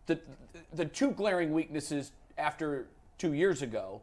the 0.05 0.19
the 0.73 0.85
two 0.85 1.11
glaring 1.11 1.51
weaknesses 1.53 2.11
after 2.37 2.87
two 3.17 3.33
years 3.33 3.61
ago 3.61 4.01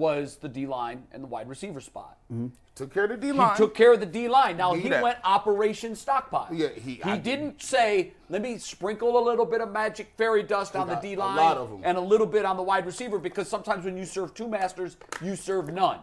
was 0.00 0.36
the 0.36 0.48
D 0.48 0.66
line 0.66 1.04
and 1.12 1.22
the 1.22 1.28
wide 1.28 1.48
receiver 1.48 1.80
spot. 1.80 2.16
Mm-hmm. 2.32 2.48
Took 2.74 2.92
care 2.94 3.04
of 3.04 3.10
the 3.10 3.16
D 3.18 3.26
He 3.28 3.32
line. 3.34 3.56
took 3.56 3.74
care 3.74 3.92
of 3.92 4.00
the 4.00 4.06
D 4.06 4.26
line. 4.28 4.56
Now 4.56 4.72
he 4.74 4.88
that. 4.88 5.02
went 5.02 5.18
Operation 5.22 5.94
Stockpile. 5.94 6.48
Yeah, 6.50 6.68
he- 6.70 6.94
he 6.94 7.02
I- 7.02 7.18
didn't 7.18 7.62
say, 7.62 8.14
"Let 8.30 8.40
me 8.42 8.56
sprinkle 8.58 9.18
a 9.18 9.22
little 9.22 9.44
bit 9.44 9.60
of 9.60 9.70
magic 9.70 10.12
fairy 10.16 10.42
dust 10.42 10.74
on 10.74 10.88
the 10.88 10.94
D 10.96 11.14
line 11.14 11.36
lot 11.36 11.58
of 11.58 11.70
'em. 11.70 11.80
and 11.84 11.98
a 11.98 12.00
little 12.00 12.26
bit 12.26 12.44
on 12.44 12.56
the 12.56 12.62
wide 12.62 12.86
receiver," 12.86 13.18
because 13.18 13.48
sometimes 13.48 13.84
when 13.84 13.96
you 13.96 14.04
serve 14.06 14.32
two 14.34 14.48
masters, 14.48 14.96
you 15.22 15.36
serve 15.36 15.72
none. 15.72 16.00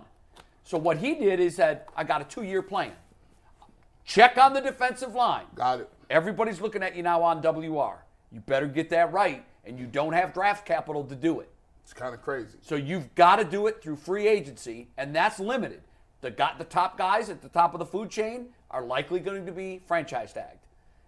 So 0.64 0.78
what 0.78 0.98
he 0.98 1.16
did 1.16 1.39
is 1.39 1.56
that 1.58 1.88
"I 1.95 2.04
got 2.04 2.22
a 2.22 2.26
two-year 2.26 2.62
plan. 2.62 2.91
Check 4.06 4.38
on 4.38 4.54
the 4.54 4.62
defensive 4.62 5.16
line. 5.16 5.45
Got 5.56 5.82
it. 5.82 5.89
Everybody's 6.10 6.62
looking 6.62 6.84
at 6.84 6.95
you 6.95 7.04
now 7.04 7.24
on 7.24 7.41
WR. 7.41 8.04
You 8.32 8.39
better 8.41 8.68
get 8.68 8.89
that 8.91 9.12
right, 9.12 9.43
and 9.66 9.78
you 9.80 9.86
don't 9.88 10.14
have 10.14 10.34
draft 10.34 10.66
capital 10.66 11.04
to 11.06 11.16
do 11.16 11.39
it." 11.39 11.50
It's 11.88 11.93
kind 11.93 12.13
of 12.13 12.21
crazy. 12.21 12.57
So 12.63 12.75
you've 12.75 13.15
got 13.15 13.38
to 13.38 13.45
do 13.45 13.67
it 13.67 13.81
through 13.81 13.95
free 13.95 14.27
agency, 14.27 14.89
and 14.97 15.15
that's 15.15 15.39
limited. 15.39 15.79
The 16.19 16.29
got 16.29 16.57
the 16.57 16.65
top 16.65 16.97
guys 16.97 17.29
at 17.29 17.41
the 17.41 17.47
top 17.47 17.73
of 17.73 17.79
the 17.79 17.85
food 17.85 18.09
chain 18.09 18.47
are 18.69 18.83
likely 18.83 19.21
going 19.21 19.45
to 19.45 19.53
be 19.53 19.79
franchise 19.88 20.33
tagged. 20.33 20.65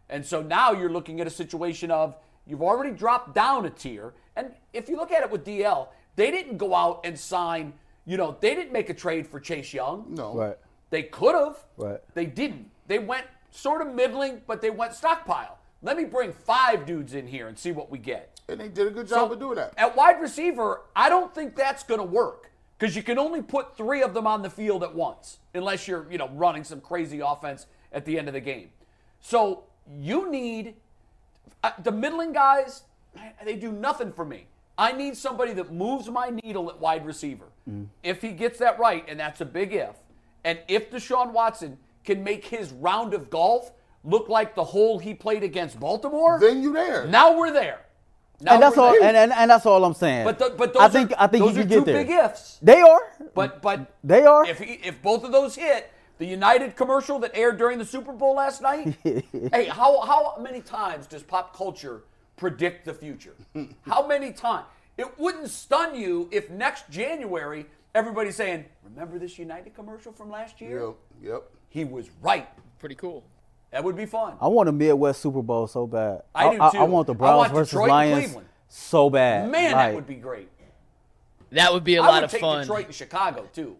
And 0.10 0.26
so 0.26 0.42
now 0.42 0.72
you're 0.72 0.90
looking 0.90 1.20
at 1.20 1.28
a 1.28 1.32
situation 1.32 1.92
of 1.92 2.16
you've 2.48 2.62
already 2.62 2.92
dropped 2.92 3.36
down 3.36 3.66
a 3.66 3.70
tier. 3.70 4.14
And 4.38 4.54
if 4.72 4.88
you 4.88 4.96
look 4.96 5.12
at 5.12 5.22
it 5.22 5.30
with 5.30 5.44
DL, 5.44 5.90
they 6.16 6.32
didn't 6.32 6.56
go 6.56 6.74
out 6.74 7.02
and 7.04 7.20
sign, 7.20 7.74
you 8.06 8.16
know, 8.16 8.38
they 8.40 8.56
didn't 8.56 8.72
make 8.72 8.90
a 8.90 8.94
trade 8.94 9.28
for 9.28 9.42
Chase 9.42 9.74
Young. 9.74 10.06
No. 10.08 10.34
right. 10.34 10.58
They 10.92 11.04
could 11.04 11.36
have. 11.36 11.58
Right. 11.76 12.00
They 12.14 12.26
didn't. 12.26 12.72
They 12.88 13.00
went 13.00 13.26
sort 13.52 13.86
of 13.86 13.94
middling, 13.94 14.44
but 14.48 14.62
they 14.62 14.70
went 14.70 14.94
stockpile. 14.94 15.58
Let 15.82 15.98
me 15.98 16.06
bring 16.06 16.32
five 16.32 16.86
dudes 16.86 17.16
in 17.16 17.28
here 17.28 17.50
and 17.50 17.60
see 17.60 17.74
what 17.74 17.92
we 17.92 17.98
get. 17.98 18.39
And 18.50 18.60
they 18.60 18.68
did 18.70 18.88
a 18.88 18.92
good 18.92 19.08
job 19.08 19.32
of 19.32 19.40
doing 19.40 19.56
that. 19.56 19.74
At 19.78 19.96
wide 19.96 20.20
receiver, 20.22 20.82
I 20.96 21.10
don't 21.10 21.34
think 21.34 21.56
that's 21.56 21.84
going 21.84 22.00
to 22.00 22.06
work 22.06 22.52
because 22.78 22.96
you 22.96 23.04
can 23.04 23.20
only 23.20 23.42
put 23.42 23.76
three 23.78 24.02
of 24.02 24.14
them 24.14 24.26
on 24.26 24.42
the 24.42 24.50
field 24.50 24.84
at 24.84 24.96
once, 24.96 25.38
unless 25.54 25.88
you're, 25.88 26.08
you 26.12 26.18
know, 26.18 26.30
running 26.30 26.64
some 26.64 26.82
crazy 26.82 27.20
offense 27.20 27.66
at 27.92 28.06
the 28.06 28.18
end 28.18 28.28
of 28.28 28.34
the 28.34 28.40
game. 28.40 28.70
So 29.22 29.64
you 30.00 30.30
need 30.32 30.76
uh, 31.64 31.72
the 31.84 31.92
middling 31.92 32.32
guys. 32.34 32.84
They 33.44 33.56
do 33.56 33.72
nothing 33.72 34.14
for 34.14 34.24
me. 34.26 34.48
I 34.78 34.94
need 34.94 35.18
somebody 35.18 35.52
that 35.54 35.74
moves 35.74 36.10
my 36.10 36.30
needle 36.44 36.70
at 36.70 36.80
wide 36.80 37.06
receiver. 37.06 37.46
If 38.02 38.22
he 38.22 38.32
gets 38.32 38.58
that 38.60 38.80
right, 38.80 39.04
and 39.08 39.20
that's 39.20 39.42
a 39.42 39.46
big 39.46 39.74
if, 39.74 39.96
and 40.44 40.58
if 40.68 40.90
Deshaun 40.90 41.34
Watson 41.34 41.78
can 42.04 42.24
make 42.24 42.46
his 42.46 42.72
round 42.72 43.14
of 43.14 43.30
golf 43.30 43.74
look 44.04 44.30
like 44.30 44.56
the 44.56 44.64
hole 44.64 44.98
he 44.98 45.14
played 45.14 45.44
against 45.44 45.80
Baltimore, 45.80 46.40
Then 46.40 46.64
you're 46.64 46.74
there. 46.74 47.06
now 47.06 47.38
we're 47.38 47.52
there. 47.52 47.82
Now 48.42 48.54
and 48.54 48.64
that's 48.64 48.78
all. 48.78 48.94
And, 49.04 49.18
and, 49.18 49.34
and 49.34 49.52
that's 49.52 49.66
all 49.66 49.84
I'm 49.84 49.94
saying. 49.94 50.24
but 50.26 50.40
the, 50.40 50.54
but 50.58 50.74
those 50.74 50.82
I 50.84 50.88
think 50.90 51.12
are, 51.12 51.18
I 51.20 51.28
think 51.28 51.44
those 51.46 51.56
you 51.56 51.64
are 51.64 51.66
get 51.66 51.80
two 51.80 51.86
there. 51.86 52.04
big 52.04 52.10
ifs. 52.10 52.58
They 52.62 52.80
are. 52.82 53.02
But 53.34 53.62
but 53.62 53.96
They 54.04 54.24
are. 54.24 54.46
If 54.46 54.60
he, 54.60 54.74
if 54.76 55.02
both 55.02 55.24
of 55.24 55.32
those 55.32 55.56
hit, 55.56 55.92
the 56.20 56.26
United 56.26 56.76
commercial 56.76 57.20
that 57.20 57.32
aired 57.34 57.58
during 57.58 57.78
the 57.78 57.86
Super 57.86 58.14
Bowl 58.14 58.36
last 58.36 58.62
night. 58.62 58.96
hey, 59.04 59.66
how 59.66 60.02
how 60.02 60.38
many 60.40 60.62
times 60.62 61.08
does 61.08 61.24
pop 61.24 61.56
culture 61.56 62.04
predict 62.38 62.86
the 62.86 62.94
future? 62.94 63.36
how 63.82 64.06
many 64.08 64.32
times? 64.32 64.66
It 64.98 65.18
wouldn't 65.18 65.50
stun 65.50 65.96
you 65.96 66.28
if 66.32 66.50
next 66.50 66.90
January 66.90 67.66
everybody's 67.96 68.36
saying, 68.36 68.66
"Remember 68.84 69.18
this 69.20 69.38
United 69.40 69.74
commercial 69.76 70.12
from 70.12 70.30
last 70.30 70.62
year?" 70.62 70.88
Yep. 70.88 70.96
Yep. 71.24 71.44
He 71.70 71.86
was 71.86 72.10
right. 72.22 72.48
Pretty 72.80 72.96
cool. 72.96 73.24
That 73.72 73.84
would 73.84 73.96
be 73.96 74.06
fun. 74.06 74.34
I 74.42 74.48
want 74.48 74.68
a 74.68 74.72
Midwest 74.72 75.22
Super 75.22 75.42
Bowl 75.44 75.68
so 75.68 75.86
bad. 75.86 76.24
I 76.34 76.52
do 76.52 76.58
too. 76.58 76.78
I 76.80 76.84
want 76.84 77.08
the 77.08 77.14
Browns 77.14 77.38
want 77.38 77.52
versus 77.54 77.70
Detroit 77.72 77.84
and 77.84 77.92
Lions 77.92 78.26
Cleveland. 78.26 78.48
so 78.68 79.10
bad. 79.10 79.52
Man, 79.52 79.72
Like, 79.74 79.88
that 79.90 79.96
would 79.96 80.08
be 80.08 80.16
great. 80.16 80.50
That 81.52 81.74
would 81.74 81.84
be 81.84 81.96
a 81.96 82.02
I 82.04 82.08
lot 82.08 82.14
would 82.16 82.24
of 82.26 82.32
take 82.32 82.42
fun. 82.42 82.62
Detroit 82.62 82.86
and 82.88 82.96
Chicago 82.96 83.48
too, 83.54 83.78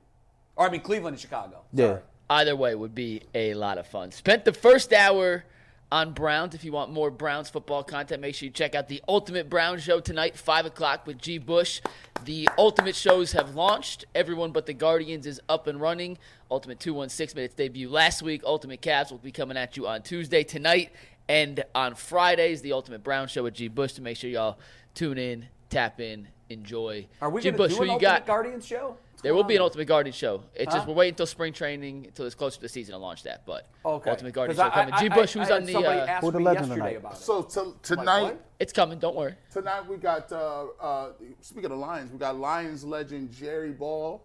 or 0.56 0.68
I 0.68 0.70
mean 0.72 0.82
Cleveland 0.82 1.14
and 1.16 1.22
Chicago. 1.22 1.62
Yeah. 1.74 1.88
Sorry. 1.88 2.02
Either 2.32 2.56
way 2.56 2.76
would 2.76 2.94
be 2.94 3.24
a 3.34 3.56
lot 3.56 3.78
of 3.80 3.88
fun. 3.88 4.12
Spent 4.12 4.46
the 4.46 4.54
first 4.54 4.94
hour 4.94 5.44
on 5.92 6.14
Browns. 6.14 6.54
If 6.54 6.64
you 6.64 6.72
want 6.72 6.92
more 6.92 7.10
Browns 7.10 7.50
football 7.50 7.84
content, 7.84 8.22
make 8.22 8.36
sure 8.36 8.48
you 8.48 8.52
check 8.52 8.76
out 8.76 8.88
the 8.88 9.02
Ultimate 9.08 9.50
Browns 9.50 9.84
Show 9.84 10.00
tonight, 10.00 10.38
5 10.38 10.68
o'clock 10.68 11.08
with 11.08 11.18
G. 11.18 11.38
Bush. 11.38 11.82
The 12.26 12.50
Ultimate 12.58 12.96
shows 12.96 13.32
have 13.32 13.56
launched. 13.56 14.06
Everyone 14.14 14.52
but 14.52 14.66
the 14.66 14.74
Guardians 14.74 15.26
is 15.26 15.42
up 15.50 15.68
and 15.68 15.82
running. 15.82 16.18
Ultimate 16.52 16.80
216 16.80 17.40
made 17.40 17.46
its 17.46 17.56
debut 17.56 17.90
last 17.90 18.22
week. 18.22 18.42
Ultimate 18.44 18.82
Cavs 18.82 19.12
will 19.12 19.18
be 19.18 19.32
coming 19.32 19.58
at 19.58 19.78
you 19.78 19.88
on 19.88 20.02
Tuesday, 20.02 20.44
tonight, 20.44 20.92
and 21.28 21.64
on 21.74 21.96
Fridays, 21.96 22.62
the 22.62 22.74
Ultimate 22.74 23.04
Browns 23.04 23.32
Show 23.32 23.44
with 23.44 23.54
G. 23.54 23.68
Bush. 23.68 23.94
To 23.94 24.02
make 24.02 24.18
sure 24.18 24.30
y'all 24.30 24.60
tune 24.94 25.18
in, 25.18 25.48
tap 25.70 26.00
in, 26.00 26.28
enjoy. 26.50 27.08
Are 27.22 27.30
we 27.30 27.42
G. 27.42 27.52
going 27.52 27.54
to 27.54 27.58
Bush, 27.58 27.72
do 27.72 27.76
who 27.78 27.82
an 27.84 27.88
you 27.88 27.94
Ultimate 27.94 28.10
got? 28.20 28.26
Guardians 28.28 28.66
show? 28.66 28.98
What's 29.12 29.22
There 29.24 29.34
will 29.34 29.44
be 29.44 29.56
an? 29.58 29.62
Ultimate 29.62 29.86
Guardian 29.88 30.14
show. 30.14 30.44
It's 30.56 30.72
Huh? 30.72 30.78
just 30.80 30.88
we're 30.88 30.94
waiting 30.94 31.12
until 31.14 31.26
spring 31.26 31.52
training 31.54 32.06
until 32.08 32.26
it's 32.26 32.36
closer 32.36 32.56
to 32.56 32.62
the 32.62 32.70
season 32.70 32.94
to 32.94 32.98
launch 33.00 33.24
that. 33.24 33.46
But 33.46 33.68
Okay. 33.86 34.10
Ultimate 34.10 34.34
Guardian 34.34 34.56
'Cause 34.58 34.66
show 34.66 34.72
I- 34.72 34.82
coming. 34.84 34.94
I- 34.94 35.00
G. 35.02 35.10
I- 35.10 35.16
Bush, 35.16 35.36
I 35.36 35.40
who's 35.40 35.48
had 35.50 35.58
on 35.58 35.66
the? 35.66 35.74
somebody 35.74 36.00
Uh, 36.00 36.22
Who 36.22 36.32
the 36.32 36.40
legend 36.40 36.72
tonight? 36.72 36.96
about 36.98 37.14
it. 37.14 37.18
So 37.18 37.42
t- 37.44 37.60
I'm 37.60 37.66
like, 37.68 37.82
tonight, 37.82 38.42
it's 38.60 38.72
coming. 38.74 38.98
Don't 39.00 39.16
worry. 39.16 39.36
tonight 39.52 39.88
we 39.88 39.98
got. 39.98 40.32
Uh, 40.32 40.68
uh, 40.80 41.12
speaking 41.42 41.72
of 41.72 41.78
Lions, 41.80 42.12
we 42.12 42.18
got 42.18 42.38
Lions 42.38 42.86
legend 42.86 43.32
Jerry 43.32 43.72
Ball, 43.72 44.22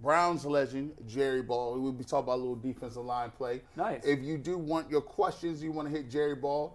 Browns 0.00 0.46
legend 0.46 0.94
Jerry 1.08 1.42
Ball. 1.42 1.76
We'll 1.80 1.90
be 1.92 2.04
talking 2.04 2.22
about 2.24 2.36
a 2.36 2.42
little 2.42 2.54
defensive 2.54 3.04
line 3.04 3.32
play. 3.32 3.62
Nice. 3.74 4.04
If 4.04 4.20
you 4.22 4.38
do 4.38 4.56
want 4.58 4.88
your 4.88 5.00
questions, 5.00 5.60
you 5.60 5.72
want 5.72 5.88
to 5.88 5.94
hit 5.94 6.08
Jerry 6.08 6.36
Ball. 6.36 6.72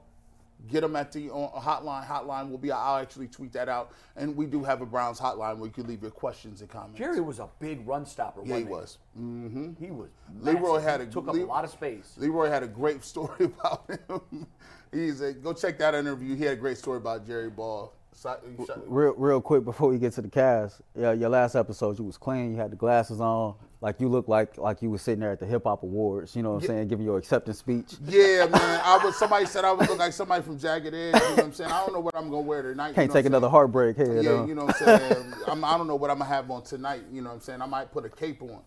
Get 0.70 0.82
them 0.82 0.96
at 0.96 1.12
the 1.12 1.30
uh, 1.30 1.60
hotline. 1.60 2.08
Hotline 2.08 2.50
will 2.50 2.58
be. 2.58 2.72
I'll 2.72 2.98
actually 2.98 3.28
tweet 3.28 3.52
that 3.54 3.68
out, 3.68 3.92
and 4.16 4.34
we 4.36 4.46
do 4.46 4.64
have 4.64 4.82
a 4.82 4.86
Browns 4.86 5.20
hotline 5.20 5.58
where 5.58 5.68
you 5.68 5.74
can 5.74 5.88
leave 5.88 6.02
your 6.02 6.12
questions 6.12 6.62
and 6.62 6.70
comments. 6.70 6.98
Jerry 6.98 7.20
was 7.20 7.40
a 7.40 7.50
big 7.60 7.86
run 7.86 8.06
stopper. 8.06 8.42
yeah, 8.46 8.58
he 8.60 8.64
wasn't 8.64 8.70
was. 8.72 8.98
Mm-hmm. 9.20 9.86
He 9.86 9.92
was. 9.92 10.10
Leroy 10.40 10.74
massive. 10.76 10.84
had 10.90 11.02
He 11.02 11.08
a 11.08 11.10
took 11.10 11.28
up 11.28 11.34
Le- 11.36 11.44
a 11.44 11.46
lot 11.46 11.66
of 11.66 11.70
space. 11.70 12.14
Leroy 12.18 12.48
had 12.50 12.64
a 12.64 12.68
great 12.68 13.04
story 13.14 13.46
about 13.46 13.90
him. 13.90 14.48
He's 14.94 15.20
a, 15.22 15.34
go 15.34 15.52
check 15.54 15.78
that 15.80 15.96
interview. 15.96 16.36
He 16.36 16.44
had 16.46 16.54
a 16.54 16.62
great 16.62 16.78
story 16.78 16.98
about 16.98 17.28
Jerry 17.28 17.50
Ball. 17.50 17.92
So- 18.14 18.40
Real, 18.86 19.14
real 19.18 19.42
quick 19.42 19.66
before 19.66 19.90
we 19.90 19.98
get 19.98 20.14
to 20.14 20.22
the 20.22 20.30
cast, 20.30 20.82
yeah, 20.96 21.12
your 21.12 21.30
last 21.30 21.56
episode 21.56 21.98
you 22.00 22.06
was 22.06 22.16
clean. 22.18 22.52
You 22.52 22.58
had 22.58 22.72
the 22.72 22.76
glasses 22.78 23.20
on, 23.20 23.56
like 23.84 24.00
you 24.00 24.08
look 24.08 24.30
like 24.30 24.58
like 24.58 24.82
you 24.82 24.90
was 24.90 25.02
sitting 25.02 25.20
there 25.20 25.34
at 25.34 25.42
the 25.42 25.46
hip 25.46 25.66
hop 25.66 25.84
awards. 25.84 26.38
You 26.38 26.42
know 26.42 26.54
what 26.54 26.62
I'm 26.64 26.68
saying, 26.68 26.88
giving 26.88 27.06
your 27.06 27.18
acceptance 27.18 27.60
speech. 27.60 27.96
Yeah, 28.08 28.46
man. 28.46 28.82
I 28.84 28.98
was 29.04 29.20
somebody 29.20 29.46
said 29.46 29.66
I 29.66 29.74
would 29.74 29.90
look 29.90 30.00
like 30.00 30.14
somebody 30.14 30.42
from 30.42 30.58
Jagged 30.58 30.94
Edge. 30.94 30.96
You 30.96 31.12
know 31.12 31.30
what 31.36 31.44
I'm 31.44 31.54
saying? 31.54 31.70
I 31.70 31.82
don't 31.82 31.94
know 31.94 32.00
what 32.00 32.16
I'm 32.16 32.30
gonna 32.30 32.42
wear 32.42 32.62
tonight. 32.62 32.96
Can't 32.96 33.10
know 33.10 33.14
take 33.14 33.26
another 33.26 33.46
saying? 33.46 33.52
heartbreak 33.52 33.98
here. 33.98 34.16
Yeah, 34.16 34.22
though. 34.22 34.46
you 34.46 34.56
know 34.56 34.66
what 34.66 34.82
I'm 34.88 35.00
saying. 35.10 35.34
I'm, 35.48 35.66
I 35.66 35.78
don't 35.78 35.88
know 35.88 35.98
what 35.98 36.10
I'm 36.10 36.20
gonna 36.20 36.30
have 36.30 36.50
on 36.50 36.64
tonight. 36.64 37.02
You 37.12 37.22
know 37.22 37.30
what 37.30 37.36
I'm 37.36 37.42
saying? 37.42 37.62
I 37.62 37.66
might 37.66 37.92
put 37.92 38.06
a 38.06 38.10
cape 38.10 38.42
on. 38.42 38.62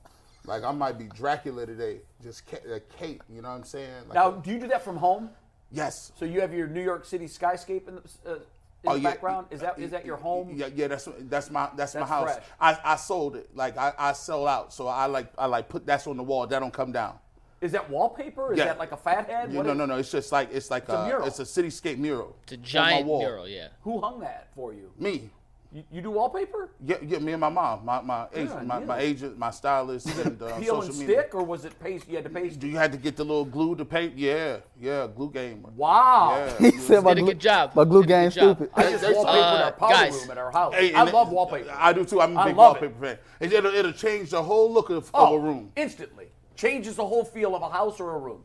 Like 0.44 0.64
I 0.64 0.72
might 0.72 0.98
be 0.98 1.06
Dracula 1.06 1.64
today. 1.64 2.00
Just 2.22 2.46
ca- 2.46 2.70
a 2.70 2.80
cape. 2.80 3.22
You 3.30 3.40
know 3.40 3.48
what 3.48 3.56
I'm 3.56 3.64
saying? 3.64 3.90
Like 4.08 4.14
Now, 4.14 4.38
a- 4.38 4.42
do 4.42 4.50
you 4.52 4.60
do 4.60 4.68
that 4.68 4.84
from 4.84 4.98
home? 4.98 5.30
yes. 5.72 6.12
So 6.18 6.26
you 6.26 6.42
have 6.42 6.52
your 6.52 6.66
New 6.68 6.82
York 6.82 7.06
City 7.06 7.24
skyscape 7.26 7.88
in 7.88 7.94
the, 7.96 8.02
uh, 8.30 8.38
in 8.86 8.92
Oh, 8.92 8.94
the 8.96 9.00
yeah. 9.02 9.10
background? 9.10 9.46
Is 9.50 9.60
that 9.60 9.78
is 9.78 9.90
that 9.90 10.06
your 10.06 10.16
home? 10.16 10.52
Yeah, 10.54 10.68
yeah. 10.74 10.88
That's 10.88 11.08
that's 11.20 11.50
my 11.50 11.68
that's, 11.76 11.94
my 11.94 12.04
house. 12.06 12.32
fresh. 12.34 12.44
I, 12.60 12.78
I 12.84 12.96
sold 12.96 13.36
it. 13.36 13.50
Like 13.54 13.76
I, 13.76 13.92
I 13.98 14.12
sell 14.12 14.46
out. 14.46 14.72
So 14.72 14.86
I 14.86 15.06
like 15.06 15.32
I 15.38 15.46
like 15.46 15.68
put 15.68 15.86
that's 15.86 16.06
on 16.06 16.16
the 16.16 16.22
wall. 16.22 16.46
That 16.46 16.60
don't 16.60 16.72
come 16.72 16.92
down. 16.92 17.18
Is 17.60 17.72
that 17.72 17.88
wallpaper? 17.88 18.52
Is 18.52 18.58
Yeah. 18.58 18.66
that 18.66 18.78
like 18.78 18.92
a 18.92 18.96
fat 18.96 19.28
head? 19.28 19.52
Yeah, 19.52 19.62
no, 19.62 19.70
is- 19.72 19.78
no, 19.78 19.86
no. 19.86 19.96
It's 19.96 20.10
just 20.10 20.30
like 20.30 20.50
it's 20.52 20.70
like 20.70 20.88
a 20.88 20.96
a, 20.96 21.06
mural. 21.06 21.26
it's 21.26 21.38
a 21.40 21.44
cityscape 21.44 21.98
mural. 21.98 22.36
It's 22.44 22.52
a 22.52 22.56
giant 22.58 23.06
wall. 23.06 23.18
mural. 23.20 23.48
Yeah. 23.48 23.68
Who 23.82 24.00
hung 24.00 24.20
that 24.20 24.48
for 24.54 24.72
you? 24.72 24.92
Me. 24.98 25.30
You, 25.76 25.84
you 25.92 26.00
do 26.00 26.10
wallpaper? 26.10 26.70
Yeah, 26.82 26.96
yeah, 27.02 27.18
me 27.18 27.32
and 27.32 27.40
my 27.42 27.50
mom, 27.50 27.84
my 27.84 28.00
my 28.00 28.26
agent, 28.32 28.50
on 28.60 28.66
my, 28.66 28.80
you. 28.80 28.86
my 28.86 28.98
agent, 28.98 29.36
my 29.38 29.50
stylist, 29.50 30.06
and 30.24 30.40
uh, 30.40 30.56
Peel 30.58 30.80
social 30.80 30.84
and 30.84 30.98
media. 31.00 31.18
stick, 31.20 31.34
or 31.34 31.42
was 31.42 31.66
it 31.66 31.78
paste? 31.78 32.08
You 32.08 32.14
had 32.16 32.24
to 32.24 32.30
paste. 32.30 32.58
Do 32.60 32.66
you 32.66 32.78
had 32.78 32.92
to 32.92 32.96
get 32.98 33.14
the 33.14 33.24
little 33.24 33.44
glue 33.44 33.76
to 33.76 33.84
paint? 33.84 34.16
Yeah, 34.16 34.60
yeah, 34.80 35.06
glue 35.14 35.30
game. 35.30 35.66
Wow. 35.76 36.30
Yeah. 36.58 36.70
he 36.70 36.78
said 36.78 37.04
my 37.04 37.12
Did 37.12 37.18
a 37.18 37.20
glue, 37.24 37.32
good 37.34 37.40
job. 37.40 37.72
My 37.74 37.84
glue 37.84 38.00
Did 38.04 38.08
game 38.08 38.28
good 38.30 38.34
job. 38.40 38.56
stupid. 38.56 38.70
I 38.74 38.82
just 38.90 39.02
They- 39.02 39.08
they- 39.08 39.14
wallpapered 39.18 39.26
Uh, 39.60 39.64
our 39.64 39.72
powder 39.72 39.94
guys. 39.94 40.14
room 40.14 40.30
at 40.30 40.38
our 40.38 40.50
house. 40.50 40.74
Hey, 40.74 40.94
I 40.94 41.02
love 41.02 41.28
it- 41.28 41.34
wallpaper. 41.34 41.70
I 41.76 41.92
do 41.92 42.04
too. 42.06 42.22
I'm 42.22 42.34
a 42.38 42.44
big 42.46 42.56
love 42.56 42.76
it. 42.76 42.80
wallpaper 42.80 43.06
fan. 43.06 43.18
It, 43.40 43.52
it'll, 43.52 43.74
it'll 43.74 43.92
change 43.92 44.30
the 44.30 44.42
whole 44.42 44.72
look 44.72 44.88
of, 44.88 45.10
oh, 45.12 45.26
of 45.36 45.42
a 45.42 45.44
room. 45.44 45.72
instantly 45.76 46.28
changes 46.56 46.96
the 46.96 47.06
whole 47.06 47.22
feel 47.22 47.54
of 47.54 47.60
a 47.60 47.68
house 47.68 48.00
or 48.00 48.14
a 48.14 48.18
room. 48.18 48.42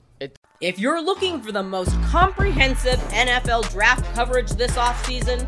If 0.60 0.78
you're 0.78 1.02
looking 1.02 1.42
for 1.42 1.52
the 1.54 1.64
most 1.64 1.92
comprehensive 2.04 3.00
NFL 3.10 3.72
draft 3.72 4.04
coverage 4.14 4.52
this 4.52 4.74
offseason, 4.74 5.48